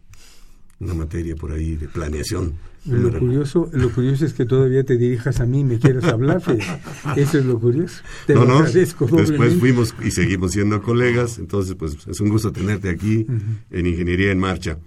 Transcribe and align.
Una 0.82 0.94
materia 0.96 1.38
por 1.38 1.54
ahí 1.54 1.78
de 1.78 1.88
planeación. 1.88 2.56
Lo 2.84 3.18
curioso, 3.18 3.70
lo 3.72 3.90
curioso 3.90 4.26
es 4.26 4.34
que 4.34 4.44
todavía 4.44 4.84
te 4.84 4.98
dirijas 4.98 5.40
a 5.40 5.46
mí 5.46 5.62
y 5.62 5.64
me 5.64 5.80
quieras 5.80 6.04
hablar. 6.04 6.42
Eso 7.16 7.38
es 7.38 7.46
lo 7.46 7.58
curioso. 7.58 8.02
Te 8.28 8.36
no, 8.36 8.44
no. 8.44 8.62
Después 8.64 9.56
fuimos 9.60 9.96
y 10.04 10.12
seguimos 10.12 10.52
siendo 10.52 10.82
colegas. 10.82 11.40
Entonces, 11.40 11.76
pues 11.76 12.06
es 12.06 12.20
un 12.20 12.28
gusto 12.28 12.52
tenerte 12.52 12.90
aquí 12.90 13.26
en 13.72 13.86
Ingeniería 13.86 14.34
en 14.34 14.40
Marcha. 14.40 14.78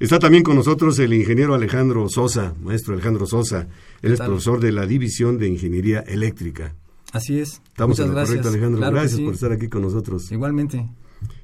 Está 0.00 0.18
también 0.18 0.42
con 0.42 0.56
nosotros 0.56 0.98
el 1.00 1.12
ingeniero 1.12 1.54
Alejandro 1.54 2.08
Sosa, 2.08 2.54
maestro 2.62 2.94
Alejandro 2.94 3.26
Sosa. 3.26 3.68
Él 4.02 4.12
es 4.12 4.20
profesor 4.20 4.60
de 4.60 4.72
la 4.72 4.86
División 4.86 5.38
de 5.38 5.48
Ingeniería 5.48 6.00
Eléctrica. 6.00 6.74
Así 7.12 7.40
es. 7.40 7.62
Estamos 7.68 7.98
en 7.98 8.08
lo 8.08 8.14
correcto, 8.14 8.48
Alejandro. 8.48 8.90
gracias 8.90 9.20
por 9.20 9.34
estar 9.34 9.52
aquí 9.52 9.68
con 9.68 9.82
nosotros. 9.82 10.30
Igualmente. 10.30 10.88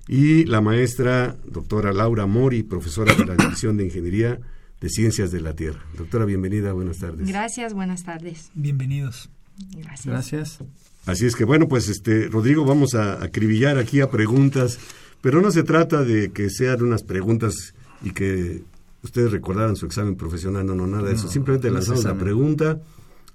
Y 0.06 0.44
la 0.44 0.60
maestra 0.60 1.36
doctora 1.46 1.92
Laura 1.92 2.26
Mori, 2.26 2.62
profesora 2.62 3.14
de 3.14 3.24
la 3.24 3.36
División 3.36 3.76
de 3.76 3.84
Ingeniería 3.84 4.38
de 4.80 4.88
Ciencias 4.90 5.30
de 5.30 5.40
la 5.40 5.54
Tierra. 5.54 5.80
Doctora, 5.96 6.26
bienvenida, 6.26 6.72
buenas 6.72 6.98
tardes. 6.98 7.26
Gracias, 7.26 7.72
buenas 7.72 8.04
tardes. 8.04 8.50
Bienvenidos. 8.54 9.30
Gracias. 9.72 10.06
Gracias. 10.06 10.58
Así 11.06 11.26
es 11.26 11.36
que 11.36 11.44
bueno, 11.44 11.68
pues 11.68 11.88
este 11.88 12.28
Rodrigo, 12.28 12.64
vamos 12.64 12.94
a 12.94 13.22
acribillar 13.22 13.78
aquí 13.78 14.00
a 14.00 14.10
preguntas, 14.10 14.78
pero 15.20 15.40
no 15.40 15.50
se 15.50 15.62
trata 15.62 16.02
de 16.02 16.30
que 16.32 16.50
sean 16.50 16.82
unas 16.82 17.02
preguntas 17.02 17.74
y 18.02 18.10
que 18.10 18.62
ustedes 19.04 19.30
recordaran 19.30 19.76
su 19.76 19.86
examen 19.86 20.16
profesional, 20.16 20.66
no, 20.66 20.74
no, 20.74 20.86
nada 20.86 21.08
de 21.08 21.14
eso. 21.14 21.28
Simplemente 21.28 21.70
lanzamos 21.70 22.04
la 22.04 22.16
pregunta 22.16 22.80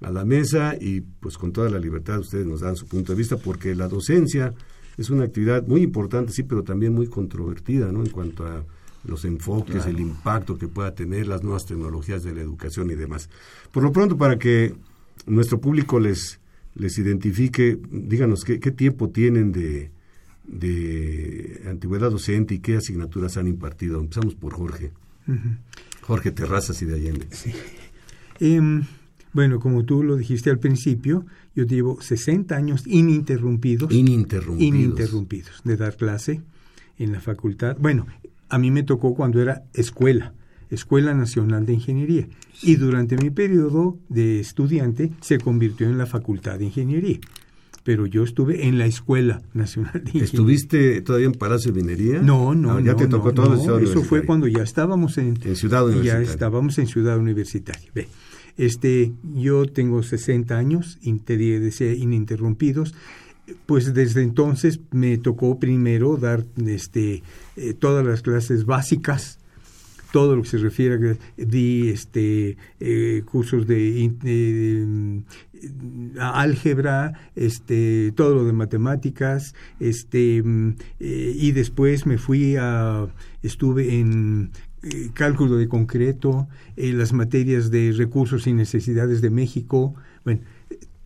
a 0.00 0.10
la 0.10 0.24
mesa 0.24 0.76
y 0.78 1.00
pues 1.00 1.38
con 1.38 1.52
toda 1.52 1.70
la 1.70 1.78
libertad 1.78 2.18
ustedes 2.18 2.46
nos 2.46 2.60
dan 2.60 2.76
su 2.76 2.86
punto 2.86 3.12
de 3.12 3.18
vista 3.18 3.36
porque 3.36 3.74
la 3.74 3.86
docencia 3.86 4.52
es 4.98 5.10
una 5.10 5.24
actividad 5.24 5.66
muy 5.66 5.82
importante, 5.82 6.32
sí, 6.32 6.42
pero 6.42 6.62
también 6.62 6.92
muy 6.92 7.06
controvertida, 7.06 7.90
¿no? 7.92 8.00
En 8.00 8.10
cuanto 8.10 8.46
a 8.46 8.64
los 9.04 9.24
enfoques, 9.24 9.86
el 9.86 9.98
impacto 10.00 10.58
que 10.58 10.68
pueda 10.68 10.94
tener 10.94 11.26
las 11.26 11.42
nuevas 11.42 11.64
tecnologías 11.64 12.22
de 12.22 12.34
la 12.34 12.42
educación 12.42 12.90
y 12.90 12.96
demás. 12.96 13.30
Por 13.72 13.82
lo 13.82 13.92
pronto, 13.92 14.18
para 14.18 14.38
que 14.38 14.74
nuestro 15.26 15.58
público 15.58 16.00
les, 16.00 16.40
les 16.74 16.98
identifique, 16.98 17.78
díganos 17.90 18.44
qué, 18.44 18.60
qué 18.60 18.72
tiempo 18.72 19.08
tienen 19.08 19.52
de, 19.52 19.90
de 20.44 21.62
antigüedad 21.66 22.10
docente 22.10 22.54
y 22.54 22.58
qué 22.58 22.76
asignaturas 22.76 23.38
han 23.38 23.46
impartido. 23.46 24.00
Empezamos 24.00 24.34
por 24.34 24.52
Jorge. 24.52 24.92
Jorge 26.02 26.30
Terrazas 26.32 26.80
y 26.82 26.86
de 26.86 26.94
Allende. 26.94 27.26
Em, 28.40 28.84
bueno, 29.32 29.60
como 29.60 29.84
tú 29.84 30.02
lo 30.02 30.16
dijiste 30.16 30.50
al 30.50 30.58
principio, 30.58 31.26
yo 31.54 31.64
llevo 31.64 32.00
60 32.00 32.56
años 32.56 32.86
ininterrumpidos. 32.86 33.92
Ininterrumpidos. 33.92 34.74
Ininterrumpidos 34.74 35.60
de 35.64 35.76
dar 35.76 35.96
clase 35.96 36.40
en 36.98 37.12
la 37.12 37.20
facultad. 37.20 37.76
Bueno, 37.78 38.06
a 38.48 38.58
mí 38.58 38.70
me 38.70 38.82
tocó 38.82 39.14
cuando 39.14 39.40
era 39.40 39.62
escuela, 39.74 40.34
Escuela 40.70 41.14
Nacional 41.14 41.66
de 41.66 41.74
Ingeniería. 41.74 42.28
Y 42.62 42.76
durante 42.76 43.16
mi 43.16 43.30
periodo 43.30 43.98
de 44.08 44.40
estudiante 44.40 45.12
se 45.20 45.38
convirtió 45.38 45.88
en 45.88 45.98
la 45.98 46.06
Facultad 46.06 46.58
de 46.58 46.66
Ingeniería. 46.66 47.18
Pero 47.82 48.06
yo 48.06 48.24
estuve 48.24 48.66
en 48.66 48.78
la 48.78 48.86
Escuela 48.86 49.40
Nacional 49.54 49.92
de 49.94 50.00
Ingeniería. 50.00 50.24
¿Estuviste 50.24 51.00
todavía 51.02 51.26
en 51.28 51.32
Palacio 51.32 51.72
de 51.72 51.80
Minería? 51.82 52.20
No, 52.20 52.54
no, 52.54 52.72
Ah, 52.72 52.80
ya 52.80 52.92
no, 52.92 52.96
te 52.98 53.06
tocó 53.06 53.28
no, 53.28 53.34
todo 53.34 53.56
no, 53.56 53.78
el 53.78 53.84
Eso 53.84 54.02
fue 54.02 54.22
cuando 54.24 54.46
ya 54.46 54.62
estábamos 54.62 55.16
en, 55.18 55.38
En 55.44 55.56
Ciudad 55.56 55.80
ya 55.80 55.84
Universitaria. 55.86 56.30
estábamos 56.30 56.78
en 56.78 56.86
Ciudad 56.86 57.18
Universitaria. 57.18 57.90
Ve, 57.94 58.08
este, 58.58 59.12
yo 59.34 59.64
tengo 59.66 60.02
60 60.02 60.56
años, 60.58 60.98
ininterrumpidos. 61.96 62.94
Pues 63.66 63.92
desde 63.94 64.22
entonces 64.22 64.80
me 64.92 65.18
tocó 65.18 65.58
primero 65.58 66.16
dar 66.16 66.44
este, 66.66 67.22
eh, 67.56 67.74
todas 67.74 68.06
las 68.06 68.22
clases 68.22 68.64
básicas, 68.64 69.39
todo 70.12 70.36
lo 70.36 70.42
que 70.42 70.48
se 70.48 70.58
refiere 70.58 70.94
a 71.12 71.16
di 71.36 71.88
este 71.88 72.56
eh, 72.80 73.22
cursos 73.30 73.66
de, 73.66 74.10
álgebra 76.18 77.12
este 77.36 78.12
todo 78.14 78.34
lo 78.34 78.44
de 78.44 78.52
matemáticas 78.52 79.54
este 79.78 80.42
mm, 80.42 80.74
eh, 81.00 81.32
y 81.36 81.52
después 81.52 82.06
me 82.06 82.18
fui 82.18 82.56
a 82.58 83.06
estuve 83.42 83.98
en 84.00 84.50
eh, 84.82 85.10
cálculo 85.12 85.56
de 85.56 85.68
concreto 85.68 86.48
las 86.76 87.12
materias 87.12 87.70
de 87.70 87.92
recursos 87.96 88.46
y 88.46 88.52
necesidades 88.52 89.20
de 89.20 89.30
México 89.30 89.94
bueno 90.24 90.40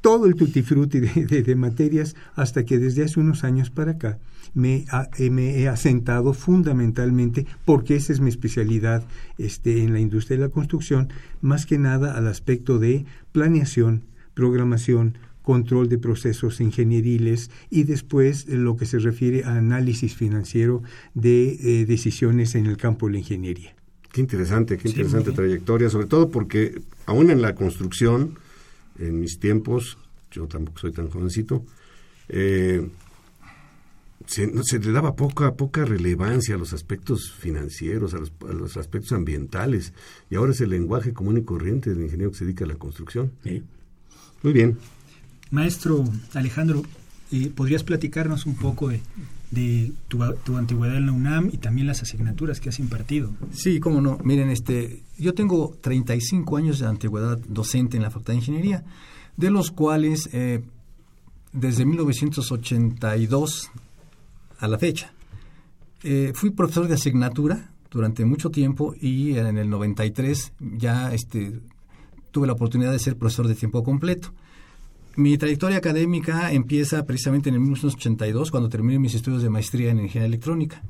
todo 0.00 0.26
el 0.26 0.34
tutti 0.34 0.62
frutti 0.62 1.00
de, 1.00 1.26
de- 1.26 1.42
de 1.42 1.56
materias 1.56 2.14
hasta 2.34 2.64
que 2.64 2.78
desde 2.78 3.04
hace 3.04 3.20
unos 3.20 3.42
años 3.44 3.70
para 3.70 3.92
acá 3.92 4.18
me, 4.54 4.84
ha- 4.90 5.08
eh, 5.18 5.30
me 5.30 5.58
he 5.58 5.68
asentado 5.68 6.32
fundamentalmente 6.32 7.46
porque 7.64 7.96
esa 7.96 8.12
es 8.12 8.20
mi 8.20 8.28
especialidad 8.30 9.04
este, 9.38 9.82
en 9.82 9.92
la 9.92 10.00
industria 10.00 10.38
de 10.38 10.44
la 10.44 10.50
construcción, 10.52 11.08
más 11.40 11.66
que 11.66 11.78
nada 11.78 12.16
al 12.16 12.26
aspecto 12.28 12.78
de 12.78 13.04
planeación, 13.32 14.02
programación, 14.34 15.18
control 15.42 15.88
de 15.90 15.98
procesos 15.98 16.60
ingenieriles 16.60 17.50
y 17.70 17.82
después 17.84 18.46
eh, 18.48 18.56
lo 18.56 18.76
que 18.76 18.86
se 18.86 18.98
refiere 18.98 19.44
a 19.44 19.56
análisis 19.56 20.14
financiero 20.14 20.82
de 21.12 21.58
eh, 21.82 21.84
decisiones 21.86 22.54
en 22.54 22.66
el 22.66 22.76
campo 22.78 23.06
de 23.06 23.12
la 23.12 23.18
ingeniería. 23.18 23.74
Qué 24.10 24.20
interesante, 24.20 24.78
qué 24.78 24.88
interesante 24.88 25.32
trayectoria, 25.32 25.90
sobre 25.90 26.06
todo 26.06 26.30
porque 26.30 26.80
aún 27.06 27.30
en 27.30 27.42
la 27.42 27.54
construcción, 27.54 28.38
en 28.98 29.20
mis 29.20 29.38
tiempos, 29.40 29.98
yo 30.30 30.46
tampoco 30.46 30.78
soy 30.78 30.92
tan 30.92 31.10
jovencito, 31.10 31.64
eh, 32.28 32.88
se, 34.26 34.46
no, 34.46 34.62
se 34.64 34.78
le 34.78 34.92
daba 34.92 35.16
poca, 35.16 35.54
poca 35.54 35.84
relevancia 35.84 36.54
a 36.54 36.58
los 36.58 36.72
aspectos 36.72 37.32
financieros, 37.38 38.14
a 38.14 38.18
los, 38.18 38.32
a 38.48 38.52
los 38.52 38.76
aspectos 38.76 39.12
ambientales, 39.12 39.92
y 40.30 40.36
ahora 40.36 40.52
es 40.52 40.60
el 40.60 40.70
lenguaje 40.70 41.12
común 41.12 41.38
y 41.38 41.42
corriente 41.42 41.90
del 41.90 42.02
ingeniero 42.04 42.32
que 42.32 42.38
se 42.38 42.44
dedica 42.44 42.64
a 42.64 42.68
la 42.68 42.76
construcción. 42.76 43.32
Muy 44.42 44.52
bien. 44.52 44.78
Maestro 45.50 46.04
Alejandro, 46.32 46.82
eh, 47.32 47.50
¿podrías 47.54 47.84
platicarnos 47.84 48.46
un 48.46 48.56
poco 48.56 48.88
de, 48.88 49.00
de 49.50 49.92
tu, 50.08 50.20
tu 50.44 50.56
antigüedad 50.56 50.96
en 50.96 51.06
la 51.06 51.12
UNAM 51.12 51.50
y 51.52 51.58
también 51.58 51.86
las 51.86 52.02
asignaturas 52.02 52.60
que 52.60 52.70
has 52.70 52.78
impartido? 52.78 53.32
Sí, 53.52 53.78
cómo 53.78 54.00
no. 54.00 54.18
Miren, 54.24 54.50
este, 54.50 55.02
yo 55.18 55.34
tengo 55.34 55.76
35 55.80 56.56
años 56.56 56.78
de 56.78 56.86
antigüedad 56.86 57.38
docente 57.38 57.96
en 57.96 58.02
la 58.02 58.10
Facultad 58.10 58.32
de 58.32 58.38
Ingeniería, 58.38 58.84
de 59.36 59.50
los 59.50 59.70
cuales 59.70 60.28
eh, 60.32 60.62
desde 61.52 61.86
1982 61.86 63.70
a 64.64 64.68
la 64.68 64.78
fecha. 64.78 65.12
Eh, 66.02 66.32
fui 66.34 66.50
profesor 66.50 66.86
de 66.88 66.94
asignatura 66.94 67.70
durante 67.90 68.24
mucho 68.24 68.50
tiempo 68.50 68.94
y 69.00 69.36
en 69.36 69.56
el 69.56 69.70
93 69.70 70.52
ya 70.58 71.14
este, 71.14 71.60
tuve 72.30 72.46
la 72.46 72.52
oportunidad 72.52 72.92
de 72.92 72.98
ser 72.98 73.16
profesor 73.16 73.46
de 73.46 73.54
tiempo 73.54 73.82
completo. 73.82 74.34
Mi 75.16 75.38
trayectoria 75.38 75.78
académica 75.78 76.52
empieza 76.52 77.06
precisamente 77.06 77.48
en 77.48 77.54
el 77.54 77.60
1982, 77.60 78.50
cuando 78.50 78.68
terminé 78.68 78.98
mis 78.98 79.14
estudios 79.14 79.42
de 79.42 79.50
maestría 79.50 79.92
en 79.92 80.00
ingeniería 80.00 80.26
electrónica. 80.26 80.82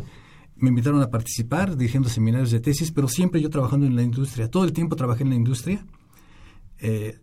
Me 0.57 0.71
invitaron 0.71 1.03
a 1.03 1.11
participar 1.11 1.77
dirigiendo 1.77 2.09
seminarios 2.09 2.51
de 2.51 2.61
tesis, 2.61 2.91
pero 2.91 3.07
siempre 3.07 3.43
yo 3.43 3.51
trabajando 3.51 3.85
en 3.87 3.97
la 3.97 4.03
industria. 4.03 4.51
Todo 4.51 4.65
el 4.65 4.73
tiempo 4.73 4.97
trabajé 4.97 5.25
en 5.25 5.29
la 5.29 5.35
industria. 5.35 5.85
Eh, 6.79 7.19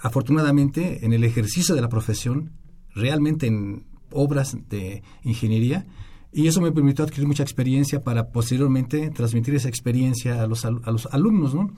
afortunadamente, 0.00 1.04
en 1.04 1.12
el 1.12 1.24
ejercicio 1.24 1.74
de 1.74 1.82
la 1.82 1.90
profesión, 1.90 2.52
realmente 2.94 3.46
en 3.46 3.84
obras 4.16 4.56
de 4.68 5.02
ingeniería, 5.22 5.86
y 6.32 6.48
eso 6.48 6.60
me 6.60 6.72
permitió 6.72 7.04
adquirir 7.04 7.26
mucha 7.26 7.42
experiencia 7.42 8.02
para 8.02 8.28
posteriormente 8.28 9.10
transmitir 9.10 9.54
esa 9.54 9.68
experiencia 9.68 10.42
a 10.42 10.46
los, 10.46 10.64
a 10.64 10.70
los 10.70 11.06
alumnos, 11.12 11.54
¿no? 11.54 11.70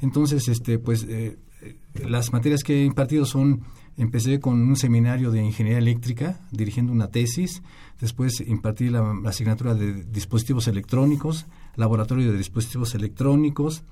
Entonces, 0.00 0.48
este, 0.48 0.78
pues, 0.78 1.04
eh, 1.04 1.38
eh, 1.62 1.76
las 2.06 2.32
materias 2.32 2.62
que 2.62 2.82
he 2.82 2.84
impartido 2.84 3.24
son, 3.26 3.62
empecé 3.96 4.38
con 4.40 4.60
un 4.60 4.76
seminario 4.76 5.30
de 5.30 5.42
ingeniería 5.42 5.78
eléctrica, 5.78 6.40
dirigiendo 6.52 6.92
una 6.92 7.08
tesis, 7.08 7.62
después 8.00 8.40
impartí 8.40 8.88
la 8.88 9.20
asignatura 9.26 9.74
de 9.74 10.04
dispositivos 10.04 10.68
electrónicos, 10.68 11.46
laboratorio 11.74 12.30
de 12.30 12.38
dispositivos 12.38 12.94
electrónicos, 12.94 13.82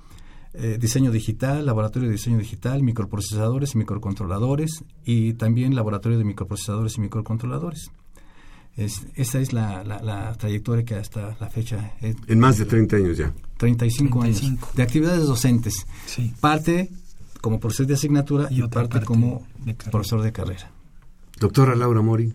eh, 0.53 0.77
diseño 0.79 1.11
digital, 1.11 1.65
laboratorio 1.65 2.07
de 2.09 2.13
diseño 2.15 2.37
digital, 2.37 2.81
microprocesadores 2.83 3.75
y 3.75 3.77
microcontroladores 3.77 4.83
y 5.05 5.33
también 5.33 5.75
laboratorio 5.75 6.17
de 6.17 6.23
microprocesadores 6.23 6.97
y 6.97 7.01
microcontroladores. 7.01 7.91
Es, 8.75 9.07
esa 9.15 9.39
es 9.39 9.53
la, 9.53 9.83
la- 9.83 10.01
la 10.03 10.33
trayectoria 10.35 10.85
que 10.85 10.95
hasta 10.95 11.35
la 11.39 11.49
fecha 11.49 11.93
es 12.01 12.15
En 12.27 12.39
más 12.39 12.57
de 12.59 12.65
30 12.65 12.95
años 12.97 13.17
ya. 13.17 13.33
35, 13.57 14.19
35. 14.19 14.21
años 14.21 14.75
de 14.75 14.83
actividades 14.83 15.25
docentes. 15.25 15.85
Sí. 16.05 16.31
Parte 16.39 16.91
como 17.41 17.59
profesor 17.59 17.87
de 17.87 17.95
asignatura 17.95 18.47
Y 18.51 18.59
y, 18.59 18.61
otra 18.61 18.81
parte, 18.81 18.93
parte 18.93 19.05
como 19.07 19.47
de 19.65 19.73
profesor 19.73 20.21
de 20.21 20.31
carrera. 20.31 20.69
Doctora 21.39 21.75
Laura 21.75 22.01
Mori. 22.01 22.33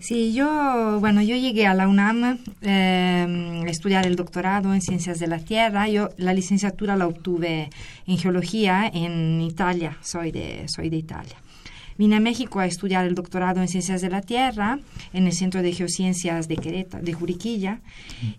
Sí, 0.00 0.32
yo, 0.32 0.98
bueno, 1.00 1.22
yo 1.22 1.36
llegué 1.36 1.66
a 1.66 1.74
la 1.74 1.88
UNAM 1.88 2.38
eh, 2.62 3.62
a 3.66 3.70
estudiar 3.70 4.06
el 4.06 4.16
doctorado 4.16 4.74
en 4.74 4.80
Ciencias 4.80 5.18
de 5.18 5.26
la 5.26 5.38
Tierra. 5.38 5.88
Yo 5.88 6.10
la 6.16 6.32
licenciatura 6.32 6.96
la 6.96 7.06
obtuve 7.06 7.70
en 8.06 8.18
Geología 8.18 8.90
en 8.92 9.40
Italia, 9.40 9.98
soy 10.00 10.32
de, 10.32 10.64
soy 10.68 10.90
de 10.90 10.96
Italia. 10.96 11.36
Vine 11.98 12.14
a 12.14 12.20
México 12.20 12.60
a 12.60 12.66
estudiar 12.66 13.06
el 13.06 13.16
doctorado 13.16 13.60
en 13.60 13.66
Ciencias 13.66 14.00
de 14.00 14.08
la 14.08 14.22
Tierra 14.22 14.78
en 15.12 15.26
el 15.26 15.32
Centro 15.32 15.62
de 15.62 15.72
Geociencias 15.72 16.46
de 16.46 16.56
Querétaro, 16.56 17.02
de 17.02 17.12
Juriquilla, 17.12 17.80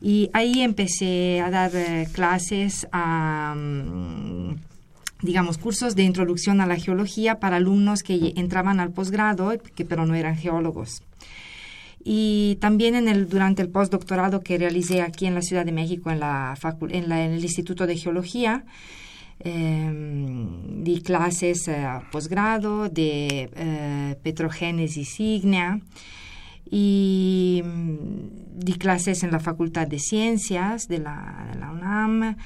y 0.01 0.29
ahí 0.31 0.61
empecé 0.61 1.41
a 1.41 1.49
dar 1.49 1.71
eh, 1.73 2.07
clases 2.13 2.87
mm, 2.93 4.51
digamos, 5.21 5.57
cursos 5.57 5.95
de 5.95 6.03
introducción 6.03 6.61
a 6.61 6.65
la 6.65 6.77
geología 6.77 7.39
para 7.39 7.57
alumnos 7.57 8.03
que 8.03 8.33
entraban 8.37 8.79
al 8.79 8.91
posgrado, 8.91 9.51
que, 9.75 9.85
pero 9.85 10.05
no 10.05 10.15
eran 10.15 10.37
geólogos. 10.37 11.03
Y 12.11 12.55
también 12.55 12.95
en 12.95 13.07
el, 13.07 13.29
durante 13.29 13.61
el 13.61 13.69
postdoctorado 13.69 14.41
que 14.41 14.57
realicé 14.57 15.03
aquí 15.03 15.27
en 15.27 15.35
la 15.35 15.43
Ciudad 15.43 15.63
de 15.63 15.71
México, 15.71 16.09
en, 16.09 16.19
la 16.19 16.57
en, 16.89 17.11
en 17.11 17.33
el 17.33 17.43
Instituto 17.43 17.85
de 17.85 17.95
Geología, 17.97 18.65
eh, 19.39 19.91
di 20.83 21.03
clases 21.03 21.67
eh, 21.67 21.87
posgrado 22.11 22.89
de 22.89 23.51
eh, 23.55 24.15
petrogénesis 24.23 25.19
ígnea 25.19 25.81
y 26.71 27.61
mm, 27.63 28.57
di 28.57 28.73
clases 28.73 29.21
en 29.21 29.29
la 29.29 29.39
Facultad 29.39 29.85
de 29.85 29.99
Ciencias 29.99 30.87
de 30.87 30.97
la 30.97 31.69
UNAM. 31.71 32.37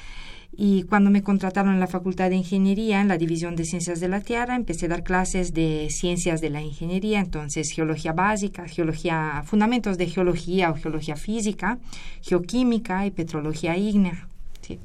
Y 0.56 0.84
cuando 0.84 1.10
me 1.10 1.24
contrataron 1.24 1.74
en 1.74 1.80
la 1.80 1.88
Facultad 1.88 2.30
de 2.30 2.36
Ingeniería, 2.36 3.02
en 3.02 3.08
la 3.08 3.18
División 3.18 3.56
de 3.56 3.66
Ciencias 3.66 4.00
de 4.00 4.08
la 4.08 4.22
Tierra, 4.22 4.56
empecé 4.56 4.86
a 4.86 4.90
dar 4.90 5.04
clases 5.04 5.52
de 5.54 5.88
ciencias 5.90 6.42
de 6.42 6.52
la 6.52 6.62
ingeniería, 6.62 7.20
entonces 7.20 7.72
geología 7.72 8.14
básica, 8.14 8.68
geología, 8.68 9.42
fundamentos 9.46 9.98
de 9.98 10.06
geología 10.08 10.70
o 10.70 10.76
geología 10.76 11.16
física, 11.16 11.80
geoquímica 12.22 13.06
y 13.06 13.12
petrología 13.12 13.78
ígnea. 13.78 14.28
Sí. 14.62 14.80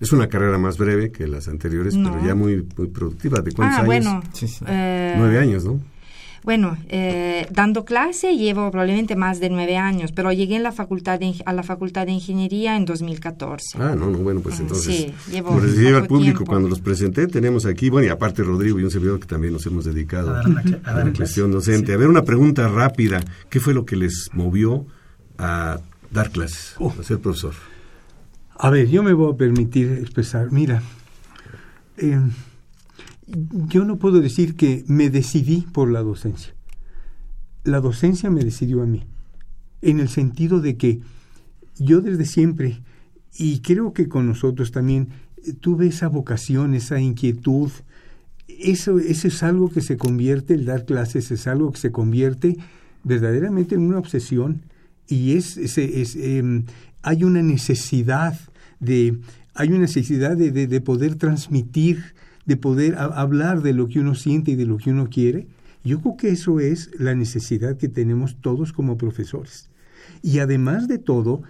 Es 0.00 0.12
una 0.12 0.28
carrera 0.28 0.58
más 0.58 0.76
breve 0.78 1.12
que 1.12 1.28
las 1.28 1.46
anteriores, 1.48 1.94
No. 1.94 2.10
pero 2.12 2.26
ya 2.26 2.34
muy, 2.34 2.66
muy 2.76 2.88
productiva. 2.88 3.40
¿De 3.40 3.52
cuántos 3.52 3.76
Ah, 3.78 3.82
años? 3.82 3.86
bueno. 3.86 4.22
Sí, 4.32 4.48
sí. 4.48 4.64
eh, 4.66 5.14
Nueve 5.16 5.38
años, 5.38 5.64
¿no? 5.64 5.80
Bueno, 6.44 6.76
eh, 6.88 7.46
dando 7.50 7.84
clase 7.84 8.36
llevo 8.36 8.70
probablemente 8.70 9.14
más 9.14 9.38
de 9.38 9.48
nueve 9.48 9.76
años, 9.76 10.10
pero 10.10 10.32
llegué 10.32 10.56
en 10.56 10.64
la 10.64 10.72
facultad 10.72 11.20
a 11.44 11.52
la 11.52 11.62
Facultad 11.62 12.06
de 12.06 12.12
Ingeniería 12.12 12.76
en 12.76 12.84
2014. 12.84 13.78
Ah, 13.78 13.94
no, 13.96 14.10
no, 14.10 14.18
bueno, 14.18 14.40
pues 14.40 14.58
ah, 14.58 14.62
entonces, 14.62 14.94
sí, 14.94 15.14
llevo 15.30 15.50
como 15.50 15.60
les 15.60 15.94
al 15.94 16.06
público, 16.06 16.44
cuando 16.44 16.68
los 16.68 16.80
presenté, 16.80 17.28
tenemos 17.28 17.64
aquí, 17.64 17.90
bueno, 17.90 18.08
y 18.08 18.10
aparte 18.10 18.42
Rodrigo 18.42 18.80
y 18.80 18.84
un 18.84 18.90
servidor 18.90 19.20
que 19.20 19.26
también 19.26 19.52
nos 19.52 19.64
hemos 19.66 19.84
dedicado 19.84 20.34
a, 20.34 20.42
la, 20.48 21.12
cuestión 21.16 21.52
docente. 21.52 21.92
A 21.92 21.96
ver, 21.96 22.08
una 22.08 22.22
pregunta 22.22 22.66
rápida, 22.68 23.20
¿qué 23.48 23.60
fue 23.60 23.72
lo 23.72 23.84
que 23.84 23.94
les 23.94 24.28
movió 24.32 24.84
a 25.38 25.78
dar 26.10 26.30
clases, 26.30 26.74
oh. 26.78 26.92
a 26.98 27.02
ser 27.04 27.20
profesor? 27.20 27.54
A 28.56 28.70
ver, 28.70 28.88
yo 28.88 29.02
me 29.04 29.12
voy 29.12 29.32
a 29.32 29.36
permitir 29.36 29.92
expresar, 29.92 30.50
mira, 30.50 30.82
eh, 31.98 32.20
yo 33.26 33.84
no 33.84 33.98
puedo 33.98 34.20
decir 34.20 34.56
que 34.56 34.84
me 34.86 35.10
decidí 35.10 35.62
por 35.72 35.90
la 35.90 36.02
docencia. 36.02 36.54
La 37.64 37.80
docencia 37.80 38.30
me 38.30 38.44
decidió 38.44 38.82
a 38.82 38.86
mí, 38.86 39.04
en 39.80 40.00
el 40.00 40.08
sentido 40.08 40.60
de 40.60 40.76
que 40.76 41.00
yo 41.78 42.00
desde 42.00 42.24
siempre, 42.24 42.82
y 43.36 43.60
creo 43.60 43.92
que 43.92 44.08
con 44.08 44.26
nosotros 44.26 44.72
también, 44.72 45.08
tuve 45.60 45.88
esa 45.88 46.08
vocación, 46.08 46.74
esa 46.74 47.00
inquietud. 47.00 47.70
Eso, 48.46 48.98
eso 48.98 49.28
es 49.28 49.42
algo 49.42 49.70
que 49.70 49.80
se 49.80 49.96
convierte, 49.96 50.54
el 50.54 50.64
dar 50.64 50.84
clases 50.84 51.30
es 51.30 51.46
algo 51.46 51.72
que 51.72 51.78
se 51.78 51.90
convierte 51.90 52.56
verdaderamente 53.04 53.74
en 53.74 53.82
una 53.82 53.98
obsesión 53.98 54.62
y 55.08 55.36
es, 55.36 55.56
es, 55.56 56.16
em, 56.16 56.64
hay 57.02 57.24
una 57.24 57.42
necesidad 57.42 58.38
de 58.78 59.18
hay 59.54 59.68
una 59.68 59.80
necesidad 59.80 60.34
de, 60.36 60.50
de 60.50 60.80
poder 60.80 61.16
transmitir 61.16 62.14
de 62.44 62.56
poder 62.56 62.96
hablar 62.96 63.62
de 63.62 63.72
lo 63.72 63.88
que 63.88 64.00
uno 64.00 64.14
siente 64.14 64.52
y 64.52 64.56
de 64.56 64.66
lo 64.66 64.78
que 64.78 64.90
uno 64.90 65.08
quiere. 65.08 65.46
Yo 65.84 66.00
creo 66.00 66.16
que 66.16 66.30
eso 66.30 66.60
es 66.60 66.90
la 66.98 67.14
necesidad 67.14 67.76
que 67.76 67.88
tenemos 67.88 68.36
todos 68.40 68.72
como 68.72 68.96
profesores. 68.96 69.70
Y 70.22 70.38
además 70.38 70.88
de 70.88 70.98
todo, 70.98 71.42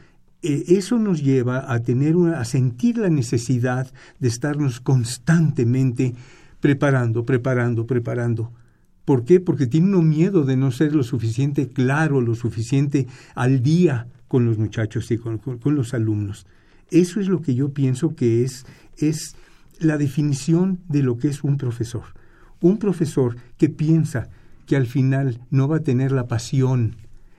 eh, 0.42 0.64
eso 0.68 0.98
nos 0.98 1.22
lleva 1.22 1.72
a 1.72 1.80
tener 1.80 2.16
una, 2.16 2.40
a 2.40 2.44
sentir 2.44 2.98
la 2.98 3.10
necesidad 3.10 3.92
de 4.18 4.28
estarnos 4.28 4.80
constantemente 4.80 6.14
preparando, 6.60 7.24
preparando, 7.24 7.86
preparando. 7.86 8.52
¿Por 9.04 9.24
qué? 9.24 9.40
Porque 9.40 9.66
tiene 9.66 9.88
uno 9.88 10.02
miedo 10.02 10.44
de 10.44 10.56
no 10.56 10.70
ser 10.70 10.94
lo 10.94 11.02
suficiente 11.02 11.68
claro, 11.68 12.20
lo 12.20 12.34
suficiente 12.34 13.06
al 13.34 13.62
día 13.62 14.06
con 14.28 14.46
los 14.46 14.58
muchachos 14.58 15.10
y 15.10 15.18
con, 15.18 15.38
con 15.38 15.74
los 15.74 15.92
alumnos. 15.92 16.46
Eso 16.90 17.20
es 17.20 17.28
lo 17.28 17.42
que 17.42 17.54
yo 17.54 17.70
pienso 17.70 18.14
que 18.14 18.44
es, 18.44 18.64
es 18.96 19.34
la 19.84 19.98
definición 19.98 20.80
de 20.88 21.02
lo 21.02 21.18
que 21.18 21.28
es 21.28 21.44
un 21.44 21.56
profesor. 21.56 22.04
Un 22.60 22.78
profesor 22.78 23.36
que 23.58 23.68
piensa 23.68 24.28
que 24.66 24.76
al 24.76 24.86
final 24.86 25.40
no 25.50 25.68
va 25.68 25.78
a 25.78 25.82
tener 25.82 26.12
la 26.12 26.28
pasión, 26.28 26.96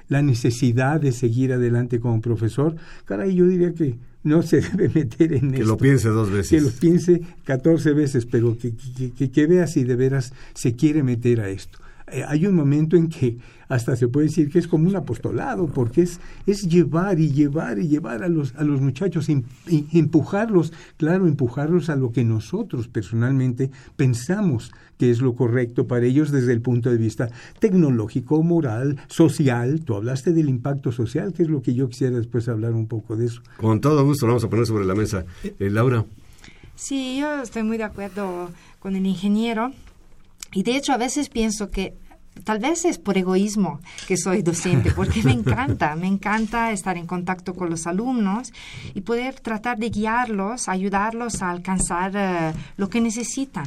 la 0.08 0.22
necesidad 0.22 1.02
de 1.02 1.12
seguir 1.12 1.54
adelante 1.54 2.00
como 2.00 2.22
profesor, 2.22 2.76
caray, 3.06 3.34
yo 3.36 3.48
diría 3.48 3.74
que 3.74 3.98
no 4.24 4.42
se 4.42 4.62
debe 4.76 4.90
meter 4.90 5.34
en 5.34 5.52
que 5.52 5.60
Que 5.60 5.66
lo 5.66 5.78
piense 5.78 6.10
dos 6.10 6.30
veces. 6.30 6.50
Que 6.50 6.62
lo 6.62 6.72
piense 6.72 7.22
catorce 7.44 7.94
veces, 7.94 8.26
pero 8.26 8.58
que, 8.58 8.74
que, 9.18 9.32
que, 9.32 9.48
vea 9.48 9.68
si 9.68 9.84
de 9.84 9.96
veras 9.96 10.34
se 10.54 10.76
quiere 10.76 11.04
meter 11.04 11.42
a 11.42 11.50
esto. 11.50 11.80
Eh, 12.12 12.24
hay 12.28 12.46
un 12.46 12.56
momento 12.56 12.96
en 12.96 13.08
que 13.08 13.38
hasta 13.70 13.96
se 13.96 14.08
puede 14.08 14.28
decir 14.28 14.52
que 14.52 14.60
es 14.60 14.68
como 14.68 14.88
un 14.88 14.96
apostolado, 14.96 15.68
porque 15.68 16.02
es, 16.02 16.20
es 16.46 16.62
llevar 16.64 17.20
y 17.20 17.32
llevar 17.32 17.80
y 17.80 17.88
llevar 17.88 18.24
a 18.24 18.28
los, 18.28 18.54
a 18.56 18.64
los 18.64 18.82
muchachos, 18.82 19.30
empujarlos, 19.70 20.74
claro, 20.98 21.28
empujarlos 21.28 21.90
a 21.90 21.96
lo 21.96 22.12
que 22.12 22.24
nosotros 22.24 22.88
personalmente 22.88 23.72
pensamos 23.96 24.72
que 24.98 25.10
es 25.10 25.22
lo 25.22 25.36
correcto 25.36 25.88
para 25.88 26.06
ellos 26.06 26.32
desde 26.32 26.54
el 26.54 26.62
punto 26.62 26.90
de 26.90 26.98
vista 26.98 27.30
tecnológico, 27.60 28.44
moral, 28.44 29.00
social. 29.08 29.82
Tú 29.84 29.96
hablaste 29.96 30.34
del 30.34 30.50
impacto 30.50 30.92
social, 30.92 31.34
que 31.34 31.44
es 31.44 31.50
lo 31.50 31.62
que 31.62 31.74
yo 31.74 31.90
quisiera 31.90 32.18
después 32.18 32.48
hablar 32.48 32.74
un 32.74 32.88
poco 32.88 33.16
de 33.16 33.26
eso. 33.26 33.42
Con 33.58 33.82
todo 33.82 34.06
gusto 34.06 34.28
lo 34.28 34.34
vamos 34.34 34.44
a 34.44 34.50
poner 34.50 34.66
sobre 34.66 34.86
la 34.86 34.96
mesa. 34.96 35.26
Eh, 35.44 35.70
Laura. 35.70 36.06
Sí, 36.76 37.18
yo 37.20 37.42
estoy 37.42 37.64
muy 37.64 37.78
de 37.78 37.84
acuerdo 37.84 38.50
con 38.80 38.96
el 38.96 39.06
ingeniero. 39.06 39.72
Y 40.54 40.64
de 40.64 40.76
hecho 40.76 40.94
a 40.94 40.98
veces 40.98 41.30
pienso 41.30 41.70
que 41.70 41.98
Tal 42.44 42.60
vez 42.60 42.84
es 42.84 42.98
por 42.98 43.18
egoísmo 43.18 43.80
que 44.06 44.18
soy 44.18 44.42
docente, 44.42 44.92
porque 44.92 45.24
me 45.24 45.32
encanta, 45.32 45.96
me 45.96 46.08
encanta 46.08 46.72
estar 46.72 46.98
en 46.98 47.08
contacto 47.08 47.54
con 47.54 47.70
los 47.70 47.88
alumnos 47.88 48.52
y 48.94 49.02
poder 49.02 49.40
tratar 49.40 49.78
de 49.78 49.90
guiarlos, 49.90 50.68
ayudarlos 50.68 51.42
a 51.42 51.52
alcanzar 51.52 52.12
eh, 52.16 52.54
lo 52.76 52.90
que 52.90 53.00
necesitan, 53.00 53.66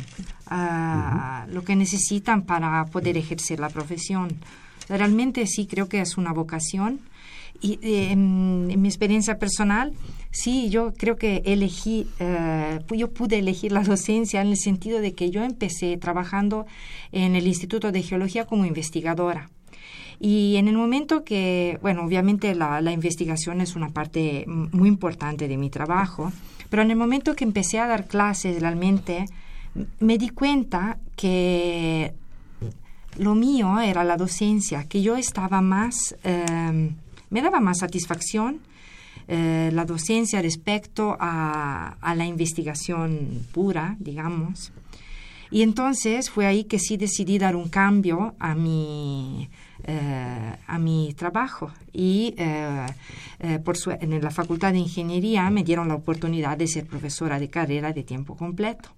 uh, 0.50 1.50
lo 1.50 1.64
que 1.64 1.74
necesitan 1.74 2.42
para 2.42 2.84
poder 2.86 3.16
ejercer 3.16 3.60
la 3.60 3.70
profesión. 3.70 4.36
Realmente 4.88 5.46
sí 5.46 5.66
creo 5.66 5.88
que 5.88 6.02
es 6.02 6.18
una 6.18 6.32
vocación 6.32 7.00
y 7.60 7.78
eh, 7.82 8.12
en, 8.12 8.80
mi 8.80 8.88
experiencia 8.88 9.38
personal, 9.38 9.92
sí, 10.30 10.68
yo 10.70 10.92
creo 10.94 11.16
que 11.16 11.42
elegí, 11.44 12.06
eh, 12.18 12.80
yo 12.90 13.10
pude 13.10 13.38
elegir 13.38 13.72
la 13.72 13.82
docencia 13.82 14.40
en 14.40 14.48
el 14.48 14.56
sentido 14.56 15.00
de 15.00 15.12
que 15.12 15.30
yo 15.30 15.42
empecé 15.42 15.96
trabajando 15.96 16.66
en 17.12 17.36
el 17.36 17.46
Instituto 17.46 17.92
de 17.92 18.02
Geología 18.02 18.46
como 18.46 18.64
investigadora. 18.64 19.50
Y 20.18 20.56
en 20.56 20.68
el 20.68 20.76
momento 20.76 21.24
que, 21.24 21.78
bueno, 21.82 22.04
obviamente 22.04 22.54
la, 22.54 22.80
investigación 22.90 23.60
es 23.60 23.76
una 23.76 23.90
parte 23.90 24.44
muy 24.46 24.88
importante 24.88 25.46
de 25.46 25.58
mi 25.58 25.68
trabajo, 25.68 26.32
pero 26.70 26.82
en 26.82 26.90
el 26.90 26.96
momento 26.96 27.36
que 27.36 27.44
empecé 27.44 27.78
a 27.78 27.86
dar 27.86 28.06
clases 28.06 28.60
realmente, 28.60 29.26
me 30.00 30.16
di 30.16 30.30
cuenta 30.30 30.98
que 31.16 32.14
lo 33.18 33.34
mío 33.34 33.78
era 33.80 34.04
la 34.04 34.16
docencia, 34.16 34.84
que 34.84 35.02
yo 35.02 35.16
estaba 35.16 35.60
más... 35.60 36.16
Eh, 36.24 36.94
me 37.30 37.42
daba 37.42 37.60
más 37.60 37.78
satisfacción 37.78 38.60
eh, 39.28 39.70
la 39.72 39.84
docencia 39.84 40.40
respecto 40.40 41.16
a, 41.18 41.96
la 42.14 42.26
investigación 42.26 43.44
pura, 43.52 43.96
digamos. 43.98 44.72
Y 45.50 45.62
entonces 45.62 46.30
fue 46.30 46.46
ahí 46.46 46.64
que 46.64 46.78
sí 46.78 46.96
decidí 46.96 47.38
dar 47.38 47.56
un 47.56 47.68
cambio 47.68 48.34
a 48.38 48.54
mi, 48.54 49.48
eh, 49.84 50.56
a 50.66 50.78
mi 50.78 51.12
trabajo. 51.14 51.72
Y 51.92 52.34
eh, 52.36 52.86
por 53.64 53.76
en 54.00 54.22
la 54.22 54.30
Facultad 54.30 54.72
de 54.72 54.78
Ingeniería 54.78 55.50
me 55.50 55.64
dieron 55.64 55.88
la 55.88 55.94
oportunidad 55.94 56.56
de 56.56 56.68
ser 56.68 56.86
profesora 56.86 57.40
de 57.40 57.48
carrera 57.48 57.92
de 57.92 58.04
tiempo 58.04 58.36
completo. 58.36 58.90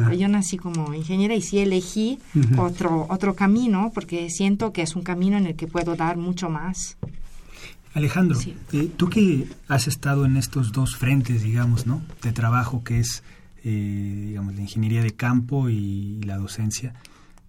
Ah. 0.00 0.14
Yo 0.14 0.28
nací 0.28 0.56
como 0.56 0.94
ingeniera 0.94 1.34
y 1.34 1.42
sí 1.42 1.58
elegí 1.58 2.18
otro, 2.56 3.06
otro 3.10 3.34
camino 3.34 3.90
porque 3.92 4.30
siento 4.30 4.72
que 4.72 4.82
es 4.82 4.96
un 4.96 5.02
camino 5.02 5.36
en 5.36 5.46
el 5.46 5.56
que 5.56 5.66
puedo 5.66 5.96
dar 5.96 6.16
mucho 6.16 6.48
más. 6.48 6.96
Alejandro, 7.94 8.38
eh, 8.72 8.90
tú 8.96 9.10
que 9.10 9.46
has 9.68 9.86
estado 9.86 10.24
en 10.24 10.36
estos 10.36 10.72
dos 10.72 10.96
frentes, 10.96 11.42
digamos, 11.42 11.86
¿no? 11.86 12.02
De 12.22 12.32
trabajo, 12.32 12.82
que 12.84 13.00
es, 13.00 13.22
eh, 13.64 14.24
digamos, 14.28 14.54
la 14.54 14.62
ingeniería 14.62 15.02
de 15.02 15.14
campo 15.14 15.68
y 15.68 16.20
la 16.22 16.38
docencia, 16.38 16.94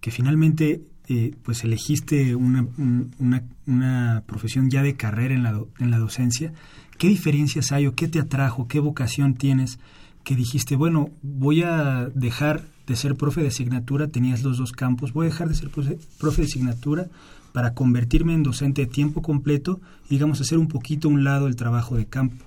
que 0.00 0.10
finalmente, 0.10 0.82
eh, 1.08 1.34
pues, 1.42 1.64
elegiste 1.64 2.34
una, 2.34 2.66
una, 2.76 4.22
profesión 4.26 4.68
ya 4.68 4.82
de 4.82 4.96
carrera 4.96 5.34
en 5.34 5.42
la, 5.42 5.60
en 5.78 5.90
la 5.90 5.98
docencia. 5.98 6.52
¿Qué 6.98 7.08
diferencias 7.08 7.72
hay 7.72 7.86
o 7.86 7.94
qué 7.94 8.08
te 8.08 8.20
atrajo, 8.20 8.68
qué 8.68 8.80
vocación 8.80 9.34
tienes 9.34 9.78
que 10.24 10.34
dijiste, 10.34 10.74
bueno, 10.74 11.10
voy 11.22 11.62
a 11.62 12.08
dejar 12.14 12.64
de 12.86 12.96
ser 12.96 13.16
profe 13.16 13.40
de 13.40 13.48
asignatura, 13.48 14.08
tenías 14.08 14.42
los 14.42 14.58
dos 14.58 14.72
campos, 14.72 15.12
voy 15.12 15.26
a 15.26 15.30
dejar 15.30 15.48
de 15.48 15.54
ser 15.54 15.70
profe 15.70 16.42
de 16.42 16.48
asignatura 16.48 17.08
para 17.52 17.72
convertirme 17.72 18.34
en 18.34 18.42
docente 18.42 18.82
de 18.82 18.86
tiempo 18.88 19.22
completo 19.22 19.80
y, 20.06 20.14
digamos, 20.14 20.40
hacer 20.40 20.58
un 20.58 20.68
poquito 20.68 21.08
a 21.08 21.12
un 21.12 21.24
lado 21.24 21.46
el 21.46 21.56
trabajo 21.56 21.96
de 21.96 22.06
campo. 22.06 22.44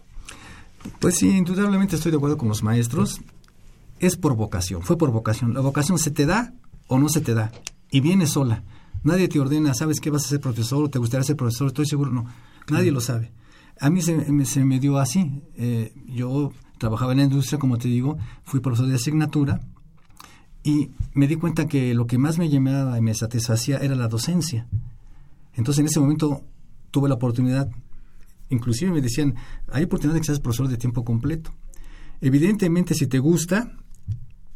Pues 0.99 1.15
sí, 1.15 1.29
indudablemente 1.29 1.95
estoy 1.95 2.11
de 2.11 2.17
acuerdo 2.17 2.37
con 2.37 2.49
los 2.49 2.61
maestros. 2.61 3.21
Es 3.99 4.15
por 4.15 4.35
vocación, 4.35 4.83
fue 4.83 4.97
por 4.97 5.11
vocación. 5.11 5.53
La 5.53 5.61
vocación 5.61 5.97
se 5.97 6.11
te 6.11 6.25
da 6.25 6.53
o 6.87 6.99
no 6.99 7.09
se 7.09 7.21
te 7.21 7.33
da 7.33 7.51
y 7.89 8.01
viene 8.01 8.27
sola. 8.27 8.63
Nadie 9.03 9.27
te 9.27 9.39
ordena, 9.39 9.73
¿sabes 9.73 9.99
qué 10.01 10.09
vas 10.09 10.25
a 10.25 10.27
ser 10.27 10.41
profesor 10.41 10.83
o 10.83 10.89
te 10.89 10.99
gustaría 10.99 11.23
ser 11.23 11.35
profesor? 11.35 11.67
Estoy 11.67 11.85
seguro, 11.85 12.11
no. 12.11 12.25
Nadie 12.69 12.91
lo 12.91 12.99
sabe. 12.99 13.31
A 13.79 13.89
mí 13.89 14.01
se, 14.01 14.65
me 14.65 14.79
dio 14.79 14.97
así. 14.97 15.41
Eh, 15.55 15.93
yo 16.07 16.51
trabajaba 16.77 17.13
en 17.13 17.19
la 17.19 17.23
industria, 17.23 17.59
como 17.59 17.77
te 17.77 17.87
digo, 17.87 18.17
fui 18.43 18.59
profesor 18.59 18.87
de 18.87 18.95
asignatura 18.95 19.61
y 20.67 20.91
me 21.13 21.27
di 21.27 21.37
cuenta 21.37 21.65
que 21.65 21.93
lo 21.93 22.07
que 22.07 22.17
más 22.17 22.37
me 22.37 22.49
llamaba 22.49 22.97
y 22.97 23.01
me 23.01 23.13
satisfacía 23.13 23.77
era 23.77 23.95
la 23.95 24.09
docencia. 24.09 24.67
Entonces 25.53 25.79
en 25.79 25.85
ese 25.85 26.01
momento 26.01 26.43
tuve 26.91 27.07
la 27.07 27.15
oportunidad, 27.15 27.69
inclusive 28.49 28.91
me 28.91 29.01
decían, 29.01 29.35
hay 29.71 29.85
oportunidad 29.85 30.15
de 30.15 30.19
que 30.19 30.25
seas 30.25 30.41
profesor 30.41 30.67
de 30.67 30.75
tiempo 30.75 31.05
completo. 31.05 31.53
Evidentemente 32.19 32.95
si 32.95 33.07
te 33.07 33.19
gusta, 33.19 33.77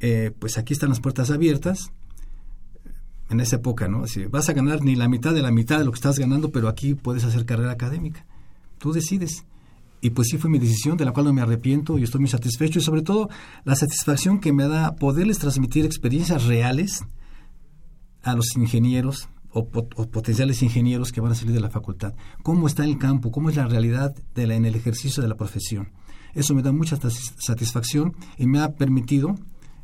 eh, 0.01 0.31
pues 0.37 0.57
aquí 0.57 0.73
están 0.73 0.89
las 0.89 0.99
puertas 0.99 1.31
abiertas. 1.31 1.91
En 3.29 3.39
esa 3.39 3.55
época, 3.55 3.87
¿no? 3.87 4.03
Vas 4.29 4.49
a 4.49 4.53
ganar 4.53 4.83
ni 4.83 4.97
la 4.97 5.07
mitad 5.07 5.33
de 5.33 5.41
la 5.41 5.51
mitad 5.51 5.79
de 5.79 5.85
lo 5.85 5.91
que 5.91 5.95
estás 5.95 6.19
ganando, 6.19 6.51
pero 6.51 6.67
aquí 6.67 6.95
puedes 6.95 7.23
hacer 7.23 7.45
carrera 7.45 7.71
académica. 7.71 8.25
Tú 8.79 8.91
decides. 8.91 9.45
Y 10.01 10.09
pues 10.09 10.29
sí 10.29 10.37
fue 10.37 10.49
mi 10.49 10.57
decisión, 10.57 10.97
de 10.97 11.05
la 11.05 11.11
cual 11.11 11.27
no 11.27 11.33
me 11.33 11.41
arrepiento 11.41 11.99
y 11.99 12.03
estoy 12.03 12.21
muy 12.21 12.29
satisfecho. 12.29 12.79
Y 12.79 12.81
sobre 12.81 13.03
todo 13.03 13.29
la 13.63 13.75
satisfacción 13.75 14.39
que 14.39 14.51
me 14.51 14.67
da 14.67 14.95
poderles 14.95 15.37
transmitir 15.37 15.85
experiencias 15.85 16.45
reales 16.45 17.05
a 18.23 18.33
los 18.35 18.55
ingenieros, 18.55 19.29
o, 19.53 19.67
potenciales 19.67 20.63
ingenieros 20.63 21.11
que 21.11 21.21
van 21.21 21.33
a 21.33 21.35
salir 21.35 21.53
de 21.53 21.59
la 21.59 21.69
facultad. 21.69 22.13
¿Cómo 22.41 22.67
está 22.67 22.83
el 22.83 22.97
campo? 22.97 23.31
¿Cómo 23.31 23.49
es 23.49 23.57
la 23.57 23.67
realidad 23.67 24.15
en 24.35 24.65
el 24.65 24.75
ejercicio 24.75 25.21
de 25.21 25.29
la 25.29 25.35
profesión? 25.35 25.89
Eso 26.33 26.55
me 26.55 26.63
da 26.63 26.71
mucha 26.71 26.97
satisfacción 26.97 28.15
y 28.37 28.47
me 28.47 28.59
ha 28.59 28.75
permitido 28.75 29.35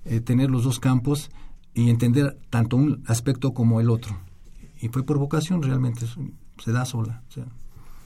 eh, 0.06 0.22
tener 0.22 0.50
los 0.50 0.64
dos 0.64 0.80
campos 0.80 1.30
y 1.74 1.90
entender 1.90 2.38
tanto 2.50 2.78
un 2.78 3.04
aspecto 3.06 3.54
como 3.54 3.82
el 3.82 3.90
otro. 3.90 4.18
Y 4.80 4.88
fue 4.88 5.04
por 5.04 5.18
vocación 5.18 5.62
realmente, 5.62 6.06
se 6.64 6.72
da 6.72 6.86
sola. 6.86 7.24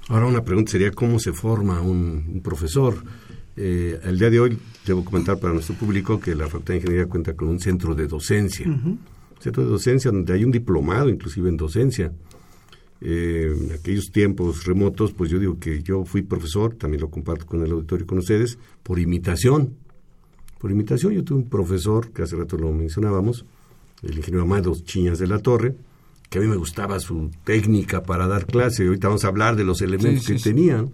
Ahora 0.08 0.26
una 0.26 0.44
pregunta 0.44 0.72
sería, 0.72 0.92
¿cómo 0.92 1.20
se 1.20 1.32
forma 1.32 1.82
un, 1.82 2.42
profesor? 2.44 3.04
Eh, 3.56 4.00
el 4.04 4.18
día 4.18 4.30
de 4.30 4.40
hoy 4.40 4.58
debo 4.86 5.06
comentar 5.06 5.40
para 5.40 5.54
nuestro 5.54 5.76
público 5.76 6.20
que 6.20 6.36
la 6.36 6.46
Facultad 6.46 6.74
de 6.74 6.80
Ingeniería 6.80 7.08
cuenta 7.08 7.34
con 7.34 7.50
un 7.50 7.60
centro 7.60 7.96
de 7.96 8.08
docencia. 8.08 8.66
Centro 9.40 9.64
de 9.64 9.70
docencia 9.70 10.12
donde 10.12 10.34
hay 10.34 10.44
un 10.44 10.52
diplomado 10.52 11.10
inclusive 11.10 11.50
en 11.50 11.58
docencia. 11.58 12.12
Eh, 13.04 13.56
en 13.60 13.72
aquellos 13.72 14.12
tiempos 14.12 14.66
remotos, 14.66 15.12
pues 15.12 15.32
yo 15.32 15.40
digo 15.40 15.60
que 15.60 15.82
yo 15.82 16.06
fui 16.06 16.22
profesor, 16.22 16.76
también 16.76 17.02
lo 17.02 17.10
comparto 17.10 17.48
con 17.48 17.64
el 17.64 17.72
auditorio 17.72 18.04
y 18.04 18.08
con 18.08 18.20
ustedes, 18.20 18.60
por 18.84 19.00
imitación. 19.00 19.76
Por 20.60 20.70
imitación, 20.70 21.14
yo 21.14 21.24
tuve 21.24 21.40
un 21.40 21.50
profesor, 21.50 22.12
que 22.12 22.22
hace 22.22 22.36
rato 22.36 22.58
lo 22.58 22.72
mencionábamos, 22.72 23.46
el 24.04 24.18
ingeniero 24.18 24.44
Amado 24.44 24.76
Chiñas 24.84 25.18
de 25.18 25.26
la 25.26 25.40
Torre, 25.40 25.76
que 26.32 26.40
a 26.40 26.42
mí 26.42 26.48
me 26.48 26.56
gustaba 26.56 26.98
su 27.02 27.30
técnica 27.44 28.04
para 28.04 28.26
dar 28.26 28.46
clase. 28.46 28.88
Ahorita 28.88 29.10
vamos 29.10 29.26
a 29.26 29.28
hablar 29.28 29.58
de 29.58 29.66
los 29.66 29.82
elementos 29.82 30.26
que 30.26 30.36
tenían. 30.36 30.94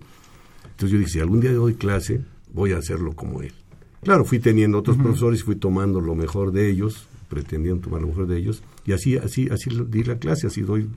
Entonces 0.64 0.90
yo 0.90 0.98
dije, 0.98 1.12
si 1.12 1.20
algún 1.20 1.42
día 1.42 1.54
doy 1.54 1.76
clase, 1.76 2.22
voy 2.52 2.72
a 2.72 2.80
hacerlo 2.80 3.14
como 3.14 3.44
él. 3.44 3.54
Claro, 4.02 4.26
fui 4.26 4.40
teniendo 4.40 4.80
otros 4.80 4.98
profesores 4.98 5.42
y 5.42 5.44
fui 5.44 5.56
tomando 5.56 6.02
lo 6.02 6.16
mejor 6.16 6.52
de 6.52 6.72
ellos, 6.72 7.08
pretendiendo 7.30 7.84
tomar 7.84 8.02
lo 8.02 8.08
mejor 8.08 8.26
de 8.26 8.36
ellos, 8.36 8.64
y 8.84 8.94
así, 8.94 9.16
así, 9.18 9.48
así 9.52 9.70
di 9.88 10.04
la 10.04 10.18
clase, 10.18 10.48
así 10.48 10.62
doy 10.62 10.90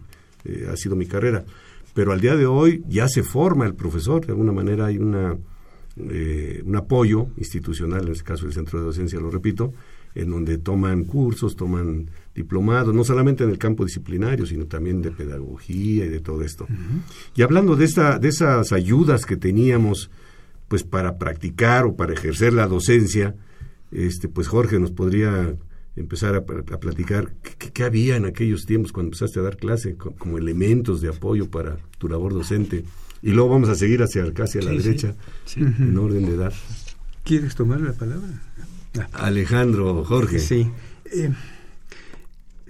eh, 0.47 0.69
ha 0.73 0.77
sido 0.77 0.97
mi 0.97 1.05
carrera. 1.05 1.45
Pero 1.93 2.13
al 2.13 2.23
día 2.23 2.35
de 2.35 2.47
hoy 2.47 2.83
ya 2.89 3.09
se 3.09 3.23
forma 3.23 3.67
el 3.67 3.75
profesor, 3.75 4.25
de 4.25 4.33
alguna 4.33 4.53
manera 4.53 4.87
hay 4.87 4.97
una, 4.97 5.37
eh, 5.99 6.63
un 6.65 6.77
apoyo 6.77 7.27
institucional, 7.37 8.07
en 8.07 8.13
este 8.13 8.25
caso 8.25 8.47
el 8.47 8.55
centro 8.55 8.79
de 8.79 8.87
docencia, 8.87 9.21
lo 9.21 9.31
repito, 9.31 9.75
en 10.15 10.31
donde 10.31 10.57
toman 10.57 11.05
cursos, 11.05 11.57
toman 11.57 12.09
diplomados, 12.43 12.95
no 12.95 13.05
solamente 13.05 13.45
en 13.45 13.51
el 13.51 13.59
campo 13.59 13.85
disciplinario, 13.85 14.47
sino 14.47 14.67
también 14.67 15.03
de 15.03 15.11
pedagogía 15.11 16.07
y 16.07 16.09
de 16.09 16.21
todo 16.21 16.43
esto. 16.43 16.67
Y 17.35 17.43
hablando 17.43 17.77
de, 17.77 17.85
esta, 17.85 18.19
de 18.19 18.29
esas 18.29 18.73
ayudas 18.73 19.27
que 19.27 19.37
teníamos 19.37 20.11
pues 20.69 20.85
para 20.85 21.19
practicar 21.19 21.85
o 21.85 21.97
para 21.97 22.13
ejercer 22.13 22.53
la 22.53 22.67
docencia, 22.67 23.35
este, 23.91 24.29
pues 24.29 24.47
Jorge 24.47 24.79
nos 24.79 24.93
podría 24.93 25.57
empezar 25.97 26.35
a, 26.37 26.45
platicar 26.45 27.35
qué, 27.59 27.83
había 27.83 28.17
en 28.17 28.25
aquellos 28.25 28.65
tiempos 28.67 28.93
cuando 28.93 29.09
empezaste 29.09 29.41
a 29.41 29.43
dar 29.43 29.57
clase 29.57 29.97
como 29.97 30.39
elementos 30.39 31.01
de 31.01 31.09
apoyo 31.09 31.51
para 31.51 31.77
tu 31.99 32.09
labor 32.09 32.33
docente. 32.33 32.85
Y 33.23 33.33
luego 33.33 33.51
vamos 33.51 33.69
a 33.69 33.75
seguir 33.75 34.03
hacia 34.03 34.33
casi 34.33 34.59
a 34.59 34.63
la 34.63 34.71
derecha, 34.71 35.15
en 35.57 35.99
orden 35.99 36.25
de 36.25 36.35
edad. 36.35 36.55
¿Quieres 37.25 37.55
tomar 37.55 37.81
la 37.81 37.93
palabra? 37.93 38.29
Ah. 38.99 39.27
Alejandro, 39.27 40.05
Jorge. 40.05 40.39
Sí. 40.39 40.71
Eh, 41.13 41.31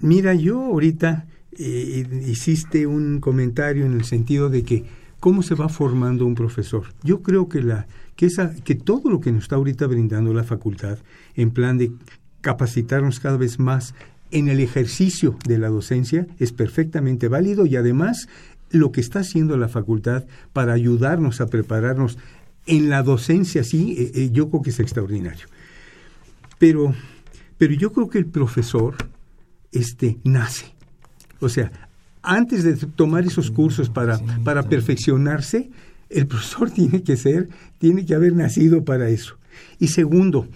mira, 0.01 0.33
yo 0.33 0.59
ahorita 0.59 1.25
eh, 1.57 2.23
hiciste 2.27 2.87
un 2.87 3.19
comentario 3.19 3.85
en 3.85 3.93
el 3.93 4.05
sentido 4.05 4.49
de 4.49 4.63
que 4.63 4.85
cómo 5.19 5.43
se 5.43 5.55
va 5.55 5.69
formando 5.69 6.25
un 6.25 6.35
profesor. 6.35 6.85
Yo 7.03 7.21
creo 7.21 7.47
que 7.47 7.61
la 7.61 7.87
que 8.15 8.25
esa 8.25 8.53
que 8.63 8.75
todo 8.75 9.09
lo 9.09 9.21
que 9.21 9.31
nos 9.31 9.43
está 9.43 9.55
ahorita 9.55 9.87
brindando 9.87 10.33
la 10.33 10.43
facultad 10.43 10.97
en 11.35 11.51
plan 11.51 11.77
de 11.77 11.91
capacitarnos 12.41 13.19
cada 13.19 13.37
vez 13.37 13.59
más 13.59 13.93
en 14.31 14.47
el 14.47 14.59
ejercicio 14.59 15.37
de 15.47 15.57
la 15.57 15.69
docencia 15.69 16.25
es 16.39 16.51
perfectamente 16.51 17.27
válido 17.27 17.65
y 17.65 17.75
además 17.75 18.27
lo 18.71 18.91
que 18.91 19.01
está 19.01 19.19
haciendo 19.19 19.57
la 19.57 19.67
facultad 19.67 20.25
para 20.53 20.73
ayudarnos 20.73 21.41
a 21.41 21.47
prepararnos 21.47 22.17
en 22.65 22.89
la 22.89 23.03
docencia, 23.03 23.63
sí, 23.63 23.95
eh, 23.97 24.11
eh, 24.15 24.29
yo 24.31 24.49
creo 24.49 24.61
que 24.61 24.69
es 24.69 24.79
extraordinario. 24.79 25.47
Pero, 26.59 26.93
pero 27.57 27.73
yo 27.73 27.91
creo 27.91 28.09
que 28.09 28.19
el 28.19 28.27
profesor 28.27 28.95
este, 29.71 30.17
nace. 30.23 30.73
O 31.39 31.49
sea, 31.49 31.71
antes 32.21 32.63
de 32.63 32.75
tomar 32.75 33.25
esos 33.25 33.51
cursos 33.51 33.89
para, 33.89 34.19
para 34.43 34.63
perfeccionarse, 34.63 35.69
el 36.09 36.27
profesor 36.27 36.69
tiene 36.71 37.03
que 37.03 37.17
ser, 37.17 37.49
tiene 37.77 38.05
que 38.05 38.15
haber 38.15 38.33
nacido 38.33 38.83
para 38.83 39.09
eso. 39.09 39.37
Y 39.79 39.87
segundo, 39.87 40.47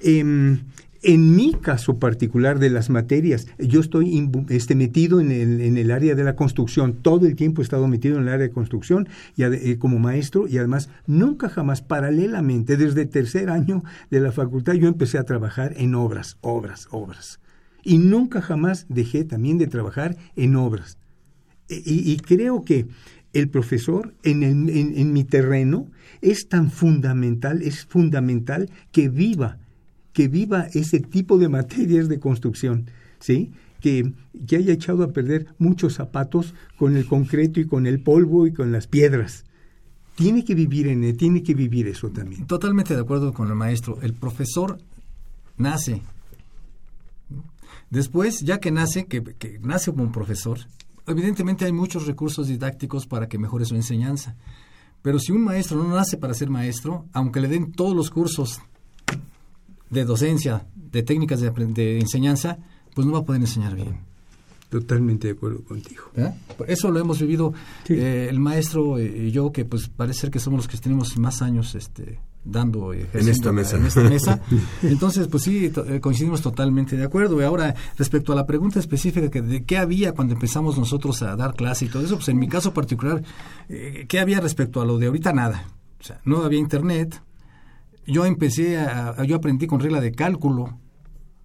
eh, 0.00 0.58
en 1.02 1.34
mi 1.34 1.54
caso 1.54 1.98
particular 1.98 2.58
de 2.58 2.68
las 2.68 2.90
materias, 2.90 3.46
yo 3.58 3.80
estoy 3.80 4.28
este, 4.50 4.74
metido 4.74 5.20
en 5.20 5.30
el, 5.30 5.60
en 5.62 5.78
el, 5.78 5.90
área 5.90 6.14
de 6.14 6.24
la 6.24 6.36
construcción, 6.36 6.94
todo 6.94 7.26
el 7.26 7.36
tiempo 7.36 7.62
he 7.62 7.64
estado 7.64 7.88
metido 7.88 8.16
en 8.16 8.22
el 8.22 8.28
área 8.28 8.48
de 8.48 8.52
construcción 8.52 9.08
y, 9.34 9.44
eh, 9.44 9.78
como 9.78 9.98
maestro 9.98 10.46
y 10.46 10.58
además 10.58 10.90
nunca 11.06 11.48
jamás 11.48 11.80
paralelamente, 11.80 12.76
desde 12.76 13.02
el 13.02 13.08
tercer 13.08 13.48
año 13.48 13.82
de 14.10 14.20
la 14.20 14.32
facultad, 14.32 14.74
yo 14.74 14.88
empecé 14.88 15.16
a 15.16 15.24
trabajar 15.24 15.72
en 15.76 15.94
obras, 15.94 16.36
obras, 16.42 16.86
obras. 16.90 17.40
Y 17.82 17.98
nunca 17.98 18.40
jamás 18.40 18.86
dejé 18.88 19.24
también 19.24 19.58
de 19.58 19.66
trabajar 19.66 20.16
en 20.36 20.56
obras. 20.56 20.98
E, 21.68 21.82
y, 21.84 22.16
creo 22.18 22.64
que 22.64 22.86
el 23.32 23.48
profesor 23.48 24.14
en, 24.22 24.42
en, 24.42 24.68
en 24.70 25.12
mi 25.12 25.24
terreno 25.24 25.86
es 26.20 26.48
tan 26.48 26.70
fundamental, 26.70 27.62
es 27.62 27.84
fundamental 27.84 28.70
que 28.92 29.08
viva 29.08 29.58
que 30.12 30.28
viva 30.28 30.66
ese 30.72 31.00
tipo 31.00 31.38
de 31.38 31.48
materias 31.48 32.08
de 32.08 32.18
construcción, 32.18 32.86
¿sí? 33.20 33.52
Que, 33.80 34.12
que 34.46 34.56
haya 34.56 34.74
echado 34.74 35.02
a 35.04 35.12
perder 35.12 35.46
muchos 35.58 35.94
zapatos 35.94 36.54
con 36.76 36.96
el 36.96 37.06
concreto 37.06 37.60
y 37.60 37.66
con 37.66 37.86
el 37.86 38.00
polvo 38.00 38.46
y 38.46 38.52
con 38.52 38.72
las 38.72 38.86
piedras. 38.86 39.44
Tiene 40.16 40.44
que 40.44 40.54
vivir 40.54 40.88
en 40.88 41.16
tiene 41.16 41.42
que 41.42 41.54
vivir 41.54 41.88
eso 41.88 42.10
también. 42.10 42.46
Totalmente 42.46 42.94
de 42.94 43.00
acuerdo 43.00 43.32
con 43.32 43.48
el 43.48 43.54
maestro. 43.54 43.98
El 44.02 44.12
profesor 44.12 44.78
nace. 45.56 46.02
Después, 47.90 48.40
ya 48.40 48.58
que 48.58 48.70
nace, 48.70 49.06
que, 49.06 49.22
que 49.22 49.58
nace 49.60 49.90
como 49.90 50.04
un 50.04 50.12
profesor, 50.12 50.58
evidentemente 51.06 51.64
hay 51.64 51.72
muchos 51.72 52.06
recursos 52.06 52.46
didácticos 52.48 53.06
para 53.06 53.28
que 53.28 53.38
mejore 53.38 53.64
su 53.64 53.74
enseñanza. 53.74 54.36
Pero 55.02 55.18
si 55.18 55.32
un 55.32 55.42
maestro 55.42 55.82
no 55.82 55.94
nace 55.94 56.16
para 56.18 56.34
ser 56.34 56.50
maestro, 56.50 57.06
aunque 57.12 57.40
le 57.40 57.48
den 57.48 57.72
todos 57.72 57.96
los 57.96 58.10
cursos 58.10 58.60
de 59.88 60.04
docencia, 60.04 60.66
de 60.74 61.02
técnicas 61.02 61.40
de, 61.40 61.98
enseñanza, 61.98 62.58
pues 62.94 63.06
no 63.06 63.12
va 63.14 63.20
a 63.20 63.24
poder 63.24 63.40
enseñar 63.40 63.74
bien. 63.74 63.98
Totalmente 64.68 65.26
de 65.26 65.32
acuerdo 65.32 65.64
contigo. 65.64 66.04
¿Eh? 66.16 66.32
Eso 66.68 66.90
lo 66.90 67.00
hemos 67.00 67.18
vivido 67.20 67.52
eh, 67.88 68.28
el 68.30 68.38
maestro 68.38 69.00
y 69.00 69.30
yo, 69.32 69.50
que 69.50 69.64
pues 69.64 69.88
parece 69.88 70.20
ser 70.20 70.30
que 70.30 70.38
somos 70.38 70.58
los 70.58 70.68
que 70.68 70.76
tenemos 70.76 71.16
más 71.18 71.42
años 71.42 71.74
este, 71.74 72.20
dando 72.44 72.92
en 72.94 73.28
esta 73.28 73.52
mesa. 73.52 73.76
En 73.76 73.86
esta 73.86 74.02
mesa. 74.02 74.40
Entonces, 74.82 75.28
pues 75.28 75.42
sí, 75.42 75.70
eh, 75.88 76.00
coincidimos 76.00 76.40
totalmente 76.40 76.96
de 76.96 77.04
acuerdo. 77.04 77.40
Y 77.40 77.44
ahora, 77.44 77.74
respecto 77.96 78.32
a 78.32 78.36
la 78.36 78.46
pregunta 78.46 78.78
específica 78.78 79.28
de 79.28 79.64
qué 79.64 79.78
había 79.78 80.12
cuando 80.12 80.34
empezamos 80.34 80.78
nosotros 80.78 81.22
a 81.22 81.36
dar 81.36 81.54
clase 81.54 81.84
y 81.84 81.88
todo 81.88 82.04
eso, 82.04 82.16
pues 82.16 82.28
en 82.28 82.38
mi 82.38 82.48
caso 82.48 82.72
particular, 82.72 83.22
¿qué 83.68 84.20
había 84.20 84.40
respecto 84.40 84.80
a 84.80 84.84
lo 84.84 84.98
de 84.98 85.06
ahorita? 85.06 85.32
Nada. 85.32 85.64
O 86.00 86.02
sea, 86.02 86.20
no 86.24 86.42
había 86.42 86.58
internet, 86.58 87.22
yo 88.06 88.24
empecé 88.24 88.78
a, 88.78 89.22
yo 89.24 89.36
aprendí 89.36 89.66
con 89.66 89.80
regla 89.80 90.00
de 90.00 90.12
cálculo 90.12 90.78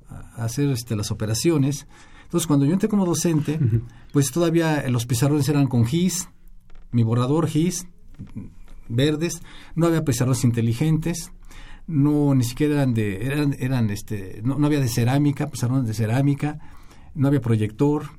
a 0.10 0.46
hacer 0.46 0.70
este, 0.70 0.96
las 0.96 1.12
operaciones. 1.12 1.88
Entonces, 2.24 2.48
cuando 2.48 2.66
yo 2.66 2.74
entré 2.74 2.90
como 2.90 3.06
docente, 3.06 3.60
pues 4.12 4.32
todavía 4.32 4.88
los 4.90 5.06
pizarrones 5.06 5.48
eran 5.50 5.68
con 5.68 5.86
GIS, 5.86 6.30
mi 6.92 7.04
borrador 7.04 7.48
GIS, 7.48 7.88
verdes, 8.88 9.42
no 9.76 9.88
había 9.88 10.04
pizarrones 10.04 10.44
inteligentes, 10.44 11.32
no 11.88 12.34
ni 12.34 12.44
siquiera 12.44 12.76
eran 12.76 12.94
de 12.94 13.26
eran 13.26 13.56
eran 13.60 13.90
este 13.92 14.42
no, 14.44 14.58
no 14.58 14.68
había 14.68 14.80
de 14.80 14.88
cerámica, 14.88 15.48
pizarrones 15.48 15.88
de 15.88 15.94
cerámica, 15.94 16.60
no 17.14 17.28
había 17.28 17.42
proyector, 17.42 18.10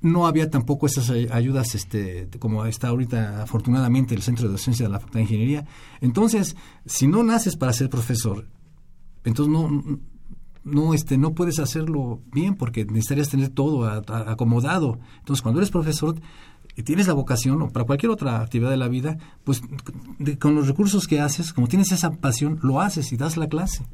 no 0.00 0.26
había 0.26 0.50
tampoco 0.50 0.86
esas 0.86 1.10
ayudas 1.10 1.74
este, 1.74 2.28
como 2.38 2.66
está 2.66 2.88
ahorita 2.88 3.42
afortunadamente 3.42 4.14
el 4.14 4.22
Centro 4.22 4.46
de 4.46 4.52
Docencia 4.52 4.86
de 4.86 4.92
la 4.92 4.98
Facultad 4.98 5.18
de 5.18 5.22
Ingeniería. 5.22 5.66
Entonces, 6.00 6.56
si 6.84 7.06
no 7.06 7.22
naces 7.22 7.56
para 7.56 7.72
ser 7.72 7.88
profesor, 7.88 8.46
entonces 9.24 9.50
no, 9.50 10.00
no, 10.62 10.94
este, 10.94 11.16
no 11.16 11.34
puedes 11.34 11.58
hacerlo 11.58 12.20
bien 12.32 12.54
porque 12.54 12.84
necesitarías 12.84 13.30
tener 13.30 13.48
todo 13.48 13.86
acomodado. 13.86 14.98
Entonces, 15.20 15.42
cuando 15.42 15.60
eres 15.60 15.70
profesor 15.70 16.16
tienes 16.82 17.06
la 17.06 17.14
vocación 17.14 17.62
o 17.62 17.70
para 17.70 17.84
cualquier 17.84 18.10
otra 18.10 18.40
actividad 18.40 18.70
de 18.70 18.76
la 18.76 18.88
vida, 18.88 19.16
pues 19.44 19.62
con 20.40 20.54
los 20.54 20.66
recursos 20.66 21.06
que 21.06 21.20
haces, 21.20 21.52
como 21.52 21.68
tienes 21.68 21.92
esa 21.92 22.10
pasión, 22.12 22.58
lo 22.62 22.80
haces 22.80 23.12
y 23.12 23.16
das 23.16 23.36
la 23.36 23.48
clase. 23.48 23.84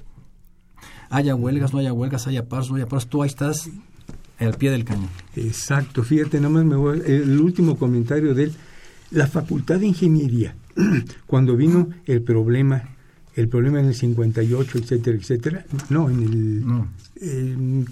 Haya 1.11 1.35
huelgas, 1.35 1.73
no 1.73 1.81
haya 1.81 1.93
huelgas, 1.93 2.27
haya 2.27 2.49
paros, 2.49 2.71
no 2.71 2.77
haya 2.77 2.87
paros, 2.87 3.09
tú 3.09 3.23
ahí 3.23 3.29
estás 3.29 3.69
al 4.39 4.55
pie 4.55 4.71
del 4.71 4.85
cañón. 4.85 5.11
Exacto, 5.37 6.03
fíjate, 6.03 6.39
nada 6.39 6.51
más 6.51 6.65
me 6.65 6.77
voy, 6.77 7.03
el 7.05 7.39
último 7.41 7.77
comentario 7.77 8.35
de 8.35 8.45
él. 8.45 8.55
La 9.11 9.27
Facultad 9.27 9.81
de 9.81 9.87
Ingeniería, 9.87 10.55
cuando 11.27 11.57
vino 11.57 11.89
el 12.07 12.23
problema, 12.23 12.91
el 13.35 13.49
problema 13.49 13.81
en 13.81 13.87
el 13.87 13.95
58, 13.95 14.79
etcétera, 14.79 15.19
etcétera, 15.19 15.65
no, 15.91 16.09
en 16.09 16.23
el... 16.23 17.87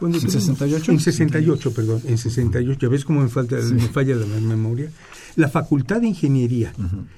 ¿En 0.00 0.20
68? 0.20 0.92
En 0.92 1.00
68, 1.00 1.72
perdón, 1.72 2.02
en 2.04 2.18
68. 2.18 2.78
¿Ya 2.80 2.88
ves 2.88 3.04
cómo 3.04 3.22
me, 3.22 3.28
falta, 3.28 3.56
me 3.56 3.88
falla 3.88 4.14
la 4.14 4.26
memoria? 4.26 4.90
La 5.34 5.48
Facultad 5.48 6.00
de 6.00 6.08
Ingeniería, 6.08 6.72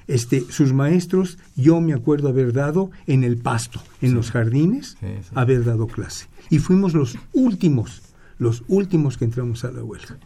este, 0.07 0.41
sus 0.49 0.73
maestros, 0.73 1.37
yo 1.55 1.79
me 1.81 1.93
acuerdo 1.93 2.29
haber 2.29 2.53
dado 2.53 2.91
en 3.07 3.23
el 3.23 3.37
pasto, 3.37 3.81
en 4.01 4.13
los 4.13 4.31
jardines, 4.31 4.97
haber 5.33 5.63
dado 5.63 5.87
clase. 5.87 6.27
Y 6.49 6.59
fuimos 6.59 6.93
los 6.93 7.17
últimos, 7.33 8.01
los 8.37 8.63
últimos 8.67 9.17
que 9.17 9.25
entramos 9.25 9.63
a 9.63 9.71
la 9.71 9.83
huelga. 9.83 10.17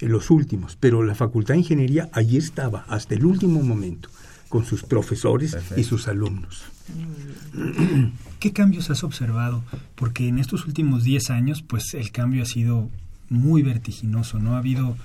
Los 0.00 0.30
últimos. 0.30 0.76
Pero 0.76 1.02
la 1.02 1.14
Facultad 1.14 1.54
de 1.54 1.60
Ingeniería 1.60 2.08
allí 2.12 2.36
estaba, 2.36 2.84
hasta 2.88 3.14
el 3.14 3.24
último 3.24 3.62
momento, 3.62 4.08
con 4.48 4.64
sus 4.64 4.82
profesores 4.82 5.56
y 5.76 5.84
sus 5.84 6.08
alumnos. 6.08 6.64
¿Qué 8.40 8.52
cambios 8.52 8.90
has 8.90 9.04
observado? 9.04 9.64
Porque 9.94 10.28
en 10.28 10.38
estos 10.38 10.66
últimos 10.66 11.04
10 11.04 11.30
años, 11.30 11.62
pues 11.62 11.94
el 11.94 12.10
cambio 12.12 12.42
ha 12.42 12.46
sido 12.46 12.88
muy 13.28 13.62
vertiginoso, 13.62 14.38
¿no? 14.38 14.54
Ha 14.54 14.58
habido 14.58 14.96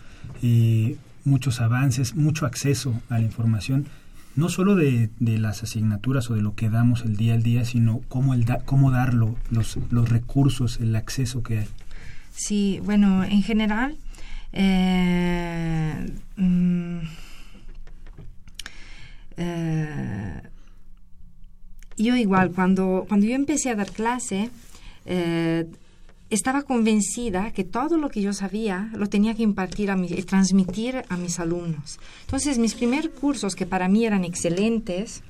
eh, 0.42 0.98
muchos 1.26 1.62
avances, 1.62 2.16
mucho 2.16 2.46
acceso 2.46 3.00
a 3.10 3.20
la 3.20 3.26
información, 3.26 3.88
no 4.36 4.50
solo 4.50 4.76
de, 4.76 5.10
las 5.20 5.64
asignaturas 5.64 6.30
o 6.30 6.36
de 6.36 6.42
lo 6.42 6.56
que 6.56 6.70
damos 6.70 7.04
el 7.04 7.18
día 7.18 7.34
al 7.34 7.44
día, 7.44 7.66
sino 7.66 8.02
cómo, 8.08 8.34
el 8.34 8.46
cómo 8.66 8.92
darlo, 8.92 9.36
los, 9.52 9.78
los 9.92 10.10
recursos, 10.10 10.80
el 10.80 10.96
acceso 10.96 11.44
que 11.44 11.60
hay. 11.60 11.68
Sí, 12.32 12.80
bueno, 12.84 13.24
en 13.24 13.44
general, 13.44 13.98
eh, 14.54 16.12
mm, 16.36 17.00
eh, 19.38 20.42
yo 22.04 22.16
igual, 22.16 22.52
cuando, 22.52 23.06
cuando 23.08 23.26
yo 23.26 23.36
empecé 23.36 23.70
a 23.70 23.76
dar 23.76 23.92
clase, 23.92 24.50
eh, 25.06 25.66
estaba 26.30 26.64
convencida 26.64 27.52
que 27.52 27.64
todo 27.64 27.98
lo 27.98 28.10
que 28.10 28.22
yo 28.22 28.34
sabía 28.34 28.90
lo 28.96 29.08
tenía 29.08 29.36
que 29.36 29.44
impartir 29.44 29.92
a 29.92 29.96
mi, 29.96 30.08
transmitir 30.24 31.04
a 31.10 31.18
mis 31.18 31.40
alumnos. 31.40 32.00
Entonces, 32.22 32.58
mis 32.58 32.74
primeros 32.74 33.12
cursos, 33.20 33.56
que 33.56 33.66
para 33.66 33.88
mí 33.88 34.06
eran 34.06 34.24
excelentes, 34.24 35.22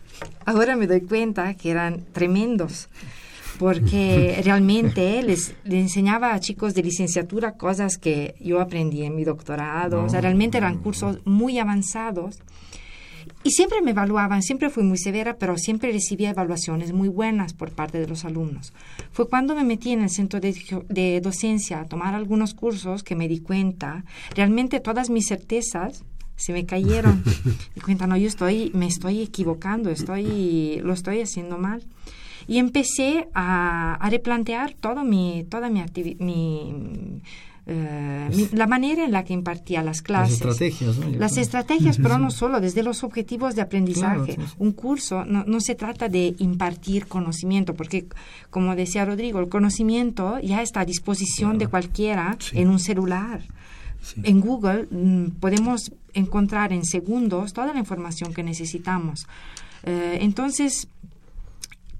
ahora 0.45 0.75
me 0.75 0.88
doy 0.88 1.01
cuenta 1.01 1.53
que 1.55 1.71
eran 1.71 2.03
tremendos, 2.13 2.89
porque 3.59 4.41
realmente 4.45 5.21
les, 5.23 5.55
enseñaba 5.65 6.33
a 6.33 6.39
chicos 6.39 6.73
de 6.73 6.83
licenciatura 6.83 7.53
cosas 7.53 7.97
que 7.97 8.36
yo 8.39 8.62
aprendí 8.62 9.03
en 9.03 9.15
mi 9.15 9.25
doctorado, 9.25 10.05
o 10.05 10.09
sea, 10.09 10.21
realmente 10.21 10.57
eran 10.57 10.77
cursos 10.77 11.19
muy 11.25 11.59
avanzados 11.59 12.39
y 13.43 13.51
siempre 13.51 13.82
me 13.82 13.91
evaluaban, 13.91 14.41
siempre 14.41 14.69
fui 14.69 14.84
muy 14.84 14.97
severa, 14.97 15.38
pero 15.38 15.58
siempre 15.58 15.91
recibía 15.91 16.29
evaluaciones 16.29 16.93
muy 16.93 17.10
buenas 17.10 17.53
por 17.53 17.71
parte 17.71 17.99
de 17.99 18.08
los 18.08 18.23
alumnos. 18.23 18.73
Fue 19.12 19.27
cuando 19.27 19.53
me 19.53 19.63
metí 19.63 19.91
en 19.91 20.01
el 20.01 20.10
centro 20.10 20.39
de, 20.39 21.21
docencia 21.21 21.82
a 21.82 21.86
tomar 21.86 22.15
algunos 22.15 22.53
cursos 22.53 23.03
que 23.03 23.15
me 23.15 23.27
di 23.27 23.39
cuenta, 23.39 24.06
realmente 24.36 24.79
todas 24.79 25.10
mis 25.10 25.27
certezas 25.27 26.03
se 26.36 26.53
me 26.53 26.65
cayeron. 26.65 27.23
me 27.75 27.82
cuenta, 27.82 28.08
no, 28.08 28.17
yo 28.17 28.27
estoy, 28.27 28.71
me 28.73 28.88
estoy 28.88 29.21
equivocando, 29.21 29.89
estoy, 29.89 30.79
lo 30.82 30.93
estoy 30.93 31.21
haciendo 31.21 31.58
mal. 31.58 31.84
Y 32.47 32.58
empecé 32.58 33.27
a, 33.34 33.95
a 33.95 34.10
replantear 34.10 34.73
todo 34.73 35.03
mi, 35.03 35.45
toda 35.49 35.69
mi, 35.69 35.84
mi 36.19 37.21
eh, 37.65 38.49
la 38.52 38.67
manera 38.67 39.06
en 39.06 39.12
la 39.13 39.23
que 39.23 39.34
impartía 39.34 39.82
las 39.84 40.02
clases. 40.02 40.41
Las 40.43 40.60
estrategias, 40.60 40.97
Las 41.17 41.38
estrategias, 41.38 41.97
pero 41.97 42.17
no 42.17 42.30
solo, 42.41 42.60
desde 42.60 42.84
los 42.84 43.04
objetivos 43.04 43.56
de 43.56 43.62
aprendizaje. 43.62 44.38
Un 44.58 44.73
curso 44.73 45.23
no, 45.23 45.45
no, 45.45 45.62
se 45.62 45.76
trata 45.76 46.10
de 46.10 46.36
impartir 46.39 47.08
conocimiento, 47.08 47.73
porque, 47.73 48.06
como 48.49 48.76
decía 48.76 49.06
Rodrigo, 49.06 49.39
el 49.39 49.47
conocimiento 49.47 50.39
ya 50.39 50.62
está 50.62 50.82
a 50.82 50.86
disposición 50.86 51.58
de 51.58 51.67
cualquiera 51.67 52.38
en 52.52 52.69
un 52.69 52.80
celular. 52.80 53.43
En 54.23 54.41
Google 54.41 54.88
mm, 54.91 55.39
podemos 55.39 55.93
encontrar 56.13 56.73
en 56.73 56.84
segundos 56.84 57.54
toda 57.54 57.73
la 57.73 57.80
información 57.80 58.34
que 58.34 58.43
necesitamos. 58.43 59.26
Eh, 59.84 60.17
entonces, 60.19 60.89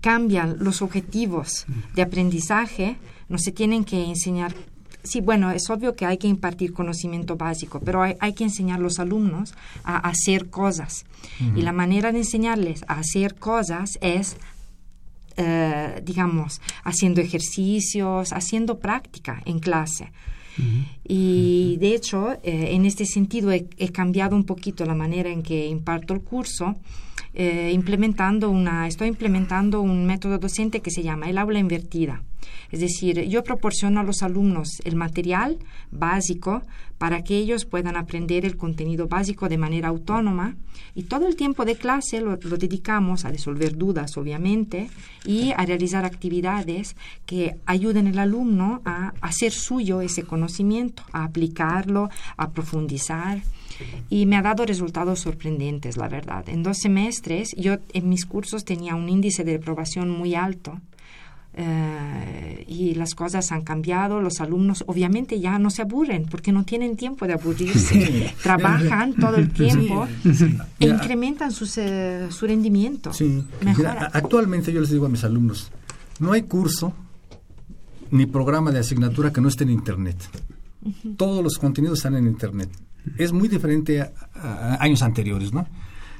cambian 0.02 0.58
los 0.60 0.82
objetivos 0.82 1.65
de 1.95 2.02
aprendizaje, 2.02 2.97
no 3.30 3.38
se 3.38 3.54
tienen 3.54 3.86
que 3.86 4.04
enseñar 4.04 4.54
sí, 5.03 5.21
bueno, 5.21 5.51
es 5.51 5.69
obvio 5.69 5.95
que 5.95 6.05
hay 6.05 6.17
que 6.17 6.27
impartir 6.27 6.73
conocimiento 6.73 7.35
básico, 7.35 7.79
pero 7.79 8.01
hay, 8.01 8.33
que 8.33 8.43
enseñar 8.43 8.79
a 8.79 8.81
los 8.81 8.99
alumnos 8.99 9.53
a 9.83 9.97
hacer 9.97 10.49
cosas. 10.49 11.05
Y 11.55 11.61
la 11.61 11.71
manera 11.71 12.11
de 12.11 12.19
enseñarles 12.19 12.83
a 12.87 12.99
hacer 12.99 13.35
cosas 13.35 13.97
es 14.01 14.37
eh, 15.35 16.01
digamos, 16.05 16.61
haciendo 16.83 17.19
ejercicios, 17.19 18.33
haciendo 18.33 18.77
práctica 18.77 19.41
en 19.45 19.59
clase. 19.59 20.11
Y 21.03 21.77
de 21.79 21.95
hecho, 21.95 22.33
eh, 22.43 22.75
en 22.75 22.85
este 22.85 23.07
sentido 23.07 23.51
he, 23.51 23.89
cambiado 23.91 24.35
un 24.35 24.43
poquito 24.43 24.85
la 24.85 24.93
manera 24.93 25.31
en 25.31 25.41
que 25.41 25.65
imparto 25.65 26.13
el 26.13 26.21
curso, 26.21 26.75
eh, 27.33 27.71
implementando 27.73 28.49
una, 28.49 28.87
estoy 28.87 29.07
implementando 29.07 29.81
un 29.81 30.05
método 30.05 30.37
docente 30.37 30.81
que 30.81 30.91
se 30.91 31.03
llama 31.03 31.29
el 31.29 31.37
aula 31.37 31.59
invertida. 31.59 32.21
Es 32.71 32.79
decir, 32.79 33.23
yo 33.25 33.43
proporciono 33.43 33.99
a 33.99 34.03
los 34.03 34.23
alumnos 34.23 34.81
el 34.83 34.95
material 34.95 35.57
básico 35.91 36.63
para 36.97 37.23
que 37.23 37.37
ellos 37.37 37.65
puedan 37.65 37.95
aprender 37.95 38.45
el 38.45 38.57
contenido 38.57 39.07
básico 39.07 39.49
de 39.49 39.57
manera 39.57 39.89
autónoma 39.89 40.55
y 40.95 41.03
todo 41.03 41.27
el 41.27 41.35
tiempo 41.35 41.65
de 41.65 41.75
clase 41.75 42.21
lo, 42.21 42.37
dedicamos 42.37 43.25
a 43.25 43.29
resolver 43.29 43.77
dudas, 43.77 44.17
obviamente, 44.17 44.89
y 45.25 45.51
a 45.51 45.65
realizar 45.65 46.05
actividades 46.05 46.95
que 47.25 47.55
ayuden 47.65 48.07
al 48.07 48.19
alumno 48.19 48.81
a 48.85 49.13
hacer 49.21 49.51
suyo 49.51 50.01
ese 50.01 50.23
conocimiento, 50.23 51.03
a 51.11 51.23
aplicarlo, 51.23 52.09
a 52.37 52.51
profundizar 52.51 53.41
y 54.09 54.25
me 54.25 54.36
ha 54.36 54.41
dado 54.41 54.65
resultados 54.65 55.19
sorprendentes, 55.19 55.97
la 55.97 56.07
verdad. 56.07 56.47
En 56.49 56.63
dos 56.63 56.77
semestres, 56.79 57.55
yo 57.57 57.77
en 57.93 58.09
mis 58.09 58.25
cursos 58.25 58.65
tenía 58.65 58.95
un 58.95 59.09
índice 59.09 59.43
de 59.43 59.55
aprobación 59.55 60.09
muy 60.09 60.36
alto 60.36 60.79
eh, 61.55 62.65
y 62.67 62.95
las 62.95 63.13
cosas 63.13 63.51
han 63.51 63.62
cambiado, 63.62 64.19
los 64.21 64.41
alumnos 64.41 64.83
obviamente 64.88 65.39
ya 65.39 65.59
no 65.59 65.69
se 65.69 65.83
aburren 65.83 66.25
porque 66.25 66.51
no 66.51 66.63
tienen 66.63 66.97
tiempo 66.97 67.27
de 67.27 67.33
aburrirse, 67.33 68.33
trabajan 68.41 69.13
todo 69.13 69.36
el 69.36 69.51
tiempo 69.51 70.07
e 70.79 70.88
incrementan 70.88 71.51
eh, 71.77 72.27
su 72.31 72.47
rendimiento. 72.47 73.12
actualmente 74.13 74.73
yo 74.73 74.81
les 74.81 74.89
digo 74.89 75.05
a 75.05 75.09
mis 75.09 75.23
alumnos, 75.23 75.71
no 76.19 76.31
hay 76.31 76.41
curso 76.41 76.91
ni 78.09 78.25
programa 78.25 78.71
de 78.71 78.79
asignatura 78.79 79.31
que 79.31 79.41
no 79.41 79.47
esté 79.47 79.63
en 79.63 79.71
Internet. 79.71 80.17
Todos 81.17 81.43
los 81.43 81.57
contenidos 81.59 81.99
están 81.99 82.15
en 82.15 82.27
Internet. 82.27 82.69
Es 83.17 83.33
muy 83.33 83.47
diferente 83.47 84.01
a 84.01 84.77
años 84.79 85.01
anteriores, 85.01 85.53
¿no? 85.53 85.67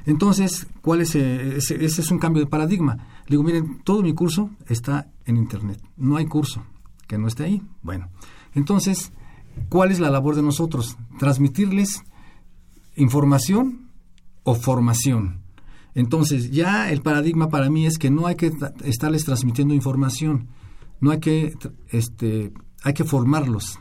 Entonces, 0.06 0.66
¿cuál 0.82 1.00
es 1.00 1.14
eh, 1.14 1.56
ese, 1.56 1.84
es 1.84 2.10
un 2.10 2.18
cambio 2.18 2.44
de 2.44 2.50
paradigma? 2.50 3.22
Digo, 3.28 3.42
miren, 3.42 3.80
todo 3.84 4.02
mi 4.02 4.12
curso 4.12 4.50
está 4.68 5.10
en 5.24 5.36
Internet. 5.36 5.80
No 5.96 6.16
hay 6.16 6.26
curso 6.26 6.62
que 7.06 7.16
no 7.16 7.26
esté 7.26 7.44
ahí. 7.44 7.62
Bueno, 7.82 8.10
entonces, 8.54 9.12
¿cuál 9.68 9.90
es 9.90 10.00
la 10.00 10.10
labor 10.10 10.36
de 10.36 10.42
nosotros? 10.42 10.98
Transmitirles 11.18 12.02
información 12.96 13.88
o 14.42 14.54
formación. 14.54 15.40
Entonces, 15.94 16.50
ya 16.50 16.90
el 16.90 17.00
paradigma 17.00 17.48
para 17.48 17.70
mí 17.70 17.86
es 17.86 17.98
que 17.98 18.10
no 18.10 18.26
hay 18.26 18.34
que 18.34 18.52
estarles 18.84 19.24
transmitiendo 19.24 19.74
información, 19.74 20.48
no 21.00 21.12
hay 21.12 21.20
que, 21.20 21.54
este, 21.90 22.52
hay 22.82 22.92
que 22.92 23.04
formarlos 23.04 23.78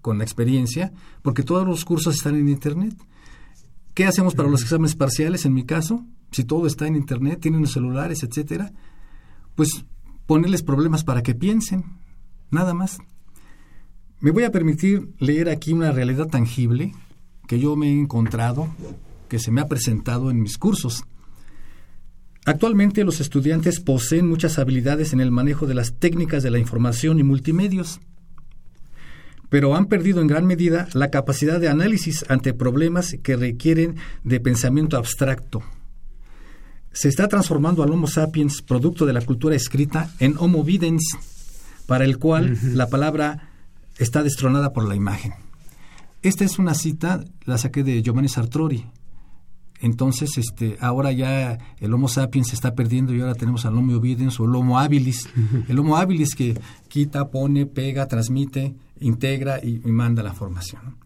con 0.00 0.18
la 0.18 0.24
experiencia, 0.24 0.92
porque 1.22 1.42
todos 1.42 1.66
los 1.66 1.84
cursos 1.84 2.14
están 2.14 2.36
en 2.36 2.48
Internet. 2.48 2.96
¿Qué 3.94 4.06
hacemos 4.06 4.34
para 4.34 4.48
los 4.48 4.62
exámenes 4.62 4.94
parciales 4.94 5.44
en 5.44 5.54
mi 5.54 5.64
caso? 5.64 6.04
Si 6.30 6.44
todo 6.44 6.66
está 6.66 6.86
en 6.86 6.96
internet, 6.96 7.40
tienen 7.40 7.60
los 7.60 7.72
celulares, 7.72 8.22
etcétera, 8.22 8.72
pues 9.56 9.84
ponerles 10.26 10.62
problemas 10.62 11.02
para 11.02 11.22
que 11.22 11.34
piensen, 11.34 11.84
nada 12.50 12.72
más. 12.72 12.98
Me 14.20 14.30
voy 14.30 14.44
a 14.44 14.52
permitir 14.52 15.12
leer 15.18 15.48
aquí 15.48 15.72
una 15.72 15.92
realidad 15.92 16.28
tangible 16.28 16.94
que 17.48 17.58
yo 17.58 17.74
me 17.74 17.88
he 17.88 18.00
encontrado, 18.00 18.68
que 19.28 19.40
se 19.40 19.50
me 19.50 19.60
ha 19.60 19.66
presentado 19.66 20.30
en 20.30 20.40
mis 20.40 20.56
cursos. 20.56 21.04
Actualmente 22.46 23.04
los 23.04 23.20
estudiantes 23.20 23.80
poseen 23.80 24.28
muchas 24.28 24.58
habilidades 24.58 25.12
en 25.12 25.20
el 25.20 25.30
manejo 25.30 25.66
de 25.66 25.74
las 25.74 25.94
técnicas 25.94 26.42
de 26.42 26.50
la 26.50 26.58
información 26.58 27.18
y 27.18 27.22
multimedios 27.22 28.00
pero 29.50 29.74
han 29.74 29.86
perdido 29.86 30.22
en 30.22 30.28
gran 30.28 30.46
medida 30.46 30.88
la 30.94 31.10
capacidad 31.10 31.60
de 31.60 31.68
análisis 31.68 32.24
ante 32.28 32.54
problemas 32.54 33.16
que 33.22 33.36
requieren 33.36 33.96
de 34.24 34.40
pensamiento 34.40 34.96
abstracto. 34.96 35.62
Se 36.92 37.08
está 37.08 37.28
transformando 37.28 37.82
al 37.82 37.90
Homo 37.90 38.06
sapiens, 38.06 38.62
producto 38.62 39.06
de 39.06 39.12
la 39.12 39.20
cultura 39.20 39.54
escrita, 39.54 40.10
en 40.18 40.36
Homo 40.38 40.64
videns, 40.64 41.04
para 41.86 42.04
el 42.04 42.18
cual 42.18 42.58
la 42.62 42.88
palabra 42.88 43.50
está 43.98 44.22
destronada 44.22 44.72
por 44.72 44.88
la 44.88 44.94
imagen. 44.94 45.34
Esta 46.22 46.44
es 46.44 46.58
una 46.58 46.74
cita, 46.74 47.24
la 47.44 47.58
saqué 47.58 47.82
de 47.82 48.02
Giovanni 48.02 48.28
Sartori. 48.28 48.86
Entonces, 49.80 50.36
este, 50.36 50.76
ahora 50.80 51.10
ya 51.10 51.58
el 51.78 51.94
Homo 51.94 52.08
sapiens 52.08 52.48
se 52.48 52.54
está 52.54 52.74
perdiendo 52.74 53.14
y 53.14 53.20
ahora 53.20 53.34
tenemos 53.34 53.64
al 53.64 53.76
Homo 53.76 53.96
evidens 53.96 54.38
o 54.38 54.44
el 54.44 54.54
Homo 54.54 54.78
habilis. 54.78 55.28
El 55.68 55.78
Homo 55.78 55.96
habilis 55.96 56.34
que 56.34 56.60
quita, 56.88 57.30
pone, 57.30 57.66
pega, 57.66 58.06
transmite, 58.06 58.74
integra 59.00 59.64
y, 59.64 59.78
manda 59.90 60.22
la 60.22 60.32
formación. 60.32 60.96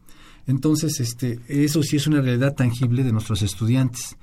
Entonces, 0.46 1.00
este, 1.00 1.40
eso 1.48 1.82
sí 1.82 1.96
es 1.96 2.06
una 2.06 2.20
realidad 2.20 2.54
tangible 2.54 3.02
de 3.02 3.12
nuestros 3.12 3.42
estudiantes. 3.42 4.16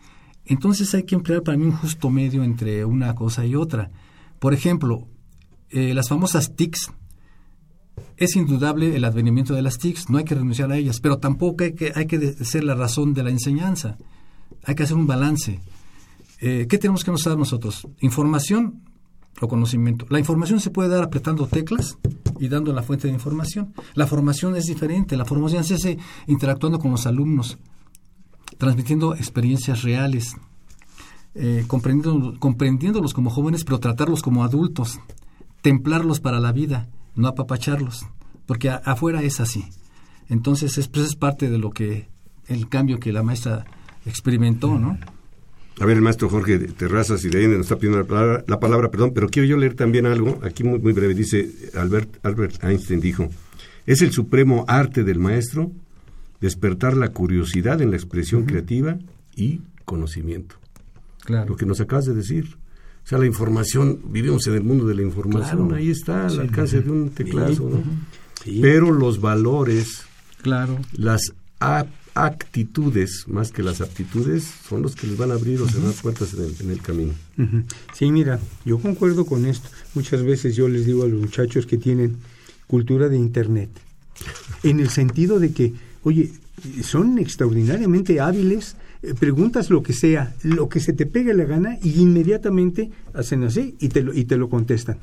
Entonces 0.46 0.94
hay 0.94 1.04
que 1.04 1.16
emplear 1.16 1.44
para 1.44 1.58
mí 1.58 1.66
un 1.66 1.72
justo 1.72 2.10
medio 2.10 2.44
entre 2.44 2.86
una 2.86 3.16
cosa 3.16 3.46
y 3.46 3.56
otra. 3.56 3.92
Por 4.40 4.54
ejemplo, 4.54 5.08
eh, 5.70 5.94
las 5.94 6.10
famosas 6.10 6.56
TICs, 6.56 6.92
es 8.18 8.36
indudable 8.36 8.96
el 8.96 9.04
advenimiento 9.04 9.54
de 9.54 9.62
las 9.62 9.78
TICs, 9.78 10.10
no 10.10 10.18
hay 10.18 10.24
que 10.24 10.36
renunciar 10.36 10.72
a 10.72 10.78
ellas, 10.78 11.00
pero 11.00 11.18
tampoco 11.18 11.64
hay 11.64 11.74
que, 11.74 11.92
hay 11.96 12.06
que 12.06 12.34
ser 12.46 12.64
la 12.64 12.76
razón 12.76 13.14
de 13.14 13.24
la 13.24 13.30
enseñanza. 13.32 13.98
Hay 14.64 14.76
que 14.76 14.84
hacer 14.84 14.96
un 14.96 15.08
balance. 15.08 15.60
Eh, 16.40 16.68
¿Qué 16.70 16.78
tenemos 16.78 17.04
que 17.04 17.12
nos 17.12 17.24
dar 17.24 17.38
nosotros? 17.38 17.88
Información 18.00 18.84
conocimiento. 19.40 20.06
La 20.10 20.20
información 20.20 20.60
se 20.60 20.70
puede 20.70 20.90
dar 20.90 21.04
apretando 21.04 21.48
teclas 21.48 21.98
y 22.40 22.48
dando 22.48 22.74
la 22.74 22.84
fuente 22.84 23.08
de 23.08 23.14
información. 23.14 23.74
La 23.94 24.08
formación 24.08 24.56
es 24.56 24.66
diferente. 24.66 25.18
La 25.18 25.26
formación 25.26 25.64
se 25.64 25.76
hace 25.76 25.98
interactuando 26.28 26.80
con 26.80 26.92
los 26.92 27.06
alumnos, 27.06 27.58
transmitiendo 28.58 29.16
experiencias 29.16 29.84
reales, 29.84 30.36
eh, 31.34 31.66
comprendiéndolos 31.68 33.14
como 33.14 33.30
jóvenes, 33.30 33.64
pero 33.64 33.80
tratarlos 33.80 34.22
como 34.22 34.44
adultos, 34.44 35.00
templarlos 35.62 36.20
para 36.20 36.40
la 36.40 36.52
vida, 36.52 36.90
no 37.16 37.28
apapacharlos, 37.28 38.06
porque 38.46 38.70
afuera 38.70 39.24
es 39.24 39.40
así. 39.40 39.66
Entonces, 40.30 40.78
es, 40.78 40.88
pues, 40.88 41.08
es 41.08 41.16
parte 41.16 41.50
de 41.50 41.58
lo 41.58 41.72
que 41.72 42.10
el 42.48 42.70
cambio 42.70 43.00
que 43.00 43.12
la 43.12 43.24
maestra 43.24 43.66
experimentó, 44.06 44.78
¿no? 44.78 44.98
A 45.80 45.86
ver, 45.86 45.98
el 45.98 46.04
maestro 46.04 46.30
Jorge 46.30 46.60
Terrazas 46.60 47.24
y 47.24 47.30
de 47.30 47.40
ahí 47.40 47.48
nos 47.48 47.62
está 47.62 47.78
pidiendo 47.78 48.06
la 48.48 48.60
palabra, 48.60 48.92
perdón, 48.92 49.14
pero 49.16 49.30
quiero 49.30 49.48
yo 49.48 49.58
leer 49.58 49.74
también 49.74 50.06
algo, 50.06 50.40
aquí 50.44 50.64
muy, 50.64 50.80
muy 50.80 50.94
breve, 50.94 51.16
dice 51.16 51.50
Albert, 51.76 52.18
Albert 52.24 52.64
Einstein 52.64 53.00
dijo, 53.00 53.30
es 53.86 54.02
el 54.02 54.12
supremo 54.12 54.66
arte 54.68 55.04
del 55.04 55.18
maestro 55.18 55.72
despertar 56.42 56.98
la 56.98 57.10
curiosidad 57.10 57.82
en 57.82 57.92
la 57.92 57.98
expresión 57.98 58.46
creativa 58.46 58.98
y 59.36 59.62
conocimiento. 59.86 60.56
Claro. 61.24 61.50
Lo 61.50 61.56
que 61.56 61.66
nos 61.66 61.80
acabas 61.80 62.06
de 62.06 62.16
decir. 62.16 62.58
O 63.04 63.08
sea, 63.08 63.18
la 63.18 63.26
información, 63.26 64.00
vivimos 64.10 64.46
en 64.48 64.56
el 64.56 64.64
mundo 64.64 64.86
de 64.86 64.96
la 64.96 65.02
información, 65.02 65.74
ahí 65.74 65.90
está, 65.90 66.28
al 66.28 66.40
alcance 66.40 66.82
de 66.82 66.92
un 66.92 67.10
teclazo, 67.10 67.70
¿no? 67.70 67.84
Pero 68.62 68.92
los 68.92 69.22
valores, 69.22 70.04
claro. 70.42 70.80
las 70.94 71.34
actitudes 72.14 73.26
más 73.28 73.52
que 73.52 73.64
las 73.64 73.82
aptitudes 73.82 74.44
son 74.68 74.82
los 74.82 74.96
que 74.96 75.08
les 75.08 75.18
van 75.18 75.32
a 75.32 75.36
abrir 75.36 75.62
o 75.62 75.68
cerrar 75.68 75.94
puertas 75.94 76.34
en 76.34 76.70
el, 76.70 76.82
camino. 76.82 77.14
Sí, 77.94 78.12
mira, 78.12 78.40
yo 78.66 78.80
concuerdo 78.80 79.26
con 79.26 79.46
esto. 79.46 79.70
Muchas 79.96 80.24
veces 80.24 80.56
yo 80.56 80.68
les 80.68 80.86
digo 80.86 81.04
a 81.04 81.08
los 81.08 81.22
muchachos 81.22 81.66
que 81.66 81.78
tienen 81.78 82.18
cultura 82.68 83.10
de 83.10 83.18
Internet, 83.18 83.70
en 84.64 84.80
el 84.80 84.90
sentido 84.90 85.40
de 85.40 85.52
que, 85.52 85.74
oye, 86.04 86.32
son 86.84 87.18
extraordinariamente 87.18 88.20
hábiles, 88.20 88.76
eh, 89.04 89.14
preguntas 89.20 89.70
lo 89.70 89.82
que 89.82 89.94
sea, 89.94 90.36
lo 90.44 90.70
que 90.70 90.80
se 90.80 90.94
te 90.94 91.06
pegue 91.06 91.34
la 91.34 91.46
gana 91.46 91.78
y 91.82 92.00
inmediatamente 92.02 92.92
hacen 93.14 93.44
así 93.44 93.76
y 93.80 93.90
te 93.90 94.04
lo, 94.04 94.14
y 94.14 94.26
te 94.26 94.38
lo 94.38 94.50
contestan. 94.50 94.98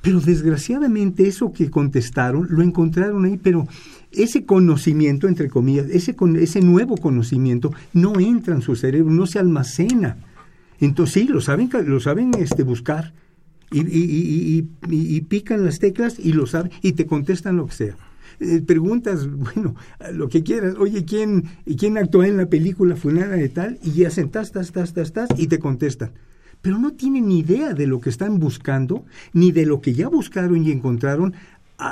Pero 0.00 0.20
desgraciadamente 0.20 1.28
eso 1.28 1.52
que 1.52 1.70
contestaron 1.70 2.46
lo 2.50 2.62
encontraron 2.62 3.24
ahí, 3.24 3.38
pero 3.40 3.68
ese 4.12 4.44
conocimiento, 4.44 5.28
entre 5.28 5.48
comillas, 5.48 5.86
ese, 5.90 6.14
ese 6.40 6.60
nuevo 6.60 6.96
conocimiento 6.96 7.72
no 7.92 8.18
entra 8.20 8.54
en 8.54 8.62
su 8.62 8.76
cerebro, 8.76 9.12
no 9.12 9.26
se 9.26 9.38
almacena. 9.38 10.18
Entonces 10.80 11.14
sí, 11.14 11.28
lo 11.28 11.40
saben, 11.40 11.70
lo 11.86 12.00
saben 12.00 12.32
este, 12.38 12.62
buscar 12.62 13.12
y, 13.72 13.80
y, 13.80 14.68
y, 14.90 15.20
pican 15.22 15.64
las 15.64 15.78
teclas 15.78 16.18
y 16.18 16.32
lo 16.32 16.46
saben 16.46 16.72
y 16.82 16.92
te 16.92 17.06
contestan 17.06 17.56
lo 17.56 17.66
que 17.66 17.74
sea. 17.74 17.96
Eh, 18.40 18.60
preguntas, 18.60 19.28
bueno, 19.30 19.74
lo 20.12 20.28
que 20.28 20.42
quieras, 20.42 20.74
oye, 20.78 21.04
¿quién, 21.04 21.44
¿quién 21.78 21.96
actuó 21.98 22.24
en 22.24 22.36
la 22.36 22.46
película 22.46 22.96
fulana 22.96 23.36
de 23.36 23.48
tal? 23.48 23.78
Y 23.82 24.04
hacen 24.04 24.30
tas, 24.30 24.52
tas, 24.52 24.72
tas, 24.72 24.92
tas, 24.92 25.12
tas, 25.12 25.28
y 25.36 25.46
te 25.46 25.58
contestan. 25.58 26.12
Pero 26.60 26.78
no 26.78 26.92
tienen 26.92 27.26
ni 27.26 27.40
idea 27.40 27.74
de 27.74 27.86
lo 27.86 28.00
que 28.00 28.10
están 28.10 28.38
buscando, 28.38 29.04
ni 29.32 29.50
de 29.50 29.66
lo 29.66 29.80
que 29.80 29.94
ya 29.94 30.08
buscaron 30.08 30.62
y 30.62 30.70
encontraron 30.70 31.34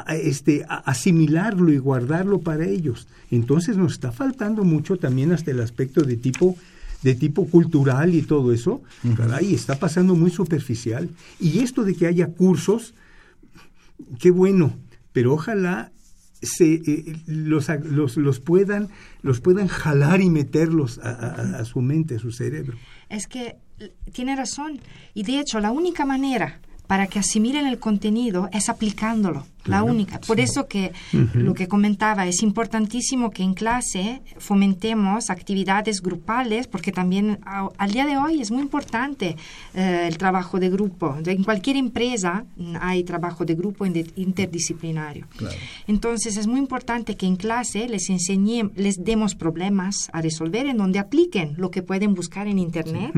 este, 0.09 0.65
asimilarlo 0.69 1.73
y 1.73 1.79
guardarlo 1.79 2.41
para 2.41 2.67
ellos. 2.67 3.07
Entonces 3.31 3.77
nos 3.77 3.93
está 3.93 4.13
faltando 4.13 4.65
mucho 4.65 4.97
también 4.97 5.33
hasta 5.33 5.51
el 5.51 5.61
aspecto 5.61 6.03
de 6.03 6.17
tipo 6.17 6.57
de 7.03 7.15
tipo 7.15 7.47
cultural 7.47 8.15
y 8.15 8.21
todo 8.21 8.53
eso, 8.53 8.83
caray, 9.17 9.55
está 9.55 9.79
pasando 9.79 10.15
muy 10.15 10.31
superficial. 10.31 11.09
Y 11.39 11.61
esto 11.61 11.83
de 11.83 11.95
que 11.95 12.07
haya 12.07 12.27
cursos, 12.27 12.95
qué 14.19 14.31
bueno, 14.31 14.75
pero 15.13 15.33
ojalá 15.33 15.93
se, 16.43 16.75
eh, 16.75 17.17
los, 17.27 17.69
los, 18.17 18.41
puedan, 18.41 18.89
los 19.23 19.41
puedan 19.41 19.69
jalar 19.69 20.21
y 20.21 20.31
meterlos 20.31 20.99
a, 20.99 21.59
a, 21.61 21.65
su 21.65 21.81
mente, 21.81 22.17
a 22.17 22.19
su 22.19 22.33
cerebro. 22.33 22.77
Es 23.09 23.27
que 23.27 23.57
tiene 24.13 24.37
razón. 24.37 24.81
Y 25.15 25.23
de 25.23 25.41
hecho, 25.41 25.61
la 25.61 25.71
única 25.71 26.05
manera 26.05 26.61
para 26.87 27.07
que 27.07 27.19
asimilen 27.19 27.67
el 27.67 27.79
contenido 27.79 28.49
es 28.53 28.69
aplicándolo, 28.69 29.47
la 29.65 29.83
única. 29.83 30.21
Por 30.21 30.41
eso 30.41 30.67
que 30.67 30.93
lo 31.35 31.55
que 31.55 31.69
comentaba, 31.69 32.27
es 32.27 32.43
importantísimo 32.43 33.31
que 33.31 33.43
en 33.43 33.55
clase 33.55 34.23
fomentemos 34.39 35.31
actividades 35.31 36.01
grupales, 36.01 36.67
porque 36.67 36.93
también 36.93 37.39
al 37.45 37.91
día 37.93 38.07
de 38.07 38.17
hoy 38.17 38.41
es 38.41 38.51
muy 38.51 38.63
importante 38.63 39.37
eh, 39.75 40.07
el 40.07 40.19
trabajo 40.19 40.59
de 40.59 40.71
grupo. 40.71 41.17
En 41.25 41.45
cualquier 41.45 41.77
empresa 41.77 42.45
hay 42.81 43.05
trabajo 43.05 43.45
de 43.45 43.55
grupo 43.55 43.87
interdisciplinario. 43.87 45.27
Entonces 45.87 46.37
es 46.37 46.47
muy 46.47 46.59
importante 46.59 47.17
que 47.17 47.27
en 47.27 47.37
clase 47.37 47.89
les 47.89 48.09
enseñemos, 48.11 48.73
les 48.77 49.05
demos 49.05 49.35
problemas 49.35 50.11
a 50.13 50.21
resolver 50.21 50.67
en 50.67 50.77
donde 50.77 50.99
apliquen 50.99 51.55
lo 51.57 51.71
que 51.71 51.83
pueden 51.83 52.15
buscar 52.15 52.47
en 52.47 52.59
Internet 52.59 53.13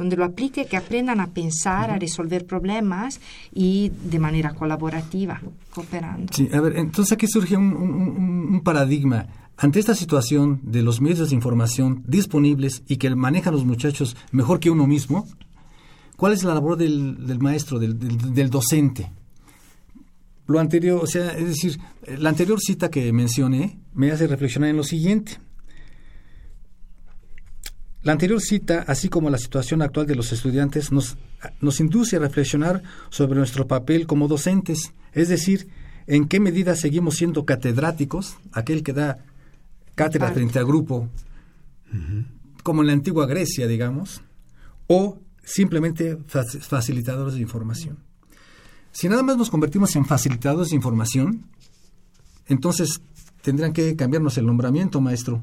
donde 0.00 0.16
lo 0.16 0.24
aplique, 0.24 0.64
que 0.64 0.76
aprendan 0.76 1.20
a 1.20 1.28
pensar, 1.28 1.90
a 1.90 1.98
resolver 1.98 2.46
problemas 2.46 3.20
y 3.54 3.92
de 4.04 4.18
manera 4.18 4.54
colaborativa, 4.54 5.40
cooperando. 5.70 6.32
Sí, 6.34 6.48
a 6.52 6.60
ver, 6.60 6.76
entonces 6.76 7.12
aquí 7.12 7.26
surge 7.28 7.56
un, 7.56 8.60
paradigma. 8.64 9.26
Ante 9.56 9.78
esta 9.78 9.94
situación 9.94 10.60
de 10.62 10.82
los 10.82 11.00
medios 11.00 11.30
de 11.30 11.34
información 11.34 12.02
disponibles 12.06 12.82
y 12.88 12.96
que 12.96 13.14
manejan 13.14 13.52
los 13.52 13.64
muchachos 13.64 14.16
mejor 14.32 14.58
que 14.58 14.70
uno 14.70 14.86
mismo, 14.86 15.26
¿cuál 16.16 16.32
es 16.32 16.44
la 16.44 16.54
labor 16.54 16.76
del, 16.76 17.38
maestro, 17.40 17.78
del, 17.78 17.98
del 17.98 18.50
docente? 18.50 19.12
Lo 20.46 20.58
anterior, 20.58 21.00
o 21.02 21.06
sea, 21.06 21.30
es 21.30 21.46
decir, 21.46 21.78
la 22.18 22.30
anterior 22.30 22.58
cita 22.60 22.90
que 22.90 23.12
mencioné 23.12 23.78
me 23.94 24.10
hace 24.10 24.26
reflexionar 24.26 24.70
en 24.70 24.76
lo 24.76 24.82
siguiente. 24.82 25.38
La 28.02 28.12
anterior 28.12 28.40
cita, 28.40 28.84
así 28.88 29.10
como 29.10 29.28
la 29.28 29.36
situación 29.36 29.82
actual 29.82 30.06
de 30.06 30.14
los 30.14 30.32
estudiantes, 30.32 30.90
nos, 30.90 31.18
nos 31.60 31.80
induce 31.80 32.16
a 32.16 32.20
reflexionar 32.20 32.82
sobre 33.10 33.38
nuestro 33.38 33.66
papel 33.68 34.06
como 34.06 34.26
docentes, 34.26 34.94
es 35.12 35.28
decir, 35.28 35.68
en 36.06 36.26
qué 36.26 36.40
medida 36.40 36.76
seguimos 36.76 37.16
siendo 37.16 37.44
catedráticos, 37.44 38.36
aquel 38.52 38.82
que 38.82 38.92
da 38.92 39.18
cátedra 39.94 40.32
frente 40.32 40.58
al 40.58 40.66
grupo, 40.66 41.08
como 42.62 42.82
en 42.82 42.88
la 42.88 42.92
antigua 42.92 43.26
Grecia, 43.26 43.66
digamos, 43.66 44.22
o 44.86 45.18
simplemente 45.44 46.18
facilitadores 46.26 47.34
de 47.34 47.40
información. 47.40 47.98
Si 48.92 49.08
nada 49.08 49.22
más 49.22 49.36
nos 49.36 49.50
convertimos 49.50 49.94
en 49.96 50.04
facilitadores 50.04 50.70
de 50.70 50.76
información, 50.76 51.46
entonces 52.46 53.00
tendrán 53.42 53.72
que 53.72 53.94
cambiarnos 53.94 54.36
el 54.38 54.46
nombramiento, 54.46 55.00
maestro. 55.00 55.42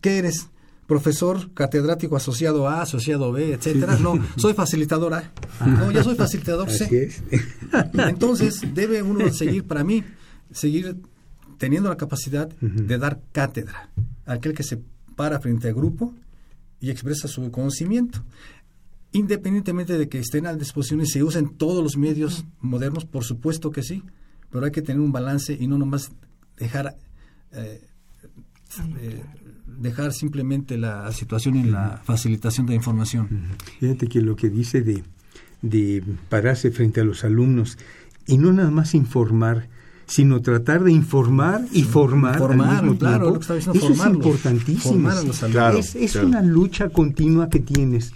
¿Qué 0.00 0.18
eres? 0.18 0.48
Profesor 0.86 1.52
catedrático 1.54 2.16
asociado 2.16 2.68
A, 2.68 2.82
asociado 2.82 3.32
B, 3.32 3.52
etcétera. 3.52 3.96
No, 3.98 4.18
soy 4.36 4.54
facilitadora. 4.54 5.32
No, 5.64 5.90
ya 5.90 6.02
soy 6.02 6.14
facilitador 6.14 6.70
C. 6.70 7.10
Entonces, 7.94 8.62
debe 8.74 9.02
uno 9.02 9.32
seguir, 9.32 9.64
para 9.64 9.84
mí, 9.84 10.04
seguir 10.50 10.96
teniendo 11.58 11.88
la 11.88 11.96
capacidad 11.96 12.48
de 12.60 12.98
dar 12.98 13.20
cátedra 13.32 13.90
a 14.26 14.34
aquel 14.34 14.54
que 14.54 14.62
se 14.62 14.80
para 15.16 15.40
frente 15.40 15.68
al 15.68 15.74
grupo 15.74 16.12
y 16.80 16.90
expresa 16.90 17.28
su 17.28 17.50
conocimiento. 17.50 18.24
Independientemente 19.12 19.96
de 19.96 20.08
que 20.08 20.18
estén 20.18 20.46
a 20.46 20.54
disposición 20.54 21.00
y 21.00 21.06
se 21.06 21.22
usen 21.22 21.56
todos 21.56 21.82
los 21.82 21.96
medios 21.96 22.44
modernos, 22.60 23.04
por 23.04 23.24
supuesto 23.24 23.70
que 23.70 23.82
sí, 23.82 24.02
pero 24.50 24.64
hay 24.64 24.72
que 24.72 24.82
tener 24.82 25.00
un 25.00 25.12
balance 25.12 25.56
y 25.58 25.66
no 25.68 25.78
nomás 25.78 26.10
dejar 26.56 26.96
eh, 27.52 27.86
eh, 29.00 29.22
dejar 29.66 30.12
simplemente 30.12 30.76
la 30.78 31.10
situación 31.12 31.56
en 31.56 31.72
la 31.72 32.00
facilitación 32.04 32.66
de 32.66 32.74
información. 32.74 33.28
Fíjate 33.80 34.06
que 34.06 34.20
lo 34.20 34.36
que 34.36 34.48
dice 34.48 34.82
de, 34.82 35.02
de 35.62 36.02
pararse 36.28 36.70
frente 36.70 37.00
a 37.00 37.04
los 37.04 37.24
alumnos 37.24 37.78
y 38.26 38.38
no 38.38 38.52
nada 38.52 38.70
más 38.70 38.94
informar, 38.94 39.68
sino 40.06 40.40
tratar 40.42 40.84
de 40.84 40.92
informar 40.92 41.62
y 41.72 41.82
formar, 41.82 42.38
Formar, 42.38 42.68
al 42.76 42.82
mismo 42.84 42.98
claro, 42.98 43.14
tiempo. 43.16 43.26
lo 43.30 43.34
que 43.34 43.40
está 43.42 43.54
diciendo, 43.54 43.78
Eso 43.78 43.92
es 43.92 43.96
formarlos, 43.98 44.26
importantísimo. 44.26 44.92
formar 44.92 45.16
a 45.16 45.22
los 45.22 45.42
alumnos. 45.42 45.50
Claro, 45.62 45.78
es 45.78 45.94
es 45.94 46.12
claro. 46.12 46.28
una 46.28 46.42
lucha 46.42 46.88
continua 46.90 47.48
que 47.48 47.60
tienes 47.60 48.12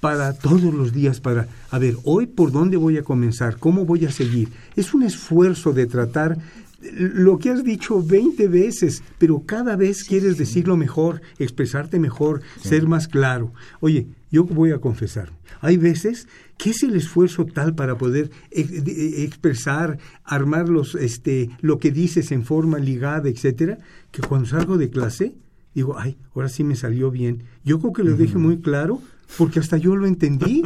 para 0.00 0.32
todos 0.32 0.62
los 0.62 0.92
días, 0.92 1.20
para, 1.20 1.48
a 1.70 1.78
ver, 1.78 1.96
hoy 2.04 2.26
por 2.26 2.52
dónde 2.52 2.76
voy 2.76 2.96
a 2.98 3.02
comenzar, 3.02 3.58
cómo 3.58 3.84
voy 3.84 4.04
a 4.04 4.10
seguir. 4.12 4.48
Es 4.76 4.94
un 4.94 5.02
esfuerzo 5.02 5.72
de 5.72 5.86
tratar 5.86 6.38
lo 6.80 7.38
que 7.38 7.50
has 7.50 7.64
dicho 7.64 8.02
20 8.02 8.46
veces, 8.48 9.02
pero 9.18 9.40
cada 9.44 9.74
vez 9.76 10.04
quieres 10.04 10.38
decirlo 10.38 10.76
mejor, 10.76 11.20
expresarte 11.38 11.98
mejor, 11.98 12.40
ser 12.62 12.86
más 12.86 13.08
claro. 13.08 13.52
Oye, 13.80 14.06
yo 14.30 14.44
voy 14.44 14.70
a 14.72 14.78
confesar, 14.78 15.32
hay 15.60 15.76
veces 15.76 16.28
que 16.56 16.70
es 16.70 16.82
el 16.82 16.94
esfuerzo 16.94 17.46
tal 17.46 17.74
para 17.74 17.96
poder 17.98 18.30
de- 18.50 19.24
expresar, 19.24 19.98
armar 20.24 20.68
los, 20.68 20.94
este, 20.94 21.50
lo 21.60 21.78
que 21.78 21.90
dices 21.90 22.30
en 22.32 22.44
forma 22.44 22.78
ligada, 22.78 23.28
etcétera, 23.28 23.78
que 24.12 24.22
cuando 24.22 24.46
salgo 24.48 24.76
de 24.78 24.90
clase, 24.90 25.34
digo, 25.74 25.98
ay, 25.98 26.16
ahora 26.34 26.48
sí 26.48 26.62
me 26.64 26.76
salió 26.76 27.10
bien. 27.10 27.44
Yo 27.64 27.78
creo 27.80 27.92
que 27.92 28.04
lo 28.04 28.16
dije 28.16 28.38
muy 28.38 28.58
claro, 28.58 29.00
porque 29.36 29.60
hasta 29.60 29.76
yo 29.76 29.94
lo 29.96 30.06
entendí. 30.06 30.62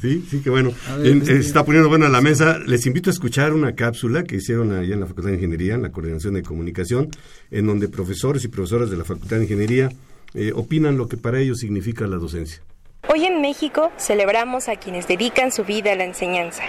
Sí, 0.00 0.24
sí, 0.30 0.40
que 0.40 0.50
bueno. 0.50 0.72
A 0.88 0.96
ver, 0.96 1.06
En- 1.06 1.18
este- 1.22 1.34
se 1.42 1.48
está 1.48 1.64
poniendo 1.64 1.88
buena 1.88 2.08
la 2.08 2.20
mesa. 2.20 2.58
Les 2.66 2.86
invito 2.86 3.10
a 3.10 3.12
escuchar 3.12 3.52
una 3.54 3.74
cápsula 3.74 4.22
que 4.24 4.36
hicieron 4.36 4.72
allá 4.72 4.94
en 4.94 5.00
la 5.00 5.06
Facultad 5.06 5.30
de 5.30 5.36
Ingeniería, 5.36 5.74
en 5.74 5.82
la 5.82 5.90
Coordinación 5.92 6.34
de 6.34 6.42
Comunicación, 6.42 7.10
en 7.50 7.66
donde 7.66 7.88
profesores 7.88 8.44
y 8.44 8.48
profesoras 8.48 8.90
de 8.90 8.96
la 8.96 9.04
Facultad 9.04 9.36
de 9.38 9.42
Ingeniería 9.44 9.88
eh, 10.34 10.52
opinan 10.54 10.96
lo 10.96 11.08
que 11.08 11.16
para 11.16 11.40
ellos 11.40 11.58
significa 11.58 12.06
la 12.06 12.16
docencia. 12.16 12.62
Hoy 13.08 13.24
en 13.24 13.40
México 13.40 13.90
celebramos 13.98 14.68
a 14.68 14.76
quienes 14.76 15.08
dedican 15.08 15.50
su 15.52 15.64
vida 15.64 15.92
a 15.92 15.96
la 15.96 16.04
enseñanza. 16.04 16.62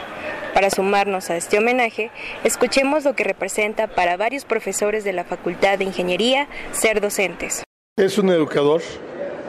Para 0.53 0.69
sumarnos 0.69 1.29
a 1.29 1.37
este 1.37 1.57
homenaje, 1.57 2.09
escuchemos 2.43 3.03
lo 3.03 3.15
que 3.15 3.23
representa 3.23 3.87
para 3.87 4.15
varios 4.17 4.45
profesores 4.45 5.03
de 5.03 5.13
la 5.13 5.25
Facultad 5.25 5.77
de 5.77 5.85
Ingeniería 5.85 6.47
ser 6.71 7.01
docentes. 7.01 7.63
Es 7.97 8.17
un 8.17 8.29
educador, 8.29 8.81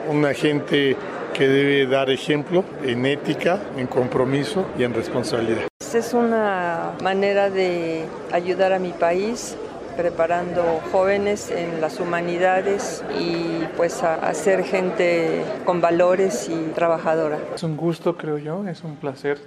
un 0.09 0.25
agente 0.25 0.95
que 1.33 1.47
debe 1.47 1.87
dar 1.87 2.09
ejemplo 2.09 2.63
en 2.83 3.05
ética, 3.05 3.59
en 3.77 3.87
compromiso 3.87 4.65
y 4.77 4.83
en 4.83 4.93
responsabilidad. 4.93 5.67
Es 5.93 6.13
una 6.13 6.91
manera 7.01 7.49
de 7.49 8.05
ayudar 8.31 8.73
a 8.73 8.79
mi 8.79 8.91
país 8.91 9.57
preparando 9.97 10.79
jóvenes 10.91 11.51
en 11.51 11.81
las 11.81 11.99
humanidades 11.99 13.03
y 13.19 13.65
pues 13.75 14.01
a, 14.03 14.15
a 14.15 14.33
ser 14.33 14.63
gente 14.63 15.43
con 15.65 15.81
valores 15.81 16.49
y 16.49 16.71
trabajadora. 16.73 17.37
Es 17.53 17.63
un 17.63 17.75
gusto, 17.75 18.15
creo 18.15 18.37
yo, 18.37 18.65
es 18.67 18.83
un 18.83 18.95
placer 18.95 19.39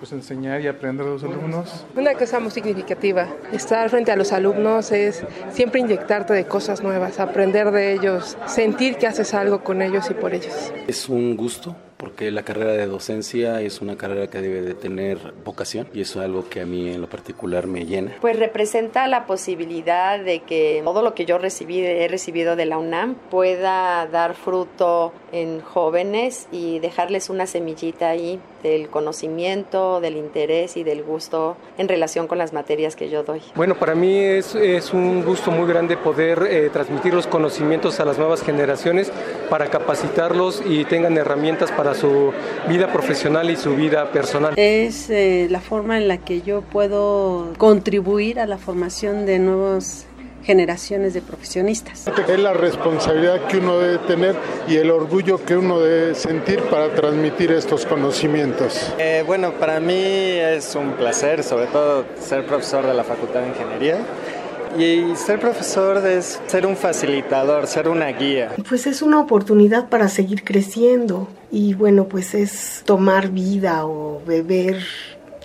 pues 0.00 0.12
enseñar 0.12 0.62
y 0.62 0.66
aprender 0.66 1.06
a 1.06 1.10
los 1.10 1.22
alumnos. 1.22 1.84
Una 1.94 2.14
cosa 2.14 2.40
muy 2.40 2.50
significativa, 2.50 3.28
estar 3.52 3.88
frente 3.90 4.10
a 4.10 4.16
los 4.16 4.32
alumnos 4.32 4.90
es 4.92 5.22
siempre 5.52 5.80
inyectarte 5.80 6.32
de 6.32 6.46
cosas 6.46 6.82
nuevas, 6.82 7.20
aprender 7.20 7.70
de 7.70 7.92
ellos, 7.92 8.38
sentir 8.46 8.96
que 8.96 9.06
haces 9.06 9.34
algo 9.34 9.62
con 9.62 9.82
ellos 9.82 10.10
y 10.10 10.14
por 10.14 10.32
ellos. 10.32 10.72
Es 10.88 11.10
un 11.10 11.36
gusto 11.36 11.76
porque 12.00 12.30
la 12.30 12.42
carrera 12.42 12.72
de 12.72 12.86
docencia 12.86 13.60
es 13.60 13.82
una 13.82 13.96
carrera 13.96 14.28
que 14.28 14.40
debe 14.40 14.62
de 14.62 14.72
tener 14.72 15.34
vocación 15.44 15.86
y 15.92 16.00
eso 16.00 16.20
es 16.20 16.24
algo 16.24 16.48
que 16.48 16.62
a 16.62 16.66
mí 16.66 16.88
en 16.88 17.02
lo 17.02 17.10
particular 17.10 17.66
me 17.66 17.84
llena. 17.84 18.12
Pues 18.22 18.38
representa 18.38 19.06
la 19.06 19.26
posibilidad 19.26 20.18
de 20.18 20.40
que 20.40 20.80
todo 20.82 21.02
lo 21.02 21.14
que 21.14 21.26
yo 21.26 21.36
recibí, 21.36 21.80
he 21.80 22.08
recibido 22.08 22.56
de 22.56 22.64
la 22.64 22.78
UNAM 22.78 23.16
pueda 23.30 24.06
dar 24.06 24.34
fruto 24.34 25.12
en 25.30 25.60
jóvenes 25.60 26.48
y 26.50 26.78
dejarles 26.78 27.28
una 27.28 27.46
semillita 27.46 28.08
ahí 28.08 28.40
del 28.62 28.88
conocimiento, 28.88 30.00
del 30.00 30.16
interés 30.16 30.76
y 30.76 30.84
del 30.84 31.02
gusto 31.02 31.56
en 31.78 31.88
relación 31.88 32.26
con 32.26 32.38
las 32.38 32.52
materias 32.52 32.96
que 32.96 33.10
yo 33.10 33.22
doy. 33.22 33.42
Bueno, 33.54 33.74
para 33.76 33.94
mí 33.94 34.16
es, 34.18 34.54
es 34.54 34.92
un 34.92 35.24
gusto 35.24 35.50
muy 35.50 35.66
grande 35.66 35.96
poder 35.96 36.46
eh, 36.48 36.70
transmitir 36.72 37.14
los 37.14 37.26
conocimientos 37.26 38.00
a 38.00 38.04
las 38.04 38.18
nuevas 38.18 38.42
generaciones 38.42 39.12
para 39.48 39.68
capacitarlos 39.68 40.62
y 40.64 40.84
tengan 40.84 41.16
herramientas 41.16 41.70
para 41.72 41.94
su 41.94 42.32
vida 42.68 42.92
profesional 42.92 43.50
y 43.50 43.56
su 43.56 43.74
vida 43.74 44.10
personal. 44.12 44.54
Es 44.56 45.10
eh, 45.10 45.48
la 45.50 45.60
forma 45.60 45.98
en 45.98 46.08
la 46.08 46.18
que 46.18 46.42
yo 46.42 46.62
puedo 46.62 47.52
contribuir 47.58 48.40
a 48.40 48.46
la 48.46 48.58
formación 48.58 49.26
de 49.26 49.38
nuevas 49.38 50.06
generaciones 50.42 51.14
de 51.14 51.22
profesionistas. 51.22 52.04
Es 52.28 52.38
la 52.38 52.52
responsabilidad 52.52 53.46
que 53.46 53.58
uno 53.58 53.78
debe 53.78 53.98
tener 53.98 54.36
y 54.68 54.76
el 54.76 54.90
orgullo 54.90 55.44
que 55.44 55.56
uno 55.56 55.80
debe 55.80 56.14
sentir 56.14 56.60
para 56.62 56.94
transmitir 56.94 57.52
estos 57.52 57.86
conocimientos. 57.86 58.92
Eh, 58.98 59.22
bueno, 59.26 59.52
para 59.52 59.80
mí 59.80 59.94
es 59.94 60.74
un 60.74 60.92
placer, 60.92 61.42
sobre 61.42 61.66
todo 61.66 62.04
ser 62.20 62.46
profesor 62.46 62.86
de 62.86 62.94
la 62.94 63.04
Facultad 63.04 63.40
de 63.40 63.48
Ingeniería. 63.48 63.98
Y 64.78 65.16
ser 65.16 65.40
profesor 65.40 66.06
es 66.06 66.40
ser 66.46 66.64
un 66.64 66.76
facilitador, 66.76 67.66
ser 67.66 67.88
una 67.88 68.06
guía. 68.08 68.52
Pues 68.68 68.86
es 68.86 69.02
una 69.02 69.18
oportunidad 69.18 69.88
para 69.88 70.08
seguir 70.08 70.44
creciendo 70.44 71.28
y 71.50 71.74
bueno, 71.74 72.04
pues 72.04 72.34
es 72.34 72.82
tomar 72.84 73.30
vida 73.30 73.84
o 73.86 74.22
beber 74.24 74.78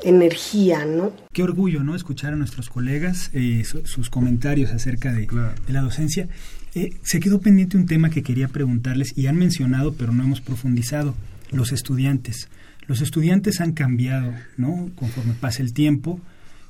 energía, 0.06 0.86
¿no? 0.86 1.12
Qué 1.34 1.44
orgullo, 1.44 1.84
¿no? 1.84 1.96
Escuchar 1.96 2.34
a 2.34 2.36
nuestros 2.38 2.70
colegas 2.70 3.30
eh, 3.34 3.64
su, 3.66 3.86
sus 3.86 4.10
comentarios 4.10 4.72
acerca 4.72 5.12
de, 5.12 5.28
de 5.28 5.74
la 5.74 5.82
docencia. 5.82 6.28
Eh, 6.76 6.94
se 7.04 7.22
quedó 7.22 7.40
pendiente 7.40 7.78
un 7.78 7.86
tema 7.86 8.10
que 8.10 8.22
quería 8.22 8.50
preguntarles 8.50 9.18
y 9.18 9.28
han 9.28 9.38
mencionado, 9.38 9.94
pero 9.94 10.12
no 10.12 10.24
hemos 10.24 10.42
profundizado, 10.42 11.16
los 11.52 11.72
estudiantes. 11.72 12.50
Los 12.88 13.02
estudiantes 13.02 13.62
han 13.62 13.72
cambiado, 13.72 14.34
¿no? 14.58 14.90
Conforme 14.96 15.34
pasa 15.34 15.64
el 15.64 15.74
tiempo, 15.74 16.20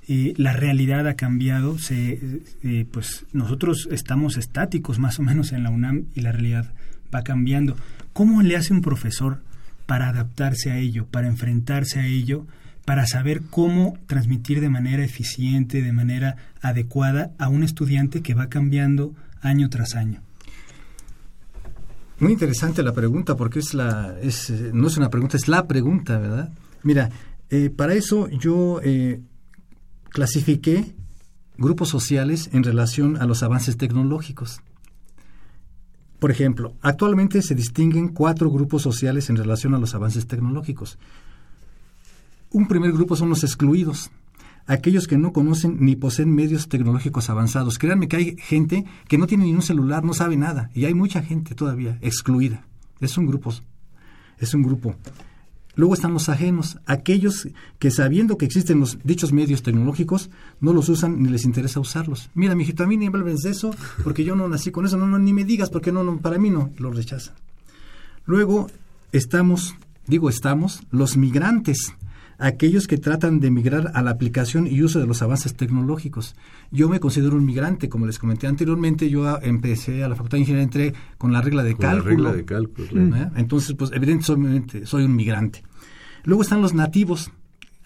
eh, 0.08 0.34
la 0.38 0.54
realidad 0.54 1.08
ha 1.08 1.15
cambiado. 1.15 1.80
Se, 1.80 2.19
eh, 2.63 2.86
pues 2.91 3.26
nosotros 3.34 3.89
estamos 3.91 4.38
estáticos 4.38 5.00
más 5.00 5.19
o 5.19 5.24
menos 5.24 5.52
en 5.52 5.63
la 5.63 5.71
UNAM 5.71 6.06
y 6.13 6.21
la 6.21 6.32
realidad 6.32 6.71
va 7.13 7.24
cambiando. 7.24 7.76
¿Cómo 8.13 8.43
le 8.43 8.56
hace 8.56 8.74
un 8.74 8.82
profesor 8.82 9.41
para 9.88 10.10
adaptarse 10.10 10.71
a 10.71 10.78
ello, 10.78 11.08
para 11.08 11.28
enfrentarse 11.28 12.00
a 12.00 12.06
ello? 12.06 12.45
Para 12.86 13.08
saber 13.08 13.41
cómo 13.50 13.98
transmitir 14.08 14.62
de 14.62 14.69
manera 14.69 15.04
eficiente, 15.04 15.82
de 15.82 15.91
manera 15.91 16.38
adecuada 16.62 17.32
a 17.39 17.50
un 17.50 17.63
estudiante 17.63 18.21
que 18.21 18.36
va 18.36 18.48
cambiando 18.48 19.13
año 19.41 19.69
tras 19.69 19.95
año. 19.95 20.21
Muy 22.19 22.32
interesante 22.32 22.82
la 22.84 22.93
pregunta 22.93 23.36
porque 23.36 23.60
es 23.60 23.74
la 23.74 24.15
es 24.21 24.50
no 24.74 24.88
es 24.88 24.95
una 24.95 25.10
pregunta 25.10 25.36
es 25.36 25.48
la 25.48 25.67
pregunta, 25.67 26.17
¿verdad? 26.17 26.54
Mira, 26.84 27.10
eh, 27.50 27.69
para 27.69 27.93
eso 27.93 28.30
yo 28.30 28.80
eh, 28.84 29.19
clasifiqué 30.10 30.95
grupos 31.58 31.89
sociales 31.89 32.50
en 32.54 32.63
relación 32.63 33.17
a 33.17 33.26
los 33.26 33.43
avances 33.43 33.76
tecnológicos. 33.76 34.62
Por 36.19 36.32
ejemplo, 36.32 36.74
actualmente 36.82 37.41
se 37.41 37.56
distinguen 37.56 38.10
cuatro 38.10 38.50
grupos 38.50 38.82
sociales 38.82 39.30
en 39.30 39.36
relación 39.36 39.76
a 39.76 39.80
los 39.80 39.93
avances 39.93 40.26
tecnológicos. 40.28 40.98
Un 42.55 42.69
primer 42.69 42.93
grupo 42.93 43.17
son 43.17 43.27
los 43.27 43.43
excluidos, 43.43 44.11
aquellos 44.65 45.09
que 45.09 45.17
no 45.17 45.33
conocen 45.33 45.75
ni 45.81 45.97
poseen 45.97 46.33
medios 46.33 46.69
tecnológicos 46.69 47.29
avanzados. 47.29 47.77
Créanme 47.77 48.07
que 48.07 48.15
hay 48.15 48.37
gente 48.37 48.85
que 49.09 49.17
no 49.17 49.27
tiene 49.27 49.43
ni 49.43 49.53
un 49.53 49.61
celular, 49.61 50.05
no 50.05 50.13
sabe 50.13 50.37
nada, 50.37 50.71
y 50.73 50.85
hay 50.85 50.93
mucha 50.93 51.21
gente 51.21 51.53
todavía 51.53 51.99
excluida. 52.01 52.65
Es 53.01 53.17
un 53.17 53.25
grupo. 53.25 53.53
Es 54.39 54.53
un 54.53 54.63
grupo. 54.63 54.95
Luego 55.75 55.95
están 55.95 56.13
los 56.13 56.29
ajenos, 56.29 56.77
aquellos 56.85 57.49
que 57.77 57.91
sabiendo 57.91 58.37
que 58.37 58.45
existen 58.45 58.79
los 58.79 58.99
dichos 59.03 59.33
medios 59.33 59.61
tecnológicos, 59.61 60.29
no 60.61 60.71
los 60.71 60.87
usan 60.87 61.21
ni 61.21 61.27
les 61.27 61.43
interesa 61.43 61.81
usarlos. 61.81 62.29
Mira, 62.35 62.55
mijito, 62.55 62.85
a 62.85 62.87
mí 62.87 62.95
ni 62.95 63.09
me 63.09 63.19
hables 63.19 63.41
de 63.41 63.49
eso, 63.49 63.75
porque 64.01 64.23
yo 64.23 64.37
no 64.37 64.47
nací 64.47 64.71
con 64.71 64.85
eso, 64.85 64.95
no, 64.95 65.07
no 65.07 65.19
ni 65.19 65.33
me 65.33 65.43
digas, 65.43 65.69
porque 65.69 65.91
no, 65.91 66.05
no, 66.05 66.19
para 66.19 66.37
mí 66.37 66.51
no, 66.51 66.69
lo 66.77 66.89
rechazan. 66.91 67.35
Luego 68.25 68.71
estamos, 69.11 69.75
digo 70.07 70.29
estamos, 70.29 70.83
los 70.89 71.17
migrantes, 71.17 71.93
aquellos 72.38 72.88
que 72.88 72.98
tratan 72.98 73.39
de 73.39 73.52
migrar 73.52 73.91
a 73.93 74.02
la 74.02 74.12
aplicación 74.12 74.67
y 74.67 74.82
uso 74.82 75.00
de 75.00 75.08
los 75.08 75.21
avances 75.21 75.56
tecnológicos. 75.56 76.36
Yo 76.71 76.89
me 76.89 77.00
considero 77.00 77.36
un 77.36 77.45
migrante, 77.45 77.89
como 77.89 78.06
les 78.06 78.19
comenté 78.19 78.48
anteriormente, 78.48 79.10
yo 79.10 79.39
empecé 79.41 80.04
a 80.04 80.10
la 80.10 80.15
Facultad 80.15 80.38
de 80.38 80.41
Ingeniería, 80.41 80.63
entré 80.63 80.93
con 81.17 81.32
la 81.32 81.41
regla 81.41 81.63
de 81.63 81.74
con 81.74 81.82
cálculo. 81.82 82.24
La 82.24 82.32
regla 82.32 82.34
de 82.34 82.45
cálculo 82.45 82.88
claro. 82.88 83.32
Entonces, 83.36 83.76
pues 83.78 83.91
evidentemente 83.93 84.86
soy 84.86 85.04
un 85.04 85.15
migrante. 85.15 85.63
Luego 86.24 86.41
están 86.41 86.62
los 86.62 86.74
nativos, 86.74 87.32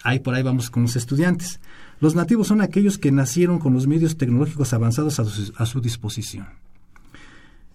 ahí 0.02 0.18
por 0.18 0.34
ahí 0.34 0.42
vamos 0.42 0.70
con 0.70 0.82
los 0.82 0.96
estudiantes. 0.96 1.60
Los 2.00 2.14
nativos 2.14 2.48
son 2.48 2.62
aquellos 2.62 2.98
que 2.98 3.12
nacieron 3.12 3.58
con 3.58 3.74
los 3.74 3.86
medios 3.86 4.16
tecnológicos 4.16 4.72
avanzados 4.72 5.20
a 5.20 5.24
su, 5.24 5.52
a 5.56 5.66
su 5.66 5.80
disposición. 5.80 6.46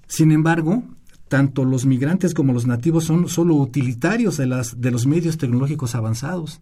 Sin 0.07 0.31
embargo, 0.31 0.83
tanto 1.27 1.65
los 1.65 1.85
migrantes 1.85 2.33
como 2.33 2.53
los 2.53 2.67
nativos 2.67 3.05
son 3.05 3.27
solo 3.29 3.55
utilitarios 3.55 4.37
de, 4.37 4.45
las, 4.45 4.79
de 4.79 4.91
los 4.91 5.07
medios 5.07 5.37
tecnológicos 5.37 5.95
avanzados. 5.95 6.61